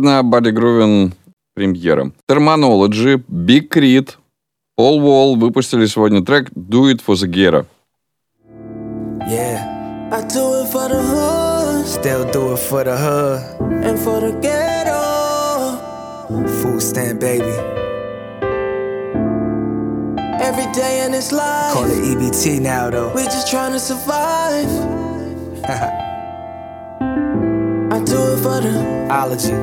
Гардна, 0.03 0.23
Бади 0.23 0.51
Грувин, 0.51 1.15
премьера. 1.55 2.11
Terminology, 2.29 3.23
Big 3.29 3.69
Crit, 3.69 4.17
Paul 4.77 5.01
Wall 5.01 5.37
выпустили 5.37 5.87
сегодня 5.87 6.25
трек 6.25 6.51
Do 6.51 6.93
It 6.93 7.01
For 7.07 7.15
The 7.15 7.33
Gera. 7.33 7.67
Yeah. 9.29 9.69
I 10.11 10.21
do 10.23 10.61
it 10.61 10.69
for 10.69 10.89
the 10.89 11.01
hood. 11.01 11.87
Still 11.87 12.25
do 12.33 12.53
it 12.53 12.59
for 12.59 12.85
the 12.85 12.97
hood. 12.97 13.41
And 13.85 13.99
for 13.99 14.21
the 14.21 14.33
ghetto. 14.43 15.79
Food 16.61 16.83
stamp, 16.83 17.21
baby. 17.21 17.55
Every 20.43 20.67
day 20.75 21.05
in 21.07 21.13
this 21.13 21.31
life. 21.33 21.73
Call 21.73 21.87
it 21.87 22.03
EBT 22.03 22.61
now, 22.61 22.91
though. 22.91 23.13
We 23.15 23.25
just 23.25 23.51
trying 23.51 23.73
to 23.73 23.79
survive. 23.79 24.69
Do 28.13 28.21
it 28.35 28.37
for 28.43 28.61
the 28.61 29.09
ology. 29.11 29.57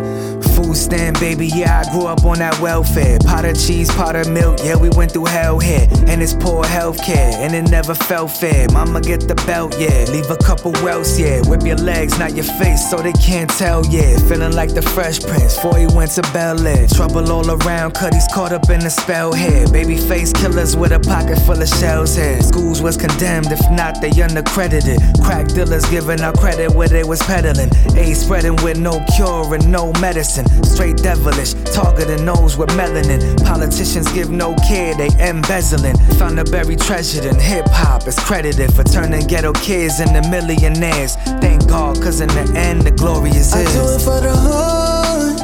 Food 0.56 0.76
stand, 0.76 1.20
baby, 1.20 1.48
yeah, 1.48 1.84
I 1.86 1.92
grew 1.92 2.08
up 2.08 2.26
on 2.26 2.40
that 2.40 2.60
welfare. 2.60 3.20
Pot 3.20 3.46
of 3.46 3.58
cheese, 3.58 3.90
pot 3.92 4.16
of 4.16 4.28
milk, 4.30 4.60
yeah, 4.64 4.76
we 4.76 4.90
went 4.90 5.12
through 5.12 5.26
hell 5.26 5.60
here. 5.60 5.88
And 6.08 6.22
it's 6.22 6.34
poor 6.34 6.66
health 6.66 6.98
care, 7.04 7.32
and 7.36 7.54
it 7.54 7.70
never 7.70 7.94
felt 7.94 8.32
fair. 8.32 8.68
Mama 8.72 9.02
get 9.02 9.28
the 9.28 9.36
belt, 9.48 9.78
yeah, 9.80 10.06
leave 10.10 10.30
a 10.32 10.38
couple 10.38 10.72
welts, 10.84 11.20
yeah. 11.20 11.42
Whip 11.48 11.62
your 11.64 11.78
legs, 11.78 12.18
not 12.18 12.34
your 12.34 12.44
face, 12.44 12.90
so 12.90 12.98
they 12.98 13.14
can't 13.14 13.50
tell, 13.52 13.86
yeah. 13.86 14.18
Feeling 14.28 14.54
like 14.54 14.74
the 14.74 14.82
fresh 14.82 15.20
prince, 15.20 15.56
before 15.56 15.78
he 15.78 15.88
went 15.88 16.12
to 16.12 16.24
Bel 16.34 16.66
Air. 16.66 16.88
Trouble 16.88 17.32
all 17.32 17.50
around, 17.52 17.94
cut 17.94 18.14
he's 18.14 18.28
caught 18.34 18.52
up 18.52 18.70
in 18.70 18.80
the 18.80 18.90
spell 18.90 19.32
here. 19.32 19.68
Baby 19.70 19.96
face 19.96 20.34
killers 20.34 20.76
with 20.76 20.92
a 20.92 21.00
pocket 21.00 21.38
full 21.46 21.62
of 21.62 21.70
shells 21.70 22.16
here. 22.16 22.42
Schools 22.42 22.82
was 22.82 22.98
condemned, 22.98 23.52
if 23.52 23.62
not, 23.72 24.02
they 24.02 24.10
undercredited. 24.10 24.98
Crack 25.24 25.48
dealers 25.50 25.86
giving 25.90 26.20
out 26.22 26.38
credit 26.40 26.72
where 26.72 26.90
they 26.90 27.04
was 27.04 27.22
peddling. 27.24 27.70
AIDS 27.96 28.26
spreading 28.40 28.64
with 28.64 28.80
no 28.80 29.04
cure 29.16 29.54
and 29.54 29.70
no 29.72 29.92
medicine. 30.00 30.46
Straight 30.64 30.98
devilish, 30.98 31.54
targeting 31.74 32.26
those 32.26 32.58
with 32.58 32.70
melanin. 32.70 33.20
Politicians 33.46 34.12
give 34.14 34.30
no 34.30 34.56
care, 34.68 34.96
they 34.96 35.10
embezzling. 35.20 35.98
Found 36.18 36.40
a 36.40 36.44
buried 36.46 36.80
treasure 36.80 37.28
in 37.28 37.38
hip 37.38 37.66
hop 37.70 38.08
is 38.08 38.18
credited 38.20 38.74
for 38.74 38.84
turning 38.84 39.28
ghetto 39.28 39.52
kids 39.54 40.00
into 40.00 40.22
millionaires. 40.30 41.16
Thank 41.42 41.68
God, 41.68 42.02
cause 42.02 42.22
in 42.22 42.30
the 42.30 42.54
end, 42.58 42.84
the 42.84 42.92
glory 42.92 43.32
is 43.32 43.52
I 43.54 43.60
his. 43.60 43.74
do 43.74 43.82
it 43.82 44.02
for 44.02 44.22
the 44.22 44.34
hood. 44.34 45.40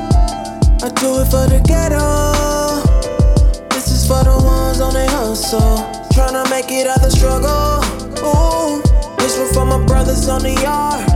I 0.84 0.90
do 1.02 1.20
it 1.20 1.26
for 1.26 1.46
the 1.52 1.62
ghetto. 1.66 2.80
This 3.72 3.92
is 3.92 4.08
for 4.08 4.24
the 4.24 4.38
ones 4.42 4.80
on 4.80 4.94
their 4.94 5.10
hustle. 5.10 5.78
Tryna 6.14 6.50
make 6.50 6.72
it 6.72 6.88
out 6.88 7.02
the 7.02 7.10
struggle. 7.12 7.84
Ooh, 8.24 8.82
this 9.18 9.38
one 9.38 9.54
for 9.54 9.66
my 9.66 9.86
brothers 9.86 10.30
on 10.30 10.44
the 10.44 10.54
yard. 10.62 11.15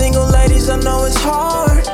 Single 0.00 0.30
ladies, 0.32 0.70
I 0.70 0.80
know 0.80 1.04
it's 1.04 1.20
hard. 1.20 1.84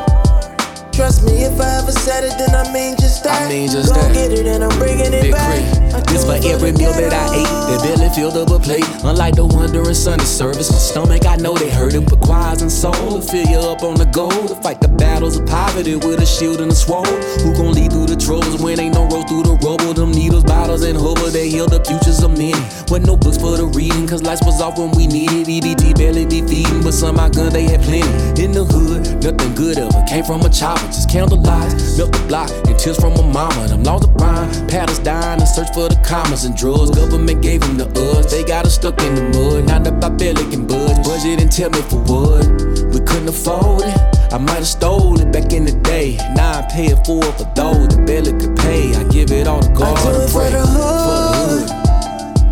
Trust 0.95 1.27
me, 1.27 1.43
if 1.43 1.59
I 1.59 1.83
ever 1.83 1.91
said 1.91 2.23
it, 2.23 2.39
then 2.39 2.55
I 2.55 2.73
mean 2.73 2.95
just 2.95 3.25
that. 3.25 3.43
I 3.43 3.49
mean 3.49 3.69
just 3.69 3.93
Go 3.93 4.01
that. 4.01 4.15
get 4.15 4.31
it 4.31 4.47
and 4.47 4.63
I'm 4.63 4.71
bringing 4.79 5.13
it 5.13 5.23
Big 5.23 5.33
back. 5.33 6.07
This 6.07 6.25
for 6.25 6.39
every 6.39 6.71
meal 6.71 6.93
that 6.95 7.13
I 7.13 7.35
ate. 7.35 7.51
That 7.67 7.83
belly 7.83 8.09
filled 8.15 8.37
up 8.39 8.55
a 8.55 8.63
plate. 8.63 8.87
Unlike 9.03 9.35
the 9.35 9.47
one 9.47 9.73
during 9.73 9.93
Sunday 9.93 10.25
service, 10.25 10.71
my 10.71 10.79
stomach 10.79 11.27
I 11.27 11.35
know 11.35 11.59
they 11.59 11.69
hurt 11.69 11.95
it. 11.95 12.09
But 12.09 12.21
choirs 12.21 12.63
and 12.63 12.71
soul 12.71 12.95
to 12.95 13.21
fill 13.21 13.45
you 13.45 13.59
up 13.59 13.83
on 13.83 13.97
the 13.99 14.07
go. 14.07 14.31
To 14.31 14.55
fight 14.63 14.81
the 14.81 14.89
battles 14.89 15.37
of 15.37 15.47
poverty 15.47 15.97
with 15.97 16.23
a 16.23 16.27
shield 16.27 16.61
and 16.61 16.71
a 16.71 16.77
sword. 16.77 17.11
Who 17.43 17.59
gon' 17.59 17.75
lead 17.75 17.91
through 17.91 18.07
the 18.07 18.17
troubles 18.17 18.63
when 18.63 18.79
ain't 18.79 18.95
no 18.95 19.11
road 19.11 19.27
through 19.27 19.51
the 19.51 19.59
rubble? 19.67 19.95
Them 19.95 20.13
needles, 20.13 20.45
bottles, 20.45 20.85
and 20.85 20.97
hover, 20.97 21.29
they 21.29 21.51
heal 21.51 21.67
the 21.67 21.83
futures 21.83 22.23
of 22.23 22.39
many. 22.39 22.55
With 22.87 23.05
no 23.05 23.17
books 23.17 23.37
for 23.37 23.59
the 23.59 23.67
reading, 23.67 24.07
cause 24.07 24.23
lights 24.23 24.47
was 24.47 24.63
off 24.63 24.79
when 24.79 24.93
we 24.93 25.09
needed. 25.09 25.76
EBT 25.87 25.99
barely 25.99 26.27
be 26.27 26.41
feeding, 26.43 26.83
but 26.83 26.93
some 26.93 27.19
our 27.19 27.31
gun 27.31 27.53
they 27.53 27.65
had 27.65 27.83
plenty. 27.83 28.43
In 28.43 28.53
the 28.53 28.65
hood, 28.65 29.23
nothing 29.23 29.55
good 29.55 29.79
ever 29.79 30.03
came 30.09 30.25
from 30.25 30.43
a 30.43 30.51
chopper. 30.51 30.87
Just 30.87 31.11
candlelight, 31.11 31.73
milk 31.97 32.13
the 32.13 32.25
block, 32.29 32.51
and 32.67 32.79
tears 32.79 32.99
from 32.99 33.13
a 33.15 33.23
mama. 33.23 33.69
Them 33.69 33.83
laws 33.83 34.05
of 34.05 34.15
crime, 34.17 34.49
paddles 34.69 34.99
dying 35.01 35.41
and 35.41 35.49
search 35.49 35.69
for 35.75 35.89
the 35.89 36.01
commas 36.05 36.45
and 36.45 36.57
drugs. 36.57 36.91
Government 36.91 37.43
gave 37.43 37.61
them 37.61 37.79
to 37.79 37.87
us, 38.19 38.31
they 38.31 38.45
got 38.45 38.67
us 38.67 38.75
stuck 38.75 39.01
in 39.03 39.15
the 39.15 39.23
mud. 39.35 39.67
Not 39.67 39.87
up 39.87 40.03
our 40.03 40.11
belly 40.11 40.45
can 40.51 40.67
budge, 40.67 41.05
budget 41.05 41.41
and 41.41 41.51
tell 41.51 41.71
me 41.71 41.83
for 41.83 42.01
what. 42.05 42.45
We 42.93 43.01
couldn't 43.01 43.29
afford 43.29 43.83
it. 43.85 44.17
I 44.33 44.39
might 44.39 44.63
have 44.63 44.67
stole 44.67 45.21
it 45.21 45.33
back 45.33 45.53
in 45.53 45.65
the 45.65 45.73
day. 45.73 46.17
Now 46.35 46.59
I 46.59 46.63
pay 46.63 46.87
it 46.87 47.07
for 47.07 47.25
it 47.25 47.35
for 47.39 47.49
those 47.55 47.89
that 47.89 48.05
barely 48.07 48.33
could 48.33 48.57
pay. 48.57 48.95
I 48.95 49.05
give 49.05 49.31
it 49.31 49.47
all 49.47 49.63
to 49.63 49.69
God 49.71 49.97
I 49.97 50.03
do 50.03 50.21
it 50.21 50.31
for 50.31 50.51
the 50.51 50.67
hood. 50.67 51.71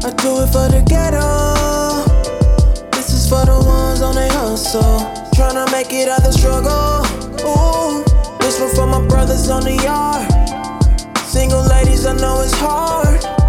I 0.04 0.10
do 0.22 0.42
it 0.42 0.46
for 0.52 0.68
the 0.68 0.84
ghetto. 0.86 1.73
This 3.24 3.30
for 3.30 3.46
the 3.46 3.58
ones 3.64 4.02
on 4.02 4.16
their 4.16 4.30
hustle. 4.30 5.00
Tryna 5.32 5.72
make 5.72 5.94
it 5.94 6.08
out 6.08 6.22
the 6.22 6.30
struggle. 6.30 7.00
Ooh, 7.40 8.04
this 8.40 8.60
one 8.60 8.74
for 8.74 8.86
my 8.86 9.06
brothers 9.08 9.48
on 9.48 9.62
the 9.62 9.72
yard. 9.82 10.28
Single 11.20 11.66
ladies, 11.66 12.04
I 12.04 12.12
know 12.16 12.42
it's 12.42 12.52
hard. 12.52 13.43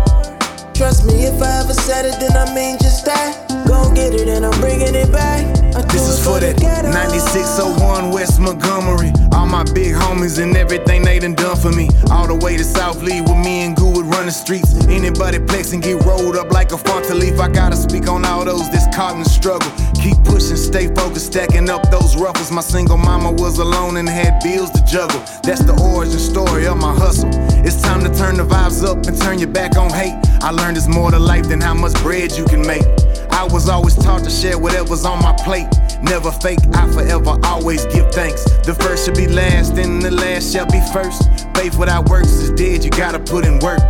Trust 0.76 1.06
me, 1.06 1.24
if 1.24 1.42
I 1.42 1.62
ever 1.62 1.74
said 1.74 2.04
it, 2.04 2.20
then 2.20 2.36
I 2.36 2.54
mean 2.54 2.78
just 2.78 3.06
that. 3.06 3.48
Go 3.66 3.90
get 3.96 4.14
it, 4.14 4.28
and 4.28 4.46
I'm 4.46 4.60
bringing 4.60 4.94
it 4.94 5.10
back. 5.10 5.48
This 5.88 6.10
is 6.10 6.20
for 6.20 6.38
that 6.42 6.60
ghetto. 6.60 6.92
9601 6.92 8.12
West 8.12 8.42
Montgomery. 8.42 9.14
All 9.32 9.48
my 9.48 9.64
big 9.72 9.96
homies 9.96 10.38
and 10.44 10.56
everything 10.58 11.04
they 11.04 11.20
done 11.20 11.36
done 11.36 11.56
for 11.56 11.72
me. 11.72 11.88
All 12.12 12.28
the 12.28 12.36
way 12.36 12.58
to 12.58 12.64
South 12.66 13.02
Lee 13.02 13.22
where 13.22 13.42
me 13.42 13.64
and 13.64 13.76
Goo 13.76 13.92
would 13.92 14.06
run 14.06 14.26
the 14.26 14.32
streets. 14.32 14.76
Anybody 14.88 15.40
flex 15.48 15.72
and 15.72 15.82
get 15.82 16.04
rolled 16.04 16.36
up 16.36 16.52
like 16.52 16.74
a 16.74 16.78
fronto 16.78 17.16
leaf. 17.16 17.40
I 17.40 17.48
gotta 17.48 17.78
speak 17.78 18.10
on 18.10 18.26
all 18.26 18.44
those 18.44 18.70
that's 18.72 18.94
caught 18.94 19.14
in 19.16 19.24
the 19.24 19.30
struggle. 19.30 19.72
Keep 19.96 20.24
pushing, 20.26 20.58
stay 20.58 20.88
focused, 20.94 21.28
stacking 21.28 21.70
up 21.70 21.90
those 21.90 22.18
ruffles. 22.18 22.52
My 22.52 22.62
single 22.62 22.98
mama 22.98 23.32
was 23.32 23.60
alone 23.60 23.96
and 23.96 24.10
had 24.10 24.44
bills 24.44 24.72
to 24.72 24.84
juggle. 24.84 25.20
That's 25.44 25.64
the 25.64 25.80
origin 25.80 26.20
story 26.20 26.68
of 26.68 26.78
my 26.78 26.94
hustle. 26.94 27.30
It's 27.64 27.82
time 27.82 28.04
to 28.04 28.12
turn 28.14 28.36
the 28.36 28.46
vibes 28.46 28.84
up 28.84 29.08
and 29.08 29.18
turn 29.18 29.40
your 29.40 29.50
back 29.50 29.78
on 29.78 29.90
hate. 29.90 30.16
I 30.42 30.52
learned 30.52 30.65
it's 30.74 30.88
more 30.88 31.12
to 31.12 31.20
life 31.20 31.48
than 31.48 31.62
how 31.62 31.74
much 31.74 31.94
bread 32.02 32.32
you 32.32 32.46
can 32.46 32.66
make. 32.66 32.84
I 33.32 33.44
was 33.44 33.70
always 33.70 33.96
taught 33.96 34.24
to 34.24 34.30
share 34.30 34.58
whatever's 34.58 35.06
on 35.06 35.20
my 35.20 35.34
plate. 35.44 35.68
Never 36.02 36.32
fake, 36.32 36.60
I 36.74 36.92
forever 36.92 37.38
always 37.44 37.86
give 37.86 38.12
thanks. 38.12 38.44
The 38.66 38.74
first 38.74 39.06
should 39.06 39.16
be 39.16 39.28
last, 39.28 39.78
and 39.78 40.02
the 40.02 40.12
last 40.12 40.52
shall 40.52 40.66
be 40.66 40.82
first. 40.92 41.30
Faith 41.56 41.78
without 41.78 42.10
works 42.10 42.30
is 42.30 42.52
dead, 42.52 42.84
you 42.84 42.90
gotta 42.90 43.20
put 43.20 43.46
in 43.46 43.60
work. 43.60 43.82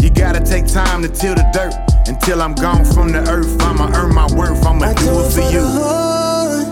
You 0.00 0.10
gotta 0.10 0.40
take 0.40 0.66
time 0.66 1.02
to 1.02 1.08
till 1.08 1.34
the 1.34 1.44
dirt. 1.52 1.74
Until 2.08 2.40
I'm 2.42 2.54
gone 2.54 2.84
from 2.84 3.12
the 3.12 3.20
earth, 3.30 3.60
I'ma 3.62 3.90
earn 3.94 4.14
my 4.14 4.26
worth, 4.34 4.64
I'ma 4.66 4.92
do 4.94 5.20
it 5.20 5.30
for 5.32 5.40
the 5.40 5.52
you. 5.52 5.60
hood. 5.60 6.68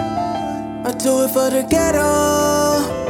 I 0.86 0.93
do 0.98 1.24
it 1.24 1.30
for 1.30 1.51
the 1.51 1.62
ghetto. 1.68 3.02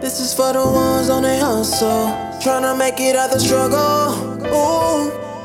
This 0.00 0.20
is 0.20 0.32
for 0.32 0.52
the 0.52 0.64
ones 0.64 1.08
on 1.10 1.22
their 1.22 1.40
hustle. 1.40 2.08
Tryna 2.42 2.78
make 2.78 3.00
it 3.00 3.16
out 3.16 3.30
the 3.30 3.40
struggle. 3.40 4.38
Ooh, 4.46 5.10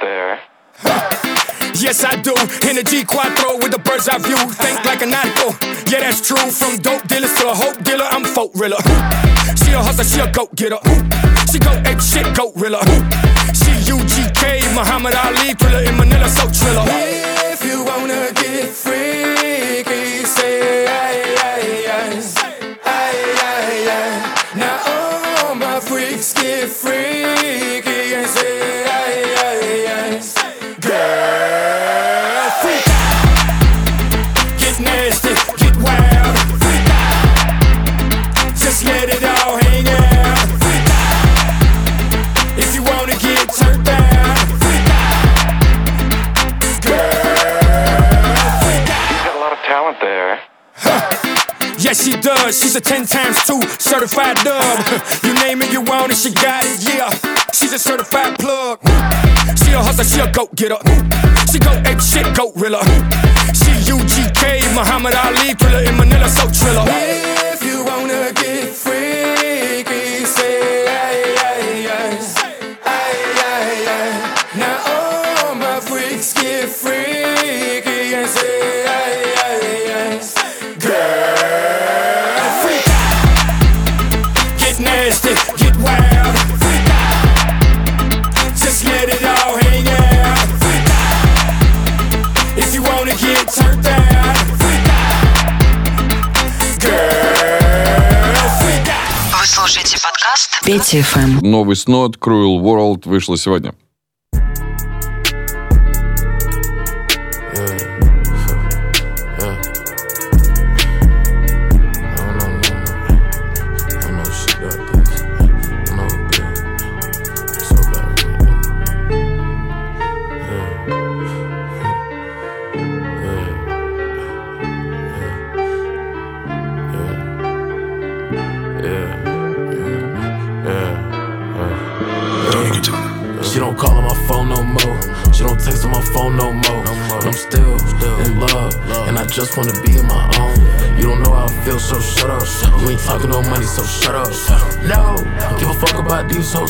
there. 0.00 0.40
Yes, 1.76 2.04
I 2.04 2.16
do. 2.20 2.34
In 2.68 2.78
a 2.78 2.82
G 2.82 3.04
Quattro 3.04 3.56
with 3.58 3.72
the 3.72 3.78
bird's 3.78 4.08
eye 4.08 4.18
view. 4.18 4.36
Think 4.36 4.84
like 4.84 5.02
a 5.02 5.06
narco. 5.06 5.54
Yeah, 5.88 6.00
that's 6.04 6.20
true. 6.20 6.36
From 6.50 6.76
dope 6.78 7.06
dealers 7.08 7.32
to 7.38 7.48
a 7.48 7.54
hope 7.54 7.82
dealer, 7.84 8.04
I'm 8.10 8.24
folk 8.24 8.52
riller. 8.54 8.80
She 9.56 9.72
a 9.72 9.78
hustler, 9.80 10.04
she 10.04 10.20
a 10.20 10.30
goat 10.30 10.54
getter. 10.56 10.80
She 11.50 11.58
go 11.58 11.72
ape 11.86 12.00
shit, 12.00 12.26
goat 12.36 12.52
riller. 12.56 12.82
She 13.54 13.72
UGK, 13.88 14.74
Muhammad 14.74 15.14
Ali, 15.14 15.54
thriller 15.54 15.82
in 15.88 15.96
Manila, 15.96 16.28
so 16.28 16.48
triller. 16.50 16.84
If 17.52 17.64
you 17.64 17.84
wanna 17.84 18.32
get 18.34 18.68
freaky, 18.68 20.24
say 20.24 20.86
aye, 20.86 21.39
Yes, 51.90 52.04
she 52.04 52.12
does. 52.20 52.56
She's 52.56 52.76
a 52.76 52.80
10 52.80 53.04
times 53.04 53.44
2 53.46 53.60
certified 53.80 54.36
dub. 54.44 54.62
you 55.24 55.34
name 55.34 55.60
it, 55.60 55.72
you 55.72 55.80
want 55.80 56.12
it, 56.12 56.18
she 56.18 56.30
got 56.30 56.62
it, 56.64 56.86
yeah. 56.86 57.10
She's 57.52 57.72
a 57.72 57.80
certified 57.80 58.38
plug. 58.38 58.78
She 59.58 59.72
a 59.72 59.82
hustler, 59.82 60.04
she 60.04 60.20
a 60.20 60.30
goat 60.30 60.54
getter. 60.54 60.78
She 61.50 61.58
go 61.58 61.72
ape 61.90 61.98
shit, 61.98 62.30
goat 62.36 62.54
riller. 62.54 62.78
She 63.58 63.74
UGK, 63.90 64.72
Muhammad 64.72 65.16
Ali, 65.16 65.52
thriller 65.54 65.82
in 65.82 65.98
Manila, 65.98 66.28
so 66.28 66.46
triller. 66.54 66.86
If 66.86 67.64
you 67.64 67.82
wanna 67.84 68.30
get 68.38 68.70
freaky, 68.70 69.99
Петя 100.70 101.02
ФМ. 101.02 101.44
Новый 101.44 101.74
снот 101.74 102.16
Cruel 102.16 102.60
World 102.60 103.02
вышло 103.08 103.36
сегодня. 103.36 103.74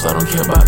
I 0.02 0.12
don't 0.14 0.26
care 0.26 0.40
about 0.40 0.59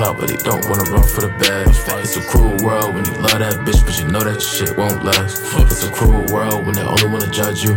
clout 0.00 0.18
but 0.18 0.28
they 0.28 0.36
don't 0.36 0.64
wanna 0.64 0.84
run 0.90 1.02
for 1.02 1.20
the 1.20 1.32
bag. 1.44 1.68
It's 2.00 2.16
a 2.16 2.22
cruel 2.22 2.56
world 2.64 2.94
when 2.94 3.04
you 3.04 3.12
love 3.20 3.38
that 3.44 3.56
bitch 3.66 3.84
but 3.84 3.98
you 4.00 4.06
know 4.08 4.20
that 4.20 4.40
shit 4.40 4.72
won't 4.78 5.04
last. 5.04 5.42
It's 5.70 5.84
a 5.84 5.90
cruel 5.92 6.24
world 6.32 6.64
when 6.64 6.74
they 6.74 6.82
only 6.82 7.08
wanna 7.12 7.30
judge 7.30 7.62
you 7.62 7.76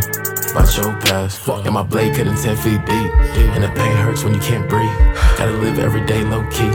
about 0.50 0.72
your 0.74 0.92
past. 1.04 1.46
And 1.66 1.74
my 1.74 1.82
blade 1.82 2.16
cutting 2.16 2.34
10 2.34 2.56
feet 2.56 2.80
deep. 2.86 3.10
And 3.54 3.62
the 3.62 3.68
pain 3.76 3.94
hurts 3.96 4.24
when 4.24 4.32
you 4.32 4.40
can't 4.40 4.66
breathe. 4.66 4.96
Gotta 5.36 5.52
live 5.52 5.78
every 5.78 6.04
day 6.06 6.24
low 6.24 6.42
key. 6.48 6.70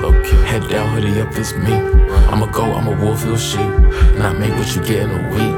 Head 0.46 0.70
down, 0.70 0.88
hoodie 0.94 1.20
up, 1.20 1.36
it's 1.36 1.54
me. 1.56 1.74
I'm 2.30 2.44
a 2.44 2.48
goat, 2.48 2.76
I'm 2.78 2.88
a 2.88 2.96
wolf, 3.04 3.26
you 3.26 3.36
sheep. 3.36 3.74
And 4.14 4.22
I 4.22 4.34
make 4.34 4.54
what 4.54 4.70
you 4.76 4.84
get 4.84 5.00
in 5.06 5.10
a 5.10 5.22
week. 5.34 5.54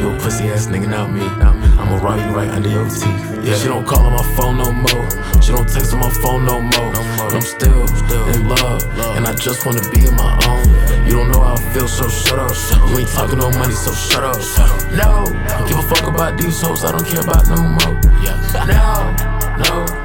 You 0.00 0.08
a 0.08 0.18
pussy 0.20 0.44
ass 0.48 0.68
nigga, 0.68 0.88
not 0.88 1.12
me. 1.12 1.26
I'ma 1.80 1.96
rob 2.00 2.18
you 2.18 2.34
right 2.34 2.48
under 2.48 2.70
your 2.70 2.88
teeth. 2.88 3.20
Yeah, 3.44 3.56
she 3.56 3.68
don't 3.68 3.84
call 3.84 4.06
on 4.08 4.14
my 4.14 4.24
phone 4.36 4.56
no 4.56 4.72
more. 4.72 5.06
She 5.42 5.52
don't 5.52 5.68
text 5.68 5.92
on 5.92 6.00
my 6.00 6.10
phone 6.22 6.46
no 6.46 6.62
more. 6.62 6.92
But 7.34 7.42
I'm 7.42 7.48
still, 7.48 8.28
in 8.32 8.48
love, 8.48 8.84
and 9.16 9.26
I 9.26 9.34
just 9.34 9.66
wanna 9.66 9.82
be 9.90 10.06
in 10.06 10.14
my 10.14 10.38
own. 10.46 11.04
You 11.04 11.14
don't 11.14 11.32
know 11.32 11.40
how 11.40 11.54
I 11.54 11.74
feel, 11.74 11.88
so 11.88 12.08
shut 12.08 12.38
up. 12.38 12.54
You 12.88 13.00
ain't 13.00 13.08
talking 13.08 13.38
no 13.38 13.50
money, 13.50 13.74
so 13.74 13.92
shut 13.92 14.22
up. 14.22 14.38
No, 14.92 15.26
give 15.66 15.76
a 15.76 15.82
fuck 15.82 16.06
about 16.06 16.38
these 16.38 16.60
hoes, 16.60 16.84
I 16.84 16.92
don't 16.92 17.04
care 17.04 17.22
about 17.22 17.48
no 17.48 17.56
more. 17.56 17.98
No, 18.70 19.10
no, 19.58 20.03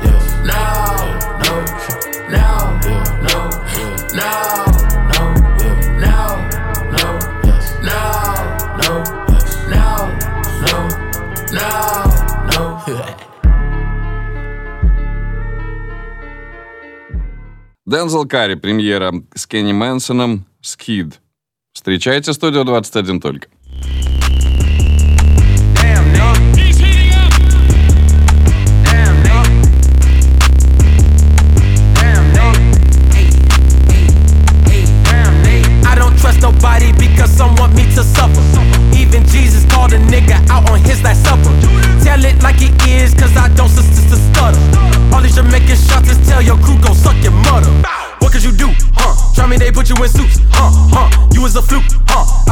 Дензел 17.90 18.28
Карри, 18.28 18.54
премьера 18.54 19.12
с 19.34 19.48
Кенни 19.48 19.74
Мэнсоном 19.74 20.46
«Скид». 20.62 21.20
Встречайте 21.74 22.34
студию 22.34 22.64
21 22.64 23.20
только. 23.20 23.48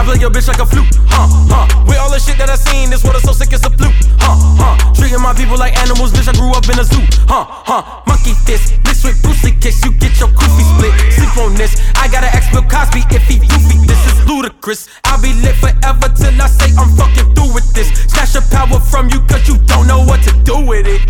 Play 0.07 0.23
your 0.23 0.31
bitch 0.31 0.47
like 0.47 0.63
a 0.63 0.65
flute, 0.65 0.87
huh? 1.11 1.27
Huh? 1.51 1.67
With 1.83 1.99
all 1.99 2.07
the 2.07 2.15
shit 2.15 2.39
that 2.39 2.47
I 2.47 2.55
seen, 2.55 2.87
this 2.87 3.03
is 3.03 3.23
so 3.27 3.35
sick 3.35 3.51
it's 3.51 3.67
a 3.67 3.69
fluke, 3.75 3.91
huh? 4.23 4.39
Huh? 4.55 4.95
Treating 4.95 5.19
my 5.19 5.35
people 5.35 5.59
like 5.59 5.75
animals, 5.75 6.15
bitch, 6.15 6.31
I 6.31 6.35
grew 6.39 6.55
up 6.55 6.63
in 6.71 6.79
a 6.79 6.87
zoo, 6.87 7.03
huh? 7.27 7.43
Huh? 7.43 7.83
Monkey 8.07 8.31
fist, 8.47 8.79
mixed 8.87 9.03
with 9.03 9.19
Bruce 9.19 9.43
Lee 9.43 9.51
kicks, 9.59 9.83
you 9.83 9.91
get 9.99 10.15
your 10.15 10.31
kufi 10.31 10.63
split. 10.63 10.95
Sleep 11.11 11.35
on 11.43 11.59
this, 11.59 11.75
I 11.99 12.07
gotta 12.07 12.31
ask 12.31 12.47
Bill 12.55 12.63
Cosby 12.63 13.03
if 13.11 13.27
he 13.27 13.43
goofy. 13.51 13.83
This 13.83 13.99
is 14.07 14.15
ludicrous. 14.23 14.87
I'll 15.03 15.19
be 15.19 15.35
lit 15.43 15.59
forever 15.59 16.07
till 16.15 16.39
I 16.39 16.47
say 16.47 16.71
I'm 16.79 16.87
fucking 16.95 17.35
through 17.35 17.51
with 17.51 17.67
this. 17.75 17.91
Snatch 18.07 18.31
your 18.31 18.47
power 18.47 18.79
from 18.79 19.11
you 19.11 19.19
cause 19.27 19.43
you 19.43 19.59
don't 19.67 19.91
know 19.91 20.07
what 20.07 20.23
to 20.23 20.31
do 20.47 20.55
with 20.63 20.87
it. 20.87 21.03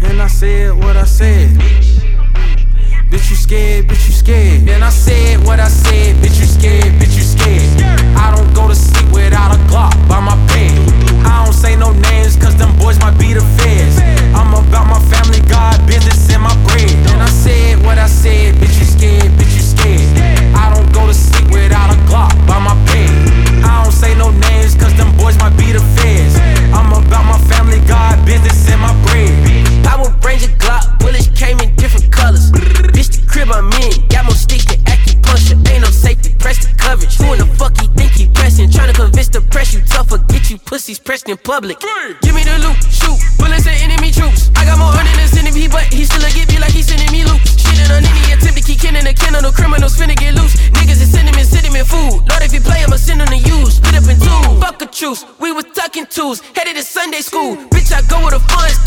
And 0.00 0.24
I 0.24 0.28
said 0.32 0.72
what 0.72 0.96
I 0.96 1.04
said. 1.04 1.52
Bitch, 3.10 3.30
you 3.30 3.36
scared, 3.36 3.86
bitch, 3.86 4.06
you 4.06 4.12
scared. 4.12 4.66
Then 4.66 4.82
I 4.82 4.90
said 4.90 5.42
what 5.46 5.58
I 5.60 5.68
said, 5.68 6.16
bitch, 6.16 6.38
you 6.38 6.44
scared, 6.44 6.92
bitch, 7.00 7.16
you 7.16 7.24
scared. 7.24 7.80
I 8.20 8.36
don't 8.36 8.52
go 8.52 8.68
to 8.68 8.74
sleep 8.74 9.10
without 9.10 9.50
a 9.50 9.58
Glock 9.64 9.96
by 10.06 10.20
my 10.20 10.36
bed. 10.52 10.76
I 11.24 11.42
don't 11.42 11.54
say 11.54 11.74
no 11.74 11.92
names, 11.92 12.36
cause 12.36 12.54
them 12.56 12.76
boys 12.76 13.00
might 13.00 13.18
be 13.18 13.32
the 13.32 13.40
feds. 13.56 13.96
I'm 14.36 14.52
about 14.52 14.92
my 14.92 15.00
family, 15.08 15.40
God, 15.48 15.80
business, 15.86 16.28
and 16.28 16.42
my 16.42 16.52
bread. 16.68 16.92
Then 17.08 17.22
I 17.22 17.30
said 17.30 17.80
what 17.82 17.96
I 17.96 18.08
said, 18.08 18.56
bitch, 18.56 18.78
you 18.78 18.84
scared, 18.84 19.32
bitch, 19.40 19.56
you 19.56 19.64
scared. 19.64 20.04
I 20.52 20.68
don't 20.68 20.92
go 20.92 21.06
to 21.06 21.14
sleep 21.14 21.48
without 21.50 21.88
a 21.88 21.96
Glock 22.04 22.36
by 22.46 22.60
my 22.60 22.76
bed. 22.92 23.64
I 23.64 23.84
don't 23.84 23.92
say 23.92 24.14
no 24.16 24.28
names, 24.32 24.74
cause 24.74 24.92
them 24.98 25.16
boys 25.16 25.38
might 25.38 25.56
be 25.56 25.72
the 25.72 25.80
feds. 25.80 25.97
Coverage. 36.98 37.16
Who 37.16 37.32
in 37.32 37.38
the 37.38 37.46
fuck 37.56 37.76
he 37.80 37.86
think 37.88 38.12
he 38.12 38.26
pressing? 38.28 38.70
Tryna 38.70 38.94
convince 38.94 39.28
the 39.28 39.40
press 39.40 39.74
you 39.74 39.80
tougher, 39.82 40.18
get 40.28 40.50
you 40.50 40.58
pussies 40.58 40.98
pressed 40.98 41.28
in 41.28 41.36
public. 41.36 41.80
Give 41.80 42.34
me 42.34 42.42
the 42.44 42.58
loot, 42.58 42.76
shoot, 42.90 43.18
bullets 43.38 43.66
and 43.66 43.78
enemy 43.82 44.10
troops. 44.10 44.50
I 44.56 44.64
got 44.64 44.78
more 44.78 44.92
than 44.92 45.28
sending 45.28 45.54
me, 45.54 45.68
but 45.68 45.84
he 45.92 46.04
still 46.04 46.24
a 46.24 46.30
get 46.30 46.48
me 46.48 46.58
like 46.58 46.72
he 46.72 46.82
sending 46.82 47.10
me 47.12 47.24
loot. 47.24 47.40
Shit 47.46 47.78
in 47.78 47.90
any 47.90 48.32
attempt 48.32 48.58
to 48.58 48.62
keep 48.62 48.80
killing 48.80 49.04
the 49.04 49.14
kennel, 49.14 49.42
no 49.42 49.52
criminals 49.52 49.96
finna 49.96 50.16
get 50.16 50.34
loose. 50.34 50.56
Niggas 50.74 51.00
is 51.00 51.10
sending 51.10 51.34
me, 51.34 51.44
sending 51.44 51.72
me 51.72 51.82
food. 51.82 52.24
Lord, 52.26 52.42
if 52.42 52.52
you 52.52 52.60
play, 52.60 52.82
I'ma 52.82 52.96
send 52.96 53.20
him 53.20 53.28
to 53.28 53.38
use. 53.38 53.76
Split 53.76 53.94
up 53.94 54.08
in 54.08 54.18
two, 54.18 54.40
fuck 54.60 54.82
a 54.82 54.86
truce. 54.86 55.24
We 55.38 55.52
was 55.52 55.64
tucking 55.74 56.06
twos, 56.06 56.40
headed 56.56 56.76
to 56.76 56.82
Sunday 56.82 57.20
school. 57.20 57.56
Bitch, 57.70 57.92
I 57.92 58.02
go 58.08 58.20
where 58.20 58.32
the 58.32 58.40
funds 58.50 58.78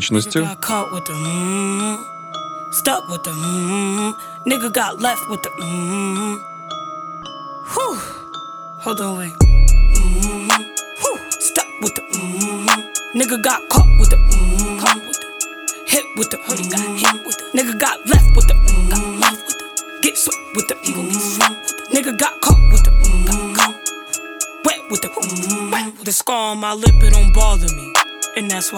бичности. 0.00 0.38
Got 0.38 0.60
caught 0.60 0.92
with 0.92 1.04
the 1.06 1.12
mm, 1.12 1.98
stuck 2.72 3.08
with 3.08 3.22
the 3.24 3.30
mm, 3.30 4.14
nigga 4.46 4.72
got 4.72 5.00
left 5.00 5.28
with 5.28 5.42
the 5.42 5.50
mm. 5.50 5.89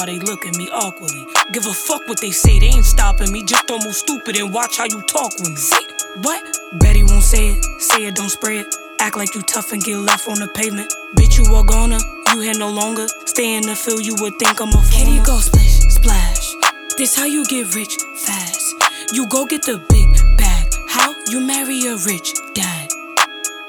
Why 0.04 0.12
they 0.12 0.20
look 0.20 0.46
at 0.46 0.58
me 0.58 0.70
awkwardly. 0.70 1.26
Give 1.54 1.66
a 1.66 1.74
fuck 1.74 2.06
what 2.08 2.20
they 2.20 2.32
say, 2.32 2.60
they 2.60 2.68
ain't 2.68 2.86
stopping 2.86 3.32
me. 3.32 3.44
Just 3.44 3.68
don't 3.68 3.84
move 3.86 3.96
stupid 3.96 4.38
and 4.38 4.54
watch 4.54 4.78
how 4.78 4.84
you 4.86 5.02
talk 5.04 5.32
with 5.40 5.50
me. 5.50 5.56
Say. 5.56 5.84
What? 6.22 6.44
Betty 6.74 7.04
won't 7.04 7.24
say 7.24 7.52
it. 7.52 7.64
Say 7.80 8.06
it, 8.06 8.16
don't 8.16 8.30
spray 8.30 8.60
it. 8.60 8.76
Act 9.00 9.16
like 9.16 9.34
you 9.34 9.42
tough 9.44 9.72
and 9.72 9.82
get 9.82 9.98
left 9.98 10.28
on 10.28 10.40
the 10.40 10.48
pavement. 10.48 10.94
Bitch, 11.16 11.38
you 11.38 11.56
are 11.56 11.64
gonna. 11.64 12.00
You 12.34 12.42
here 12.42 12.58
no 12.58 12.70
longer. 12.70 13.08
Stay 13.26 13.56
in 13.56 13.64
the 13.64 13.76
field, 13.76 14.06
you 14.06 14.16
would 14.20 14.38
think 14.40 14.60
I'm 14.60 14.70
a 14.70 14.72
fool. 14.72 14.84
Kitty 14.92 15.20
go 15.24 15.38
splish, 15.38 15.80
splash. 15.88 16.54
This 16.98 17.16
how 17.16 17.26
you 17.26 17.46
get 17.46 17.74
rich 17.74 17.96
fast. 18.18 18.76
You 19.14 19.28
go 19.28 19.46
get 19.46 19.64
the 19.64 19.78
big 19.90 20.38
bag. 20.38 20.74
How? 20.90 21.14
You 21.30 21.40
marry 21.40 21.80
a 21.88 21.96
rich 21.96 22.34
dad. 22.54 22.90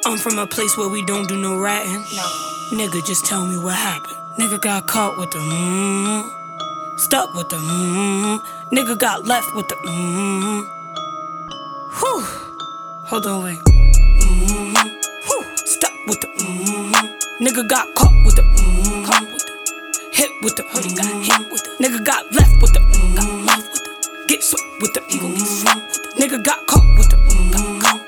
I'm 0.04 0.18
from 0.18 0.38
a 0.38 0.46
place 0.46 0.76
where 0.76 0.88
we 0.88 1.04
don't 1.04 1.28
do 1.28 1.40
no 1.40 1.56
ratting. 1.56 2.02
No. 2.16 2.26
Nigga, 2.72 3.06
just 3.06 3.24
tell 3.24 3.46
me 3.46 3.56
what 3.56 3.76
happened. 3.76 4.13
Nigga 4.36 4.60
got 4.60 4.88
caught 4.88 5.16
with 5.16 5.30
the 5.30 5.38
mm, 5.38 6.98
stuck 6.98 7.32
with 7.34 7.48
the 7.50 7.56
mm, 7.56 8.40
nigga 8.72 8.98
got 8.98 9.24
left 9.24 9.46
with 9.54 9.68
the 9.68 9.76
mm. 9.76 10.66
Whew. 12.00 12.20
Hold 13.06 13.26
on, 13.26 13.44
wait. 13.44 13.58
Mm, 13.60 14.74
whew. 15.26 15.44
Stuck 15.54 15.92
with 16.08 16.20
the 16.20 16.26
mm, 16.26 16.92
nigga 17.40 17.68
got 17.68 17.94
caught 17.94 18.12
with 18.24 18.34
the 18.34 18.42
mm, 18.42 19.04
caught 19.06 19.22
with 19.22 19.46
the 19.46 20.10
hit 20.12 20.30
with 20.42 20.56
the 20.56 20.64
hoodie 20.64 20.94
got 20.96 21.06
hit 21.06 21.52
with 21.52 21.62
the 21.62 21.70
nigga 21.84 22.04
got 22.04 22.32
left 22.32 22.60
with 22.60 22.72
the 22.72 22.80
mm, 22.80 23.14
got 23.14 23.46
left 23.46 23.70
with 23.70 23.84
the 23.84 24.24
get 24.26 24.42
swept 24.42 24.64
with 24.80 24.94
the 24.94 25.00
mm, 25.00 25.38
get 25.38 25.46
swept 25.46 25.78
with 25.78 26.02
the 26.02 26.20
nigga 26.20 26.42
got 26.42 26.66
caught 26.66 26.98
with 26.98 27.08
the 27.08 27.16
mm, 27.16 27.52
got 27.52 27.80
caught 27.80 28.00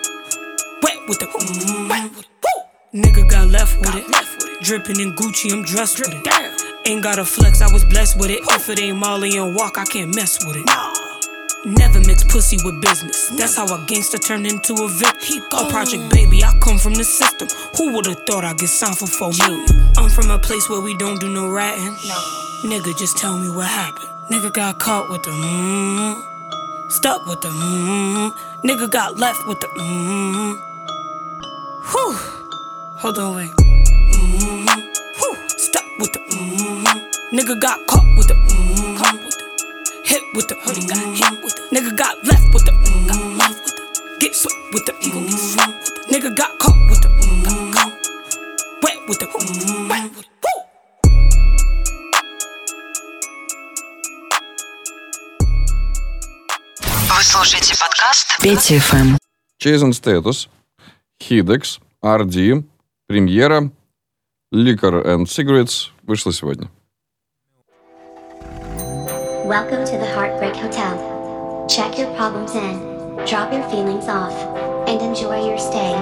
wet 0.83 0.99
with 1.09 1.21
the 1.21 1.27
mm, 1.27 1.89
wet 1.89 2.11
with 2.17 2.27
the 2.27 2.29
Woo. 2.43 3.01
nigga 3.01 3.31
got 3.31 3.47
left 3.47 3.79
with 3.79 3.95
it. 3.95 4.46
Dripping 4.63 5.01
in 5.01 5.13
Gucci, 5.13 5.53
I'm 5.53 5.63
dressed 5.63 5.99
with 6.01 6.15
it. 6.15 6.87
Ain't 6.87 7.03
got 7.03 7.19
a 7.19 7.25
flex, 7.25 7.61
I 7.61 7.71
was 7.73 7.85
blessed 7.85 8.19
with 8.19 8.31
it. 8.31 8.41
If 8.51 8.69
it 8.69 8.81
ain't 8.81 8.97
Molly 8.97 9.37
and 9.37 9.55
walk, 9.55 9.77
I 9.77 9.85
can't 9.85 10.15
mess 10.15 10.45
with 10.47 10.57
it. 10.57 10.65
Nah. 10.67 10.95
Never 11.67 12.01
mix 12.01 12.23
pussy 12.25 12.57
with 12.65 12.81
business. 12.81 13.29
That's 13.31 13.57
how 13.57 13.67
a 13.67 13.85
gangster 13.87 14.19
turned 14.19 14.47
into 14.47 14.73
a 14.75 14.89
Vic. 14.89 15.17
A 15.53 15.69
project 15.69 16.11
baby, 16.11 16.43
I 16.45 16.57
come 16.61 16.79
from 16.79 16.95
the 16.95 17.05
system. 17.05 17.49
Who 17.77 17.93
would've 17.93 18.25
thought 18.27 18.45
I'd 18.45 18.59
get 18.59 18.69
signed 18.69 18.97
for 18.97 19.07
four 19.07 19.33
million? 19.39 19.67
I'm 19.99 20.09
from 20.09 20.31
a 20.31 20.39
place 20.39 20.71
where 20.71 20.81
we 20.81 20.97
don't 20.97 21.21
do 21.21 21.29
no 21.29 21.51
ratting. 21.51 21.95
Nigga, 22.63 22.97
just 22.99 23.19
tell 23.19 23.37
me 23.37 23.51
what 23.51 23.67
happened. 23.67 24.09
Nigga 24.31 24.53
got 24.53 24.79
caught 24.79 25.11
with 25.11 25.23
the 25.25 25.31
mm, 25.31 26.91
stuck 26.91 27.27
with 27.27 27.41
the 27.41 27.49
mm, 27.49 28.33
nigga 28.65 28.91
got 28.91 29.19
left 29.19 29.47
with 29.47 29.61
the 29.61 29.67
mm. 29.67 30.57
Whew. 31.91 32.13
Hold 32.99 33.19
on, 33.19 33.35
wait. 33.35 33.66
Mm, 34.37 34.69
whew. 35.19 35.37
Stuck 35.57 35.87
with 35.99 36.13
the 36.13 36.21
mm, 36.21 36.85
nigga 37.33 37.59
got 37.61 37.87
caught 37.87 38.05
with 38.17 38.29
the 38.29 38.35
mm, 38.35 38.97
caught 38.99 39.19
with 39.25 39.37
the 39.39 39.45
hit 40.05 40.23
with 40.35 40.47
the 40.49 40.55
hoodie 40.63 40.87
got 40.87 40.99
hit 41.17 41.43
with 41.43 41.55
the 41.57 41.63
nigga 41.75 41.97
got 41.97 42.15
left 42.25 42.53
with 42.55 42.65
the 42.65 42.73
mm, 42.73 43.09
got 43.09 43.23
left 43.41 43.65
with 43.65 43.75
the 43.77 43.83
get 44.21 44.35
swept 44.35 44.57
with 44.73 44.85
the 44.87 44.93
mm, 44.93 45.29
get 45.29 45.39
swept 45.39 45.75
with 45.81 45.95
the 45.95 46.03
nigga 46.13 46.31
got 46.37 46.59
caught 46.59 46.81
with 46.91 47.01
the 47.03 47.09
mm, 47.09 47.45
got 47.45 47.73
caught 47.75 47.93
wet 48.83 48.99
with 49.09 49.19
the 49.19 49.27
mm, 49.27 49.89
wet 49.91 50.11
with 50.17 50.27
the 50.27 50.53
Вы 57.09 57.23
слушаете 57.25 57.75
подкаст 57.79 58.37
Петя 58.43 58.79
ФМ. 58.81 59.17
Chasing 59.59 59.93
Status, 59.93 60.49
Hidex, 61.19 61.81
RD, 62.03 62.63
Премьера, 63.07 63.71
Liquor 64.56 65.02
and 65.08 65.28
Cigarettes 65.28 65.92
вышла 66.04 66.34
сегодня. 66.34 66.70
Welcome 69.46 69.86
to 69.86 69.98
the 69.98 70.06
Heartbreak 70.14 70.56
Hotel. 70.56 71.66
Check 71.70 71.98
your 71.98 72.14
problems 72.16 72.54
in, 72.56 72.78
drop 73.26 73.54
your 73.54 73.64
feelings 73.70 74.08
off, 74.10 74.34
and 74.88 75.02
enjoy 75.02 75.46
your 75.48 75.58
stay. 75.58 75.96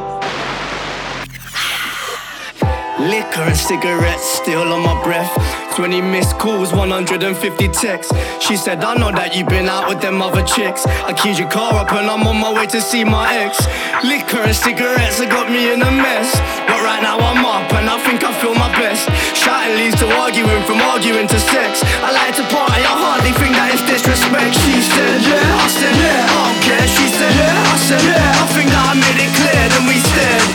Liquor 2.94 3.50
and 3.50 3.56
cigarettes 3.56 4.22
still 4.22 4.70
on 4.70 4.86
my 4.86 4.94
breath. 5.02 5.34
20 5.74 6.00
missed 6.00 6.38
calls, 6.38 6.72
150 6.72 7.26
texts. 7.74 8.14
She 8.38 8.54
said, 8.54 8.86
I 8.86 8.94
know 8.94 9.10
that 9.10 9.34
you've 9.34 9.50
been 9.50 9.66
out 9.66 9.90
with 9.90 9.98
them 9.98 10.22
other 10.22 10.46
chicks. 10.46 10.86
I 11.02 11.10
keyed 11.10 11.42
your 11.42 11.50
car 11.50 11.74
up 11.74 11.90
and 11.90 12.06
I'm 12.06 12.22
on 12.22 12.38
my 12.38 12.54
way 12.54 12.70
to 12.70 12.78
see 12.78 13.02
my 13.02 13.26
ex. 13.34 13.66
Liquor 14.06 14.46
and 14.46 14.54
cigarettes 14.54 15.18
have 15.18 15.26
got 15.26 15.50
me 15.50 15.74
in 15.74 15.82
a 15.82 15.90
mess. 15.90 16.38
But 16.70 16.86
right 16.86 17.02
now 17.02 17.18
I'm 17.18 17.42
up 17.42 17.66
and 17.74 17.90
I 17.90 17.98
think 18.06 18.22
I 18.22 18.30
feel 18.38 18.54
my 18.54 18.70
best. 18.78 19.10
Shouting 19.34 19.74
leads 19.74 19.98
to 19.98 20.06
arguing, 20.22 20.62
from 20.62 20.78
arguing 20.78 21.26
to 21.26 21.38
sex. 21.50 21.82
I 21.98 22.14
like 22.14 22.38
to 22.38 22.46
party, 22.46 22.78
I 22.78 22.94
hardly 22.94 23.34
think 23.42 23.58
that 23.58 23.74
it's 23.74 23.82
disrespect. 23.90 24.54
She 24.54 24.78
said, 24.78 25.18
yeah, 25.18 25.42
I 25.42 25.66
said, 25.66 25.94
yeah, 25.98 26.30
I 26.30 26.34
don't 26.46 26.60
care. 26.62 26.86
She 26.94 27.06
said, 27.10 27.32
yeah, 27.42 27.58
I 27.58 27.76
said, 27.82 28.02
yeah, 28.06 28.38
I 28.38 28.46
think 28.54 28.70
that 28.70 28.86
I 28.86 28.94
made 28.94 29.18
it 29.18 29.32
clear. 29.34 29.62
Then 29.66 29.82
we 29.90 29.98
stared, 29.98 30.46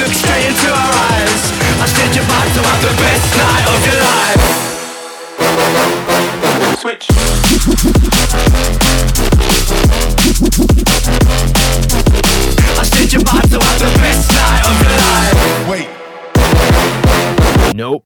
looked 0.00 0.16
straight 0.16 0.48
into 0.48 0.72
her 0.72 0.92
eyes. 1.04 1.15
I 2.18 2.48
said, 2.48 2.56
to 2.56 2.62
have 2.62 2.80
the 2.80 2.92
best 2.96 3.36
night 3.36 3.66
of 3.68 3.80
your 3.84 4.00
life. 4.00 4.44
Switch. 6.80 7.06
I 12.78 12.84
said, 12.84 13.12
you're 13.12 13.22
about 13.22 13.44
to 13.50 13.58
have 13.60 13.78
the 13.78 13.90
best 14.00 14.32
night 14.32 14.62
of 14.64 14.80
your 14.82 14.96
life. 14.96 15.38
Wait. 15.68 15.88
Nope. 17.76 18.02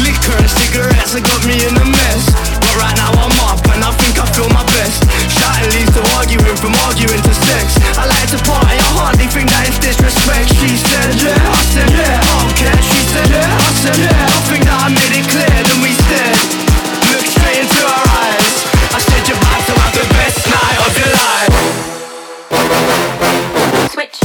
Liquor 0.00 0.36
and 0.36 0.50
cigarettes 0.50 1.12
have 1.14 1.24
got 1.24 1.40
me 1.46 1.54
in 1.66 1.76
a 1.76 1.84
mess. 1.86 2.24
But 2.60 2.76
right 2.76 2.96
now 2.96 3.10
I'm 3.12 3.18
up 3.18 3.24
and 3.24 3.29
I 4.20 4.28
feel 4.36 4.52
my 4.52 4.60
best. 4.76 5.08
Shouting 5.32 5.72
leads 5.72 5.96
to 5.96 6.04
arguing, 6.20 6.56
from 6.60 6.76
arguing 6.84 7.22
to 7.24 7.32
sex. 7.32 7.80
I 7.96 8.04
like 8.04 8.28
to 8.36 8.38
party, 8.44 8.76
I 8.76 8.90
hardly 9.00 9.24
think 9.32 9.48
that 9.48 9.64
it's 9.64 9.80
disrespect. 9.80 10.52
She 10.60 10.76
said, 10.76 11.16
yeah, 11.24 11.40
I 11.40 11.62
said, 11.72 11.88
yeah, 11.88 12.20
I 12.20 12.28
don't 12.28 12.52
care. 12.52 12.76
She 12.84 13.00
said, 13.08 13.32
yeah, 13.32 13.48
I 13.48 13.72
said, 13.80 13.96
yeah, 13.96 14.12
I 14.12 14.38
think 14.44 14.68
that 14.68 14.76
I 14.76 14.92
made 14.92 15.16
it 15.16 15.24
clear. 15.24 15.48
Then 15.48 15.80
we 15.80 15.96
stared, 16.04 16.36
looked 17.08 17.32
straight 17.32 17.64
into 17.64 17.80
her 17.80 18.04
eyes. 18.20 18.68
I 18.92 19.00
said, 19.00 19.24
you're 19.24 19.40
about 19.40 19.64
to 19.64 19.72
have 19.80 19.96
the 19.96 20.04
best 20.12 20.44
night 20.52 20.78
of 20.84 20.92
your 21.00 21.16
life. 21.16 21.56
Switch. 23.96 24.20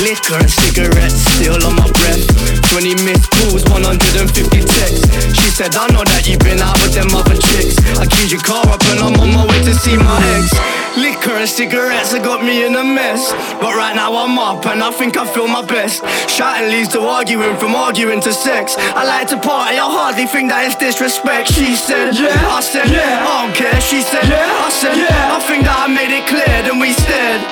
Liquor 0.00 0.40
and 0.40 0.48
cigarettes 0.48 1.20
still 1.36 1.60
on 1.60 1.76
my 1.76 1.84
breath. 1.84 2.24
20 2.72 3.04
missed 3.04 3.28
calls, 3.36 3.64
150 3.68 4.64
texts. 4.64 5.04
She 5.36 5.52
said, 5.52 5.76
I 5.76 5.92
know 5.92 6.00
that 6.08 6.24
you've 6.24 6.40
been 6.40 6.56
out 6.56 6.80
with 6.80 6.96
them 6.96 7.12
other 7.12 7.36
chicks. 7.36 7.76
I 8.00 8.08
keyed 8.08 8.32
your 8.32 8.40
car 8.40 8.64
up 8.64 8.80
and 8.88 8.96
I'm 8.96 9.12
on 9.20 9.28
my 9.28 9.44
way 9.44 9.60
to 9.68 9.74
see 9.76 10.00
my 10.00 10.16
ex. 10.40 10.56
Liquor 10.96 11.36
and 11.36 11.48
cigarettes 11.48 12.16
have 12.16 12.24
got 12.24 12.40
me 12.40 12.64
in 12.64 12.74
a 12.76 12.84
mess. 12.84 13.28
But 13.60 13.76
right 13.76 13.94
now 13.94 14.16
I'm 14.16 14.38
up 14.40 14.64
and 14.64 14.82
I 14.82 14.90
think 14.90 15.20
I 15.20 15.28
feel 15.28 15.46
my 15.46 15.60
best. 15.60 16.00
Shouting 16.32 16.72
leads 16.72 16.88
to 16.96 17.00
arguing, 17.04 17.56
from 17.60 17.74
arguing 17.76 18.20
to 18.22 18.32
sex. 18.32 18.76
I 18.78 19.04
like 19.04 19.28
to 19.28 19.36
party, 19.36 19.76
I 19.76 19.84
hardly 19.84 20.24
think 20.24 20.48
that 20.48 20.64
it's 20.64 20.80
disrespect. 20.80 21.52
She 21.52 21.76
said, 21.76 22.16
yeah, 22.16 22.40
I 22.48 22.64
said, 22.64 22.88
yeah, 22.88 23.20
I 23.20 23.44
don't 23.44 23.54
care. 23.54 23.80
She 23.84 24.00
said, 24.00 24.24
yeah, 24.24 24.64
I 24.64 24.70
said, 24.72 24.96
yeah, 24.96 25.36
I 25.36 25.38
think 25.44 25.68
that 25.68 25.76
I 25.76 25.86
made 25.92 26.08
it 26.08 26.24
clear. 26.24 26.56
Then 26.64 26.80
we 26.80 26.96
stared, 26.96 27.44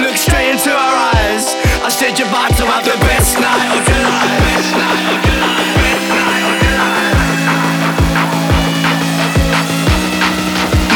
looked 0.00 0.18
straight 0.24 0.56
into 0.56 0.72
her 0.72 0.94
eyes. 1.20 1.61
I 1.84 1.88
said 1.88 2.16
you're 2.16 2.28
to 2.28 2.64
have 2.64 2.84
the 2.84 2.96
best 3.02 3.40
night 3.40 3.72
of 3.74 3.88
your 3.90 3.98
life. 4.06 4.30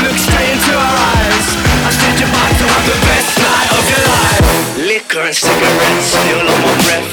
Look 0.07 0.15
straight 0.15 0.51
into 0.55 0.79
our 0.79 0.97
eyes. 1.11 1.59
I 1.83 1.91
said 1.91 2.15
you're 2.23 2.31
to 2.31 2.67
have 2.71 2.87
the 2.87 2.95
best 3.03 3.35
night 3.43 3.67
of 3.75 3.83
your 3.91 4.07
life. 4.15 4.47
Liquor 4.87 5.27
and 5.27 5.35
cigarettes 5.35 6.07
still 6.07 6.47
on 6.47 6.59
my 6.63 6.71
breath. 6.87 7.11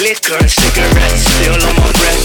Liquor 0.00 0.40
and 0.40 0.48
cigarettes 0.50 1.28
still 1.28 1.60
on 1.60 1.76
my 1.76 1.92
breath. 1.92 2.24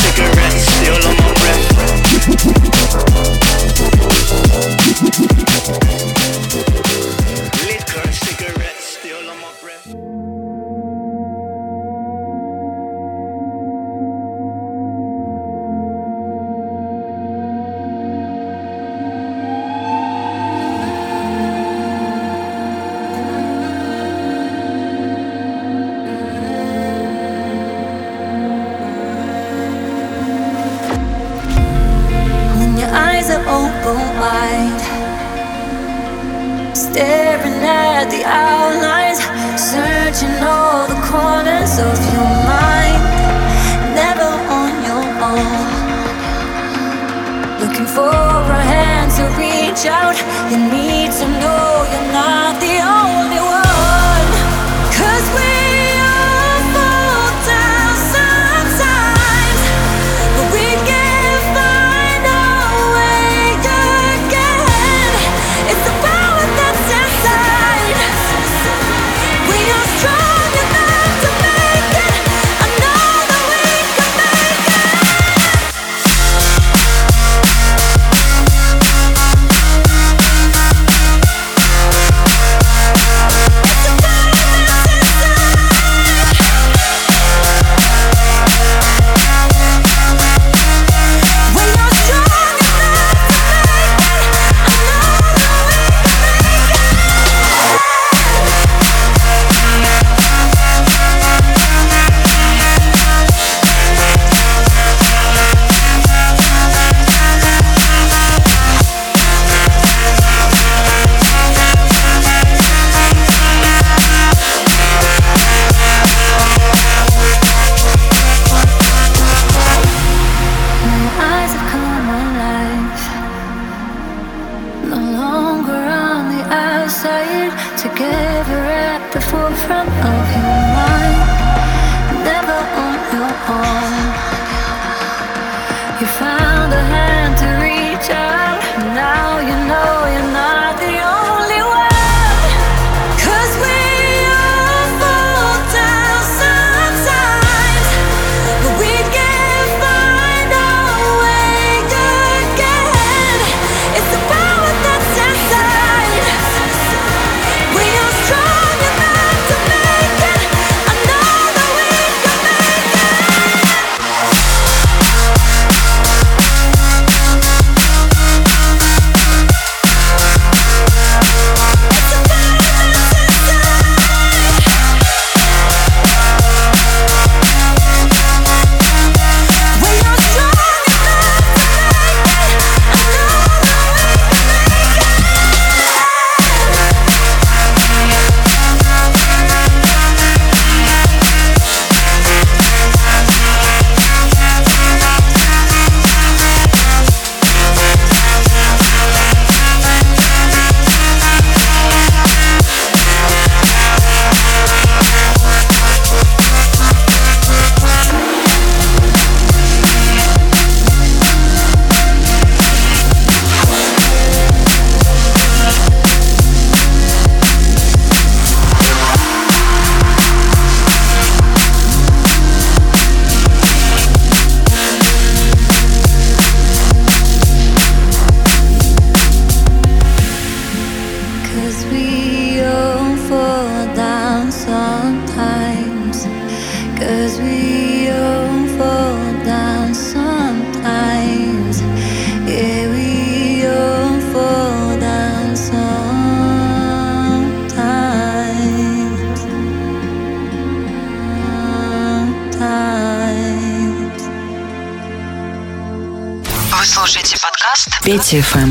Вести 258.31 258.70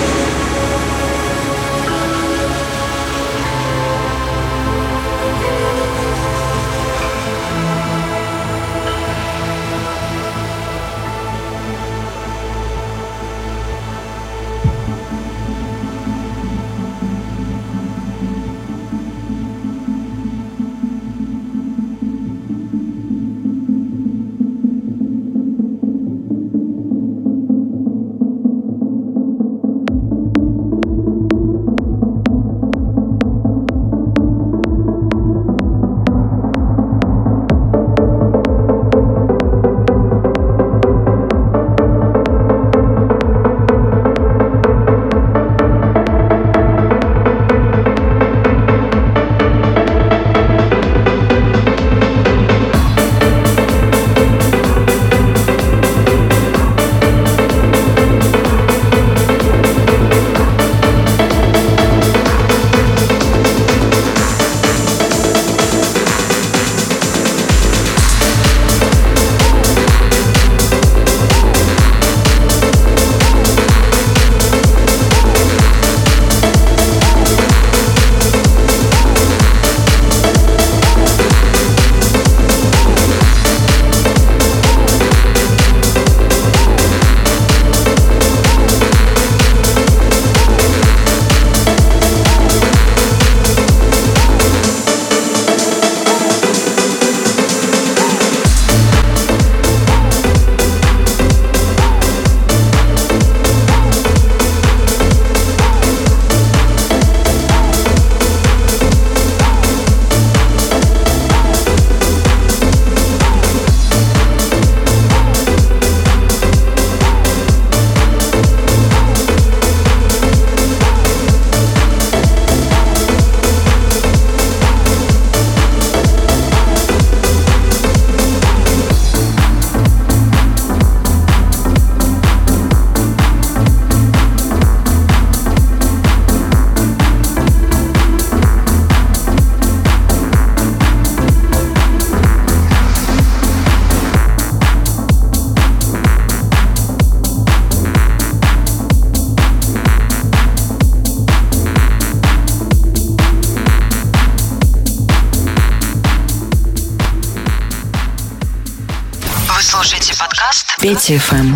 Петя 160.91 161.17
ФМ. 161.19 161.55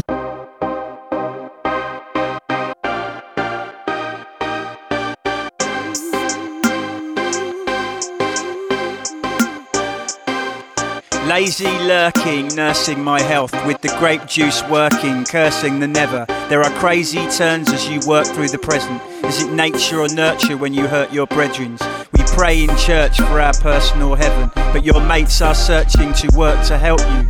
Lazy 11.27 11.65
lurking, 11.79 12.47
nursing 12.55 13.03
my 13.03 13.19
health, 13.19 13.51
with 13.65 13.81
the 13.81 13.93
grape 13.99 14.25
juice 14.25 14.63
working, 14.69 15.25
cursing 15.25 15.81
the 15.81 15.87
never. 15.87 16.25
There 16.47 16.61
are 16.61 16.71
crazy 16.79 17.27
turns 17.27 17.73
as 17.73 17.89
you 17.89 17.99
work 18.07 18.25
through 18.27 18.47
the 18.47 18.57
present. 18.57 19.01
Is 19.25 19.43
it 19.43 19.51
nature 19.51 19.99
or 19.99 20.07
nurture 20.07 20.55
when 20.55 20.73
you 20.73 20.87
hurt 20.87 21.11
your 21.11 21.27
brethren? 21.27 21.77
We 22.13 22.23
pray 22.27 22.63
in 22.63 22.69
church 22.77 23.17
for 23.17 23.41
our 23.41 23.53
personal 23.55 24.15
heaven, 24.15 24.49
but 24.55 24.85
your 24.85 25.01
mates 25.01 25.41
are 25.41 25.55
searching 25.55 26.13
to 26.13 26.29
work 26.37 26.65
to 26.67 26.77
help 26.77 27.01
you. 27.01 27.27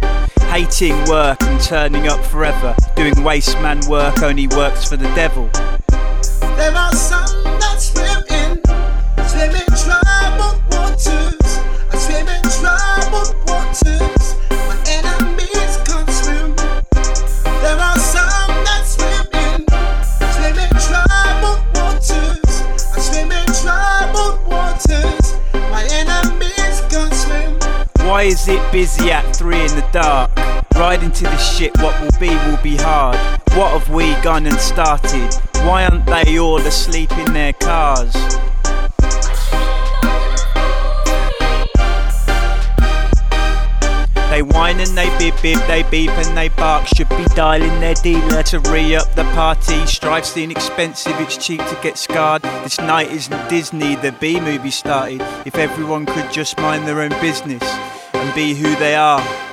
Hating 0.52 1.04
work 1.06 1.35
and 1.56 1.64
turning 1.64 2.08
up 2.08 2.24
forever, 2.26 2.76
doing 2.96 3.24
waste 3.24 3.56
man 3.62 3.80
work 3.88 4.22
only 4.22 4.48
works 4.48 4.88
for 4.88 4.98
the 4.98 5.08
devil. 5.16 5.48
There 6.58 6.76
are 6.76 6.92
some 6.94 7.44
that 7.44 7.80
swim 7.80 8.24
in, 8.30 8.60
swim 9.30 9.52
in 9.56 9.72
troubled 9.84 10.60
waters. 10.72 11.48
I 11.92 11.98
swim 11.98 12.28
in 12.28 12.44
troubled 12.58 13.36
waters. 13.48 14.36
My 14.68 14.78
enemies. 14.88 15.74
There 17.62 17.80
are 17.80 18.00
some 18.00 18.56
that 18.68 18.84
swim 18.86 19.28
in, 19.46 19.60
swim 20.36 20.58
in 20.60 20.74
troubled 20.88 21.62
waters. 21.76 22.54
I 22.92 23.00
swim 23.00 23.32
in 23.32 23.48
troubled 23.62 24.38
waters. 24.48 25.26
My 25.72 25.84
enemies. 25.92 26.82
Why 28.04 28.24
is 28.24 28.48
it 28.48 28.72
busy 28.72 29.12
at 29.12 29.36
three 29.36 29.62
in 29.62 29.76
the 29.76 29.88
dark? 29.92 30.45
Riding 31.06 31.18
to 31.18 31.24
the 31.26 31.38
shit, 31.38 31.78
what 31.84 32.02
will 32.02 32.20
be 32.20 32.30
will 32.30 32.58
be 32.64 32.78
hard. 32.78 33.16
What 33.54 33.80
have 33.80 33.94
we 33.94 34.16
gone 34.24 34.48
and 34.48 34.60
started? 34.60 35.32
Why 35.58 35.86
aren't 35.86 36.08
they 36.08 36.40
all 36.40 36.58
asleep 36.58 37.12
in 37.12 37.32
their 37.32 37.54
cars? 37.54 38.12
They 44.32 44.42
whine 44.42 44.80
and 44.80 44.98
they 44.98 45.16
bib 45.20 45.40
bib, 45.44 45.60
they 45.68 45.84
beep 45.92 46.10
and 46.10 46.36
they 46.36 46.50
bark. 46.50 46.88
Should 46.88 47.10
be 47.10 47.26
dialing 47.36 47.80
their 47.80 47.94
dealer 47.94 48.42
to 48.42 48.60
re 48.62 48.96
up 48.96 49.14
the 49.14 49.26
party. 49.36 49.86
Strife's 49.86 50.34
the 50.34 50.44
inexpensive, 50.44 51.14
it's 51.20 51.38
cheap 51.38 51.60
to 51.60 51.80
get 51.84 52.00
scarred. 52.00 52.42
This 52.64 52.80
night 52.80 53.12
isn't 53.12 53.48
Disney, 53.48 53.94
the 53.96 54.12
B 54.14 54.40
movie 54.40 54.72
started. 54.72 55.22
If 55.46 55.56
everyone 55.56 56.08
could 56.08 56.32
just 56.32 56.58
mind 56.58 56.88
their 56.88 57.02
own 57.02 57.12
business 57.22 57.64
and 58.12 58.34
be 58.34 58.56
who 58.56 58.76
they 58.78 58.96
are. 58.96 59.45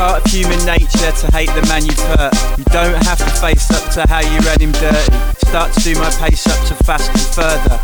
Part 0.00 0.24
of 0.24 0.32
human 0.32 0.64
nature 0.64 1.12
to 1.12 1.26
hate 1.30 1.50
the 1.52 1.60
man 1.68 1.84
you've 1.84 2.00
hurt. 2.16 2.32
You 2.56 2.64
don't 2.72 3.04
have 3.04 3.18
to 3.18 3.30
face 3.38 3.70
up 3.70 3.92
to 3.92 4.08
how 4.08 4.20
you 4.20 4.40
ran 4.48 4.58
him 4.58 4.72
dirty. 4.72 5.12
Start 5.46 5.74
to 5.74 5.80
do 5.80 5.94
my 5.96 6.08
pace 6.12 6.46
up 6.46 6.66
to 6.68 6.84
fast 6.84 7.10
and 7.10 7.20
further. 7.36 7.76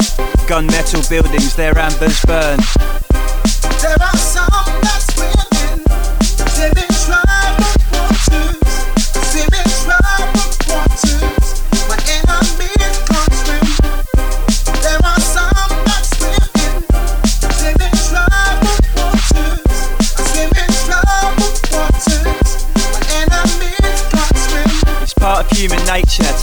Gunmetal 0.48 1.06
buildings, 1.10 1.54
their 1.54 1.76
ambers 1.76 2.18
burn. 2.24 2.56
There 3.82 4.00
are 4.00 4.16
some 4.16 4.48
that 4.80 5.02
swim 5.12 5.28
in, 5.68 5.84
swim 6.48 6.84
in 6.88 6.96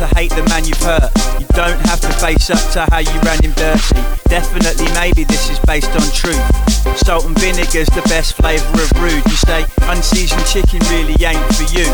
to 0.03 0.15
hate 0.15 0.31
the 0.31 0.43
man 0.51 0.65
you've 0.65 0.83
hurt. 0.83 1.11
You 1.39 1.47
don't 1.55 1.79
have 1.87 2.01
to 2.01 2.11
face 2.19 2.49
up 2.49 2.59
to 2.73 2.83
how 2.91 2.99
you 2.99 3.15
ran 3.23 3.39
him 3.41 3.53
dirty. 3.53 3.95
Definitely, 4.27 4.91
maybe 4.99 5.23
this 5.23 5.49
is 5.49 5.59
based 5.59 5.91
on 5.95 6.03
truth. 6.11 6.43
Salt 6.99 7.25
and 7.25 7.37
vinegar's 7.39 7.87
the 7.95 8.03
best 8.11 8.35
flavour 8.35 8.83
of 8.83 8.91
rude. 8.99 9.23
You 9.23 9.37
say 9.47 9.65
unseasoned 9.83 10.45
chicken 10.45 10.79
really 10.91 11.15
ain't 11.23 11.39
for 11.55 11.67
you. 11.71 11.87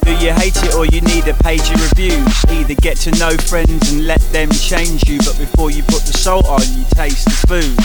Do 0.00 0.12
you 0.24 0.32
hate 0.32 0.56
it 0.64 0.74
or 0.74 0.86
you 0.86 1.02
need 1.02 1.28
a 1.28 1.34
page 1.44 1.68
of 1.68 1.82
reviews? 1.92 2.32
Either 2.48 2.74
get 2.74 2.96
to 3.04 3.10
know 3.18 3.36
friends 3.36 3.92
and 3.92 4.06
let 4.06 4.20
them 4.32 4.48
change 4.50 5.06
you, 5.08 5.18
but 5.18 5.36
before 5.36 5.70
you 5.70 5.82
put 5.82 6.02
the 6.08 6.16
salt 6.16 6.46
on, 6.46 6.62
you 6.72 6.84
taste 6.96 7.26
the 7.26 7.36
food. 7.52 7.76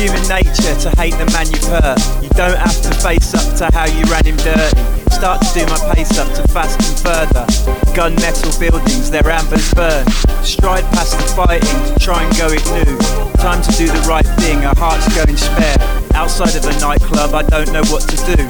Human 0.00 0.26
nature 0.32 0.74
to 0.80 0.88
hate 0.96 1.12
the 1.20 1.28
man 1.36 1.44
you've 1.52 1.68
hurt. 1.68 2.00
You 2.24 2.30
don't 2.32 2.56
have 2.56 2.80
to 2.88 2.90
face 3.04 3.34
up 3.36 3.44
to 3.60 3.68
how 3.76 3.84
you 3.84 4.00
ran 4.08 4.24
him 4.24 4.36
dirty. 4.40 4.80
Start 5.12 5.44
to 5.44 5.48
do 5.52 5.66
my 5.68 5.76
pace 5.92 6.16
up 6.16 6.32
to 6.40 6.42
fast 6.48 6.80
and 6.80 6.96
further. 7.04 7.44
Gunmetal 7.92 8.56
buildings, 8.58 9.10
their 9.10 9.28
ambers 9.28 9.74
burn. 9.74 10.08
Stride 10.40 10.84
past 10.96 11.20
the 11.20 11.28
fighting 11.36 11.76
to 11.92 12.00
try 12.00 12.24
and 12.24 12.32
go 12.40 12.48
it 12.48 12.64
new. 12.72 12.96
Time 13.44 13.60
to 13.60 13.72
do 13.76 13.92
the 13.92 14.04
right 14.08 14.26
thing, 14.40 14.64
our 14.64 14.76
hearts 14.76 15.04
going 15.12 15.36
spare. 15.36 15.76
Outside 16.14 16.56
of 16.56 16.64
a 16.64 16.72
nightclub, 16.80 17.34
I 17.34 17.42
don't 17.42 17.70
know 17.70 17.84
what 17.92 18.08
to 18.08 18.16
do. 18.24 18.40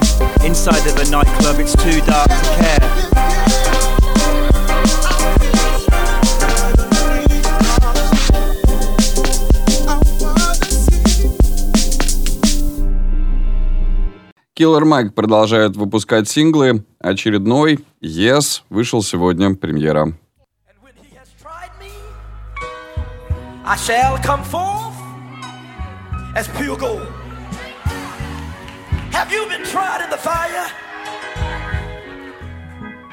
Inside 0.47 0.87
of 0.87 0.95
a 1.03 1.11
nightclub, 1.11 1.59
it's 1.59 1.75
too 1.75 1.99
dark 2.07 2.31
to 2.31 2.51
care. 2.63 3.30
Killer 14.61 14.85
Mike 14.85 15.13
продолжает 15.13 15.75
выпускать 15.75 16.29
синглы. 16.29 16.85
Очередной 16.99 17.79
Yes 18.03 18.61
вышел 18.69 19.03
сегодня 19.03 19.55
премьера. 19.55 20.13
I 23.65 23.77
shall 23.79 24.19
come 24.23 24.45
forth 24.45 24.93
as 26.37 26.47
pure 26.59 26.77
gold. 26.77 27.09
Have 29.13 29.33
you 29.33 29.49
been 29.49 29.65
tried 29.65 30.05
in 30.05 30.11
the 30.11 30.19
fire? 30.19 30.67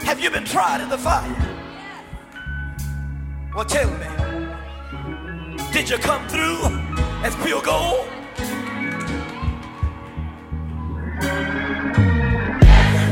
Have 0.04 0.20
you 0.20 0.30
been 0.30 0.44
tried 0.44 0.82
in 0.82 0.90
the 0.90 0.98
fire? 0.98 1.34
Well, 3.56 3.64
tell 3.64 3.90
me, 3.90 4.08
did 5.72 5.90
you 5.90 5.98
come 5.98 6.28
through 6.28 6.66
as 7.24 7.34
pure 7.38 7.62
gold? 7.62 8.17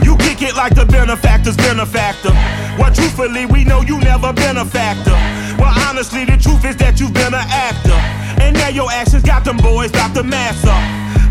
You 0.04 0.16
kick 0.18 0.42
it 0.42 0.56
like 0.56 0.76
the 0.76 0.86
benefactor's 0.86 1.58
benefactor. 1.58 2.30
Well, 2.78 2.94
truthfully, 2.94 3.46
we 3.46 3.64
know 3.64 3.82
you 3.82 4.00
never 4.00 4.34
been 4.34 4.58
a 4.58 4.66
factor. 4.66 5.16
Well, 5.58 5.74
honestly, 5.88 6.26
the 6.26 6.38
truth 6.38 6.66
is 6.66 6.76
that 6.78 7.00
you've 7.00 7.14
been 7.14 7.34
an 7.34 7.48
actor. 7.48 7.98
And 8.42 8.56
now 8.56 8.70
your 8.70 8.92
actions 8.92 9.24
got 9.24 9.44
them 9.46 9.58
boys 9.58 9.90
about 9.90 10.14
to 10.16 10.24
mass 10.24 10.64
up. 10.66 10.78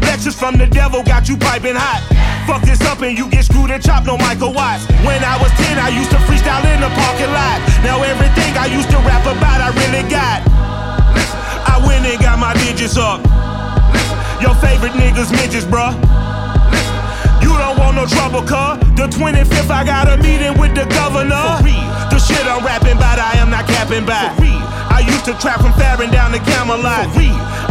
Lectures 0.03 0.35
from 0.35 0.59
the 0.59 0.67
devil 0.67 1.03
got 1.03 1.29
you 1.29 1.37
piping 1.37 1.77
hot. 1.77 2.03
Fuck 2.47 2.63
this 2.63 2.81
up 2.83 3.01
and 3.03 3.17
you 3.17 3.29
get 3.31 3.45
screwed 3.45 3.71
and 3.71 3.83
chopped, 3.83 4.07
no 4.07 4.17
Michael 4.19 4.53
Watts. 4.53 4.87
When 5.07 5.23
I 5.23 5.39
was 5.41 5.51
10, 5.69 5.79
I 5.79 5.89
used 5.89 6.11
to 6.11 6.19
freestyle 6.27 6.65
in 6.65 6.81
the 6.81 6.91
parking 6.93 7.33
lot. 7.33 7.61
Now 7.85 8.03
everything 8.03 8.53
I 8.57 8.67
used 8.67 8.91
to 8.91 8.99
rap 9.07 9.25
about, 9.25 9.61
I 9.63 9.71
really 9.75 10.05
got. 10.11 10.43
I 11.67 11.81
went 11.87 12.05
and 12.05 12.21
got 12.21 12.39
my 12.39 12.53
digits 12.55 12.97
up. 12.97 13.23
Your 14.41 14.55
favorite 14.57 14.93
niggas 14.93 15.31
midgets, 15.31 15.65
bruh. 15.65 16.24
Don't 17.75 17.91
want 17.91 17.97
no 17.99 18.07
trouble, 18.07 18.47
cuz. 18.47 18.79
The 18.95 19.11
25th, 19.11 19.67
I 19.67 19.83
got 19.83 20.07
a 20.07 20.15
meeting 20.23 20.55
with 20.63 20.79
the 20.79 20.87
governor. 20.95 21.59
The 22.07 22.23
shit 22.23 22.47
I'm 22.47 22.63
rapping 22.63 22.95
about, 22.95 23.19
I 23.19 23.35
am 23.43 23.51
not 23.51 23.67
capping 23.67 24.07
by. 24.07 24.31
I 24.95 25.03
used 25.03 25.27
to 25.27 25.35
trap 25.43 25.59
from 25.59 25.75
Farron 25.75 26.11
down 26.15 26.31
to 26.31 26.39
Camelot. 26.39 27.11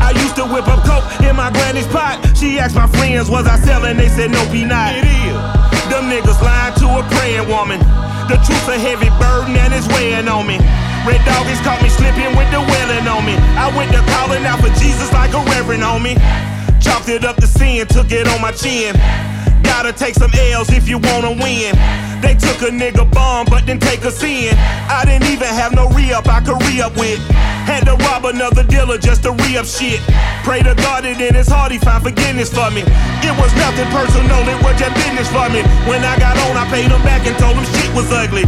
I 0.03 0.11
used 0.19 0.35
to 0.35 0.43
whip 0.43 0.67
up 0.67 0.83
coke 0.83 1.07
in 1.23 1.39
my 1.39 1.51
granny's 1.55 1.87
pot. 1.87 2.19
She 2.35 2.59
asked 2.59 2.75
my 2.75 2.87
friends, 2.99 3.31
was 3.31 3.47
I 3.47 3.55
selling? 3.63 3.95
They 3.95 4.09
said, 4.09 4.31
nope, 4.31 4.51
he 4.51 4.67
not. 4.67 4.91
It 4.91 5.07
is. 5.07 5.39
Them 5.87 6.11
niggas 6.11 6.41
lying 6.43 6.75
to 6.83 6.87
a 6.99 7.03
praying 7.15 7.47
woman. 7.47 7.79
The 8.27 8.35
truth's 8.43 8.67
a 8.67 8.75
heavy 8.75 9.07
burden 9.23 9.55
and 9.55 9.71
it's 9.71 9.87
weighing 9.95 10.27
on 10.27 10.43
me. 10.43 10.59
Red 11.07 11.23
doggies 11.23 11.63
caught 11.63 11.79
me 11.79 11.87
slipping 11.87 12.35
with 12.35 12.51
the 12.51 12.59
wailing 12.59 13.07
on 13.07 13.23
me. 13.23 13.39
I 13.55 13.71
went 13.71 13.95
to 13.95 14.03
calling 14.11 14.43
out 14.43 14.59
for 14.59 14.71
Jesus 14.75 15.07
like 15.15 15.31
a 15.31 15.39
reverend 15.47 15.83
on 15.83 16.03
me. 16.03 16.19
Chopped 16.83 17.07
it 17.07 17.23
up 17.23 17.39
to 17.39 17.47
sin, 17.47 17.87
took 17.87 18.11
it 18.11 18.27
on 18.27 18.41
my 18.41 18.51
chin. 18.51 18.99
Gotta 19.63 19.93
take 19.93 20.15
some 20.15 20.31
L's 20.33 20.69
if 20.69 20.87
you 20.87 20.97
wanna 20.97 21.31
win. 21.31 21.75
They 22.21 22.35
took 22.35 22.61
a 22.61 22.71
nigga 22.71 23.09
bomb, 23.11 23.47
but 23.49 23.65
didn't 23.65 23.81
take 23.81 24.05
a 24.05 24.13
in. 24.23 24.55
I 24.87 25.03
didn't 25.05 25.27
even 25.27 25.47
have 25.47 25.73
no 25.75 25.89
re 25.89 26.13
up 26.13 26.27
I 26.27 26.39
could 26.39 26.61
re 26.63 26.81
up 26.81 26.95
with. 26.95 27.19
Had 27.67 27.85
to 27.85 27.95
rob 28.07 28.25
another 28.25 28.63
dealer 28.63 28.97
just 28.97 29.23
to 29.23 29.31
re 29.31 29.57
up 29.57 29.65
shit. 29.65 29.99
Pray 30.43 30.61
to 30.63 30.75
God 30.75 31.05
it 31.05 31.19
in 31.19 31.35
his 31.35 31.47
heart 31.47 31.71
he 31.71 31.79
find 31.79 32.03
forgiveness 32.03 32.51
for 32.51 32.69
me. 32.71 32.83
It 33.23 33.35
was 33.39 33.51
nothing 33.55 33.87
personal, 33.91 34.39
it 34.47 34.59
was 34.63 34.75
just 34.79 34.95
business 34.95 35.27
for 35.31 35.47
me. 35.49 35.63
When 35.87 36.03
I 36.03 36.19
got 36.19 36.37
on, 36.47 36.55
I 36.55 36.67
paid 36.69 36.91
him 36.91 37.01
back 37.03 37.25
and 37.27 37.35
told 37.39 37.55
him 37.55 37.65
shit 37.75 37.91
was 37.95 38.11
ugly. 38.11 38.43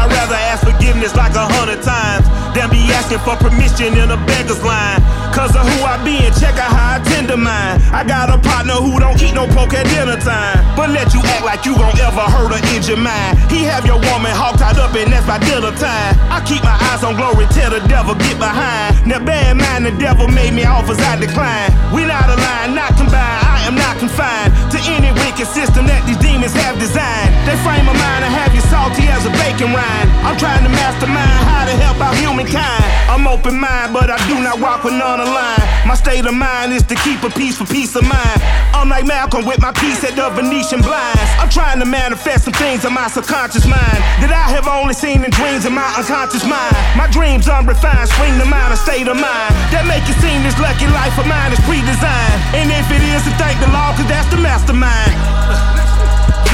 I'd 0.00 0.08
rather 0.08 0.40
ask 0.48 0.64
forgiveness 0.64 1.12
like 1.12 1.36
a 1.36 1.44
hundred 1.44 1.84
times 1.84 2.24
than 2.56 2.72
be 2.72 2.80
asking 2.96 3.20
for 3.20 3.36
permission 3.36 3.92
in 4.00 4.08
a 4.08 4.16
beggar's 4.24 4.64
line. 4.64 4.96
Cause 5.36 5.52
of 5.52 5.62
who 5.62 5.84
I 5.84 6.00
be 6.00 6.16
and 6.24 6.32
check 6.40 6.56
out 6.56 6.72
how 6.72 6.96
I 6.96 7.04
tend 7.04 7.28
to 7.28 7.36
mine. 7.36 7.78
I 7.92 8.02
got 8.02 8.32
a 8.32 8.40
partner 8.40 8.80
who 8.80 8.96
don't 8.96 9.20
eat 9.20 9.36
no 9.36 9.44
poke 9.52 9.76
at 9.76 9.84
dinner 9.92 10.16
time. 10.16 10.58
But 10.74 10.90
let 10.90 11.12
you 11.12 11.20
act 11.36 11.44
like 11.44 11.68
you 11.68 11.76
gon' 11.76 11.94
ever 12.00 12.24
hurt 12.32 12.48
or 12.48 12.62
injure 12.72 12.96
mine. 12.96 13.36
He 13.52 13.62
have 13.68 13.84
your 13.84 14.00
woman 14.08 14.32
hog 14.32 14.56
tied 14.56 14.80
up 14.80 14.96
and 14.96 15.12
that's 15.12 15.28
by 15.28 15.36
dinner 15.44 15.70
time. 15.76 16.16
I 16.32 16.40
keep 16.48 16.64
my 16.64 16.74
eyes 16.90 17.04
on 17.04 17.14
glory, 17.20 17.44
tell 17.52 17.70
the 17.70 17.84
devil 17.84 18.16
get 18.16 18.40
behind. 18.40 19.04
Now 19.04 19.20
bad 19.20 19.60
mind, 19.60 19.84
the 19.84 19.94
devil 20.00 20.26
made 20.26 20.56
me 20.56 20.64
offers 20.64 20.98
I 20.98 21.20
decline. 21.20 21.70
We 21.92 22.08
not 22.08 22.24
aligned, 22.24 22.72
not 22.72 22.96
combined. 22.96 23.44
I 23.46 23.68
am 23.68 23.76
not 23.76 24.00
confined 24.00 24.56
to 24.72 24.78
any 24.96 25.12
wicked 25.22 25.46
system 25.46 25.86
that 25.86 26.02
these 26.08 26.18
demons 26.18 26.56
have 26.56 26.80
designed. 26.80 27.30
They 27.44 27.54
frame 27.62 27.84
a 27.84 27.94
mind 27.94 28.24
and 28.24 28.32
have 28.32 28.50
you 28.56 28.64
salty 28.72 29.06
as 29.06 29.28
a 29.28 29.32
bacon 29.36 29.70
rind. 29.76 29.89
I'm 30.24 30.36
trying 30.36 30.62
to 30.64 30.70
mastermind 30.70 31.40
how 31.48 31.64
to 31.64 31.74
help 31.74 31.98
out 32.00 32.14
humankind. 32.14 32.84
I'm 33.10 33.26
open 33.26 33.58
mind, 33.58 33.92
but 33.92 34.10
I 34.10 34.18
do 34.28 34.38
not 34.38 34.60
walk 34.60 34.84
with 34.84 34.94
none 34.94 35.18
aligned. 35.20 35.64
My 35.84 35.94
state 35.94 36.24
of 36.26 36.34
mind 36.34 36.72
is 36.72 36.82
to 36.86 36.94
keep 37.02 37.22
a 37.24 37.30
peace 37.30 37.58
for 37.58 37.66
peace 37.66 37.96
of 37.96 38.04
mind. 38.04 38.38
I'm 38.76 38.88
like 38.88 39.06
Malcolm 39.06 39.44
with 39.44 39.60
my 39.60 39.72
piece 39.72 40.04
at 40.04 40.14
the 40.14 40.30
Venetian 40.30 40.80
blinds. 40.80 41.30
I'm 41.42 41.50
trying 41.50 41.80
to 41.80 41.86
manifest 41.86 42.44
some 42.44 42.54
things 42.54 42.84
in 42.84 42.92
my 42.92 43.08
subconscious 43.08 43.66
mind 43.66 43.98
that 44.22 44.30
I 44.30 44.46
have 44.54 44.68
only 44.68 44.94
seen 44.94 45.24
in 45.24 45.30
dreams 45.34 45.66
in 45.66 45.74
my 45.74 45.88
unconscious 45.98 46.46
mind. 46.46 46.76
My 46.94 47.10
dreams 47.10 47.48
unrefined, 47.48 48.08
spring 48.08 48.38
to 48.38 48.46
mind, 48.46 48.72
a 48.72 48.78
state 48.78 49.08
of 49.08 49.18
mind 49.18 49.50
that 49.74 49.84
make 49.88 50.06
it 50.06 50.16
seem 50.22 50.46
this 50.46 50.56
lucky 50.62 50.86
life 50.86 51.16
of 51.18 51.26
mine 51.26 51.50
is 51.50 51.60
pre-designed. 51.66 52.38
And 52.54 52.70
if 52.70 52.86
it 52.88 53.02
is, 53.02 53.20
to 53.24 53.32
thank 53.36 53.60
the 53.60 53.68
law, 53.68 53.92
cause 53.96 54.08
that's 54.08 54.30
the 54.30 54.40
mastermind. 54.40 55.12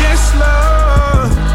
Yes, 0.03 0.35
Lord. 0.35 1.46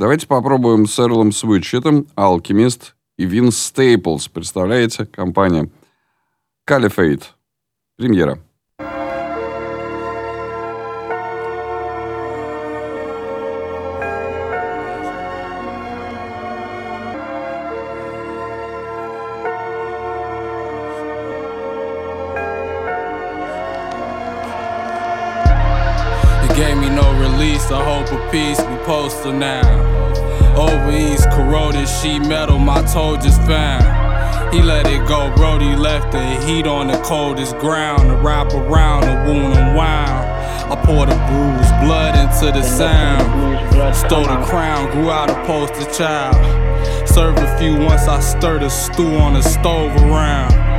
Давайте 0.00 0.26
попробуем 0.26 0.86
с 0.86 0.98
Эрлом 0.98 1.30
Свитчетом, 1.30 2.06
Алкимист 2.14 2.96
и 3.18 3.26
Винс 3.26 3.58
Стейплс. 3.58 4.28
Представляете? 4.28 5.04
Компания 5.04 5.68
Caliphate. 6.66 7.24
Премьера. 7.96 8.38
Poster 29.10 29.32
now. 29.32 29.64
Over 30.56 30.92
east, 30.92 31.28
corroded 31.30 31.88
sheet 31.88 32.20
metal, 32.20 32.58
my 32.58 32.82
toe 32.82 33.16
just 33.16 33.40
found. 33.42 34.54
He 34.54 34.62
let 34.62 34.86
it 34.86 35.06
go, 35.06 35.32
Brody 35.36 35.74
left 35.76 36.12
the 36.12 36.24
heat 36.46 36.66
on 36.66 36.88
the 36.88 36.98
coldest 37.02 37.56
ground. 37.58 38.08
To 38.08 38.16
wrap 38.16 38.52
around 38.52 39.02
the 39.02 39.32
wound 39.32 39.54
unwound. 39.54 40.26
I 40.72 40.76
poured 40.84 41.08
the 41.08 41.16
bruised 41.28 41.74
blood 41.82 42.14
into 42.16 42.56
the 42.56 42.62
sound. 42.62 43.96
Stole 43.96 44.22
the 44.22 44.44
crown, 44.46 44.90
grew 44.92 45.10
out 45.10 45.30
a 45.30 45.34
poster 45.46 45.90
child. 45.92 47.08
Served 47.08 47.38
a 47.38 47.58
few 47.58 47.76
once 47.76 48.06
I 48.06 48.20
stirred 48.20 48.62
a 48.62 48.70
stew 48.70 49.16
on 49.16 49.34
the 49.34 49.42
stove 49.42 49.94
around. 50.02 50.69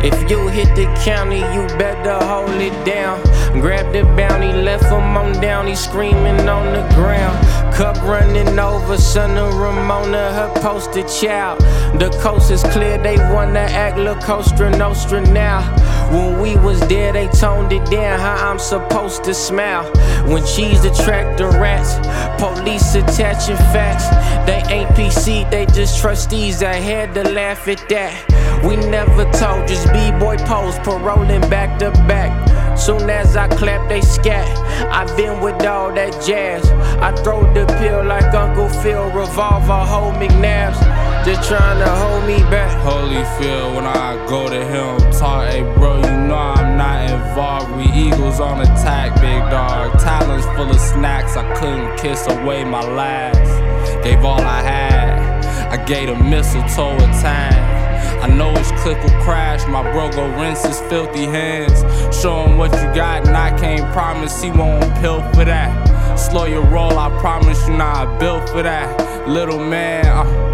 If 0.00 0.30
you 0.30 0.46
hit 0.46 0.74
the 0.76 0.86
county, 1.04 1.38
you 1.38 1.66
better 1.76 2.24
hold 2.24 2.50
it 2.50 2.72
down. 2.84 3.20
Grab 3.60 3.92
the 3.92 4.04
bounty, 4.16 4.52
left 4.52 4.84
him 4.84 5.16
on 5.16 5.32
down, 5.40 5.66
he 5.66 5.74
screaming 5.74 6.48
on 6.48 6.72
the 6.72 6.86
ground. 6.94 7.36
Cup 7.74 7.96
running 8.02 8.58
over, 8.58 8.96
son 8.96 9.36
of 9.36 9.54
Ramona, 9.54 10.32
her 10.32 10.52
poster 10.60 11.02
child. 11.02 11.60
The 11.98 12.10
coast 12.22 12.50
is 12.52 12.62
clear, 12.64 12.98
they 12.98 13.16
wanna 13.16 13.60
act 13.60 13.98
La 13.98 14.14
Cosa 14.20 14.70
Nostra 14.70 15.20
now. 15.32 15.62
When 16.10 16.40
we 16.40 16.56
was 16.56 16.80
there, 16.88 17.12
they 17.12 17.28
toned 17.28 17.72
it 17.72 17.84
down, 17.90 18.18
how 18.18 18.50
I'm 18.50 18.58
supposed 18.58 19.24
to 19.24 19.34
smile. 19.34 19.84
When 20.26 20.44
cheese 20.46 20.84
attract 20.84 21.38
the 21.38 21.48
rats, 21.48 21.96
police 22.42 22.94
attaching 22.94 23.56
facts. 23.72 24.08
They 24.46 24.62
ain't 24.72 24.90
PC, 24.90 25.50
they 25.50 25.66
just 25.66 26.00
trustees. 26.00 26.62
I 26.62 26.74
had 26.74 27.14
to 27.14 27.24
laugh 27.30 27.68
at 27.68 27.86
that. 27.90 28.38
We 28.64 28.76
never 28.76 29.24
told, 29.32 29.68
just 29.68 29.92
B-boy 29.92 30.38
pose, 30.38 30.78
paroling 30.78 31.42
back 31.50 31.78
to 31.80 31.90
back. 32.08 32.32
Soon 32.78 33.10
as 33.10 33.36
I 33.36 33.48
clap, 33.48 33.88
they 33.88 34.00
scat. 34.00 34.48
I 34.90 35.04
been 35.16 35.40
with 35.40 35.62
all 35.66 35.92
that 35.92 36.12
jazz. 36.24 36.70
I 37.02 37.14
throw 37.22 37.42
the 37.52 37.66
pill 37.78 38.04
like 38.04 38.32
Uncle 38.34 38.68
Phil, 38.68 39.10
revolver, 39.10 39.84
hold 39.84 40.14
McNabs. 40.14 41.17
Just 41.28 41.46
trying 41.46 41.78
to 41.78 41.90
hold 41.90 42.26
me 42.26 42.38
back. 42.50 42.72
Holy 42.80 43.16
Holyfield 43.16 43.76
when 43.76 43.84
I 43.84 44.16
go 44.26 44.48
to 44.48 44.64
him. 44.64 45.12
Talk, 45.12 45.46
hey 45.50 45.60
bro, 45.74 45.96
you 45.96 46.26
know 46.26 46.34
I'm 46.34 46.78
not 46.78 47.10
involved. 47.10 47.76
We 47.76 47.84
eagles 47.92 48.40
on 48.40 48.62
attack, 48.62 49.14
big 49.20 49.38
dog. 49.50 50.00
Talons 50.00 50.46
full 50.56 50.70
of 50.70 50.80
snacks, 50.80 51.36
I 51.36 51.44
couldn't 51.56 51.98
kiss 51.98 52.26
away 52.28 52.64
my 52.64 52.80
last. 52.80 54.02
Gave 54.02 54.24
all 54.24 54.40
I 54.40 54.62
had, 54.62 55.44
I 55.70 55.84
gave 55.84 56.08
a 56.08 56.16
mistletoe 56.16 56.96
a 56.96 57.06
time. 57.20 58.22
I 58.22 58.26
know 58.34 58.50
his 58.54 58.72
click 58.80 58.96
will 59.02 59.20
crash, 59.22 59.66
my 59.68 59.82
bro 59.92 60.10
go 60.10 60.26
rinse 60.40 60.64
his 60.64 60.80
filthy 60.88 61.24
hands. 61.24 61.84
Show 62.16 62.46
him 62.46 62.56
what 62.56 62.72
you 62.72 62.94
got, 62.94 63.28
and 63.28 63.36
I 63.36 63.50
can't 63.58 63.92
promise 63.92 64.42
he 64.42 64.50
won't 64.50 64.82
pill 65.02 65.20
for 65.32 65.44
that. 65.44 66.18
Slow 66.18 66.46
your 66.46 66.64
roll, 66.64 66.98
I 66.98 67.10
promise 67.20 67.68
you, 67.68 67.76
nah, 67.76 68.14
I 68.14 68.18
built 68.18 68.48
for 68.48 68.62
that. 68.62 69.28
Little 69.28 69.58
man, 69.58 70.06
I'm 70.06 70.48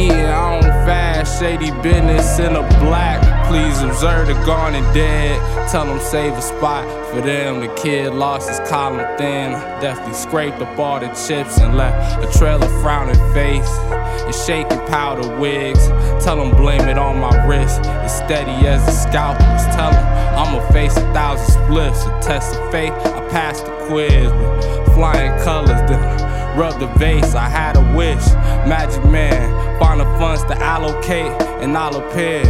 eating 0.00 0.24
on 0.24 0.62
fast, 0.86 1.38
shady 1.40 1.70
business 1.82 2.38
in 2.38 2.56
a 2.56 2.62
black. 2.80 3.20
Please 3.48 3.80
observe 3.82 4.28
the 4.28 4.34
gone 4.46 4.74
and 4.74 4.94
dead. 4.94 5.59
Tell 5.70 5.86
them 5.86 6.00
save 6.00 6.32
a 6.32 6.42
spot 6.42 6.84
for 7.10 7.20
them. 7.20 7.60
The 7.60 7.72
kid 7.74 8.12
lost 8.12 8.48
his 8.48 8.58
column 8.68 9.06
thin. 9.16 9.52
Definitely 9.80 10.14
scraped 10.14 10.60
up 10.60 10.76
all 10.76 10.98
the 10.98 11.06
chips 11.10 11.58
and 11.60 11.76
left 11.76 12.24
a 12.24 12.38
trail 12.38 12.60
of 12.60 12.70
frowning 12.82 13.14
face 13.32 13.70
and 13.92 14.34
shaking 14.34 14.84
powder 14.88 15.38
wigs. 15.38 15.86
Tell 16.24 16.38
them 16.38 16.50
blame 16.56 16.88
it 16.88 16.98
on 16.98 17.20
my 17.20 17.46
wrist. 17.46 17.82
It's 17.84 18.16
steady 18.16 18.66
as 18.66 18.84
the 18.84 18.90
scalpels. 18.90 19.64
Tell 19.76 19.92
them 19.92 20.04
I'ma 20.36 20.72
face 20.72 20.96
a 20.96 21.12
thousand 21.12 21.52
splits. 21.52 22.02
A 22.04 22.20
test 22.20 22.56
of 22.56 22.72
faith, 22.72 22.92
I 22.92 23.28
passed 23.28 23.64
the 23.64 23.70
quiz 23.86 24.32
with 24.32 24.94
flying 24.94 25.40
colors. 25.44 25.68
Then 25.88 26.58
rub 26.58 26.80
the 26.80 26.88
vase, 26.98 27.36
I 27.36 27.48
had 27.48 27.76
a 27.76 27.96
wish. 27.96 28.26
Magic 28.66 29.04
man, 29.04 29.78
find 29.78 30.00
the 30.00 30.04
funds 30.18 30.42
to 30.46 30.58
allocate, 30.58 31.30
and 31.62 31.76
I'll 31.78 31.94
appear. 31.94 32.42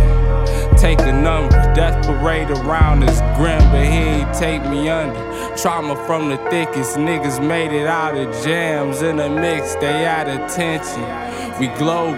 Take 0.79 1.01
a 1.01 1.13
number, 1.13 1.51
death 1.75 2.07
parade 2.07 2.51
around 2.51 3.01
his 3.11 3.20
grim, 3.37 3.61
but 3.70 3.85
he 3.85 4.23
ain't 4.23 4.35
take 4.35 4.62
me 4.70 4.89
under. 4.89 5.20
Trauma 5.57 5.97
from 6.07 6.28
the 6.28 6.37
thickest, 6.51 6.97
niggas 6.97 7.45
made 7.45 7.73
it 7.73 7.87
out 7.87 8.16
of 8.16 8.32
jams. 8.45 9.03
In 9.03 9.16
the 9.16 9.28
mix, 9.28 9.74
they 9.77 10.07
out 10.07 10.28
of 10.28 10.39
tension. 10.51 11.03
We 11.59 11.66
global, 11.78 12.15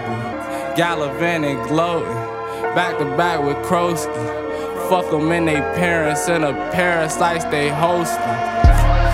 gallivanting, 0.77 1.61
gloating. 1.63 2.13
Back 2.75 2.97
to 2.99 3.05
back 3.17 3.43
with 3.43 3.57
Krosky. 3.65 4.43
Fuck 4.89 5.09
them 5.11 5.31
and 5.31 5.47
they 5.47 5.61
parents 5.79 6.27
in 6.27 6.43
a 6.43 6.53
parasite 6.71 7.49
they 7.49 7.69
hosting. 7.69 8.39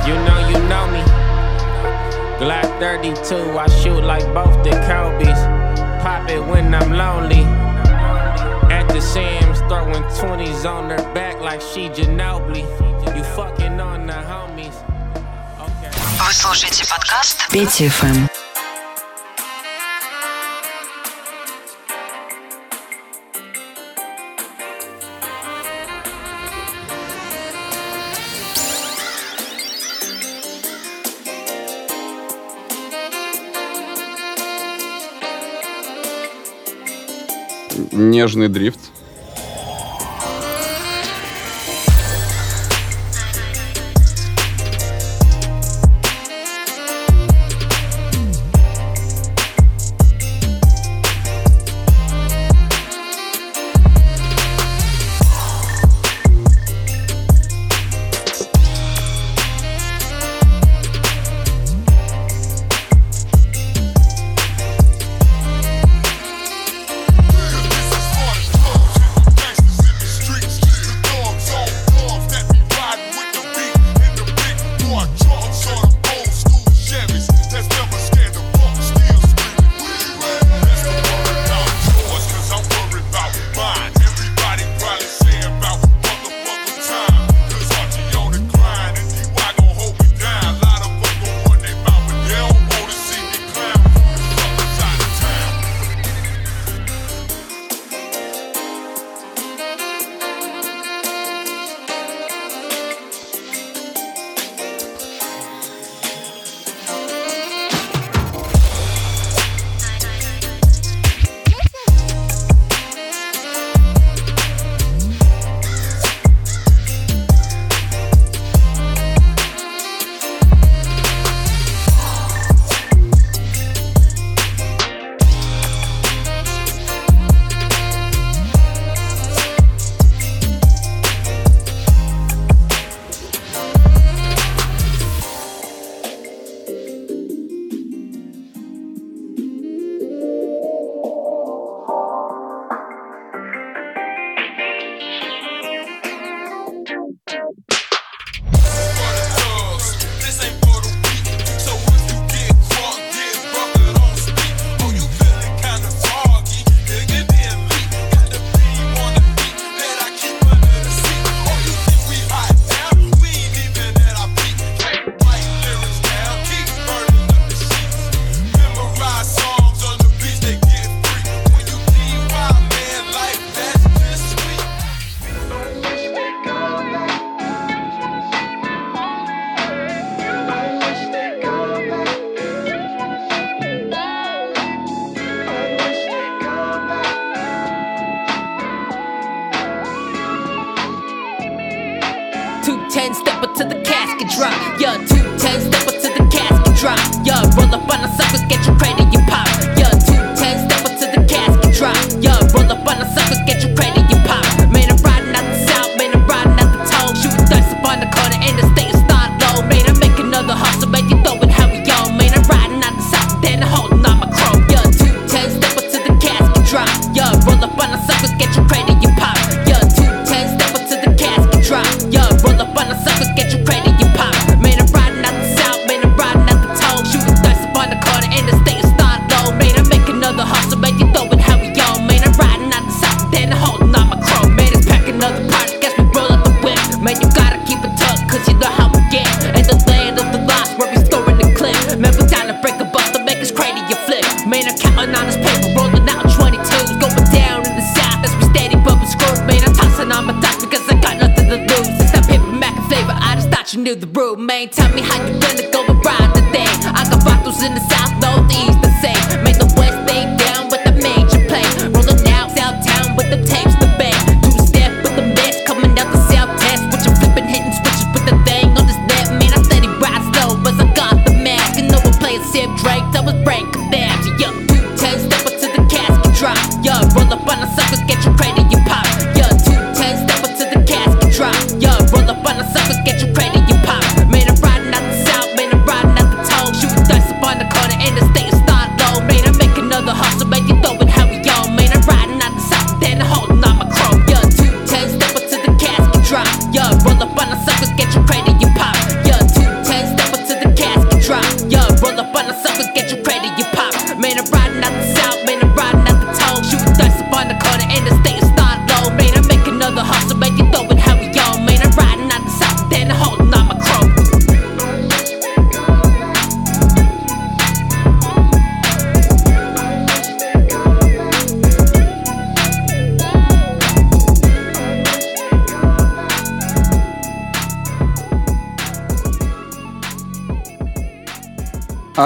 You 0.07 0.15
know, 0.26 0.39
you 0.49 0.60
know 0.68 0.85
me. 0.91 1.03
Glock 2.39 2.80
32, 2.80 3.57
I 3.57 3.68
shoot 3.68 4.01
like 4.01 4.26
both 4.34 4.64
the 4.64 4.72
Kobe's. 4.88 5.39
Pop 6.01 6.30
it 6.30 6.39
when 6.39 6.73
I'm 6.73 6.91
lonely 6.91 7.69
the 8.90 9.02
Shams 9.02 9.60
throwing 9.70 10.03
20s 10.20 10.66
on 10.66 10.90
her 10.90 11.14
back 11.14 11.40
like 11.41 11.61
she 11.61 11.90
Ginobili. 11.90 12.64
You 13.16 13.24
fucking 13.36 13.80
on 13.80 14.07
the 14.07 14.14
homies. 14.14 14.76
Okay. 15.60 15.91
Вы 16.26 16.34
слушаете 16.34 16.86
подкаст 16.90 17.48
Петя 17.52 17.86
FM. 17.86 18.39
нежный 37.99 38.47
дрифт. 38.47 38.80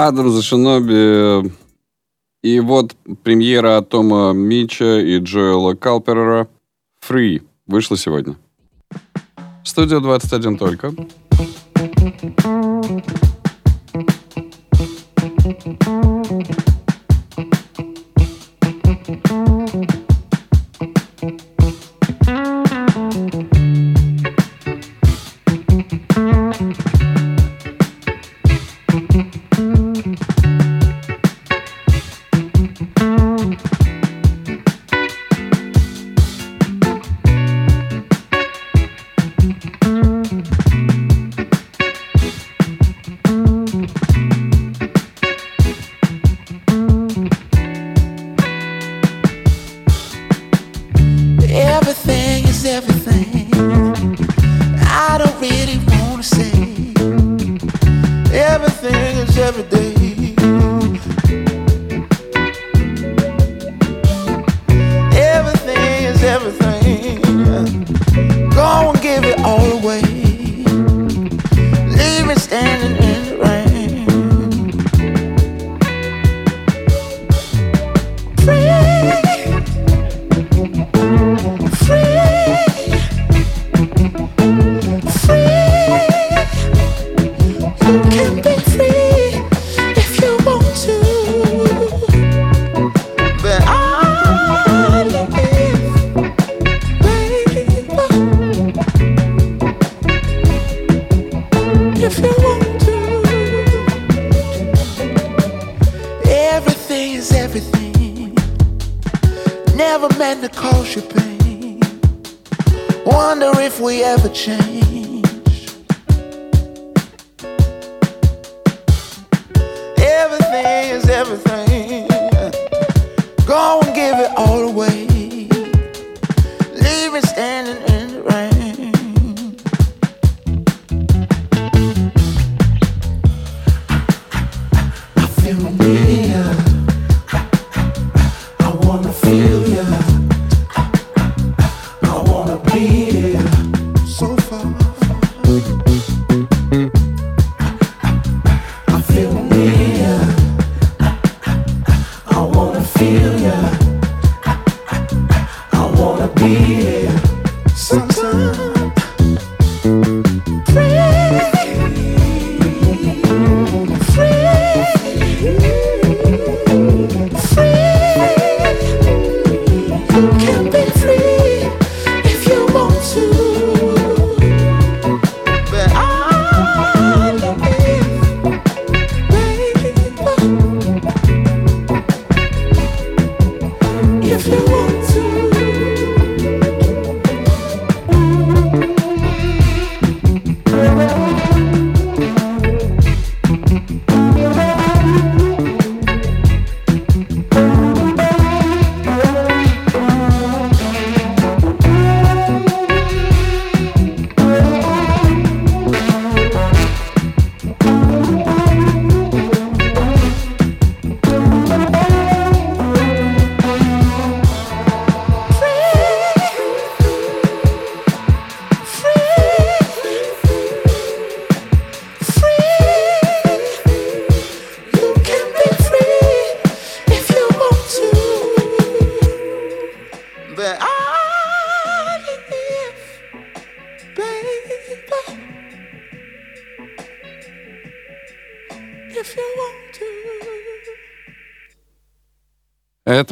Адам 0.06 0.30
за 0.30 0.42
Шиноби. 0.42 1.50
И 2.42 2.60
вот 2.60 2.94
премьера 3.22 3.80
Тома 3.80 4.32
Мича 4.34 5.00
и 5.00 5.18
Джоэла 5.18 5.74
Калперера 5.74 6.46
«Free» 7.00 7.42
вышла 7.66 7.96
сегодня. 7.96 8.36
Студия 9.64 10.00
21 10.00 10.58
только. 10.58 10.92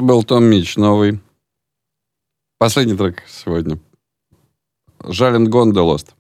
Это 0.02 0.08
был 0.08 0.24
Том 0.24 0.42
Мич, 0.46 0.76
новый. 0.76 1.20
Последний 2.58 2.96
трек 2.96 3.22
сегодня. 3.28 3.78
Жален 5.04 5.48
Гонда 5.48 5.82
Лост. 5.82 6.16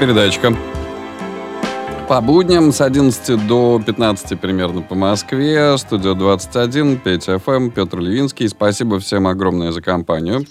передачка. 0.00 0.56
По 2.08 2.20
будням 2.22 2.72
с 2.72 2.80
11 2.80 3.46
до 3.46 3.80
15 3.84 4.40
примерно 4.40 4.80
по 4.80 4.94
Москве. 4.94 5.76
Студия 5.76 6.14
21, 6.14 6.98
5 6.98 7.28
FM, 7.28 7.70
Петр 7.70 7.98
Левинский. 7.98 8.48
Спасибо 8.48 8.98
всем 8.98 9.26
огромное 9.26 9.72
за 9.72 9.82
компанию. 9.82 10.46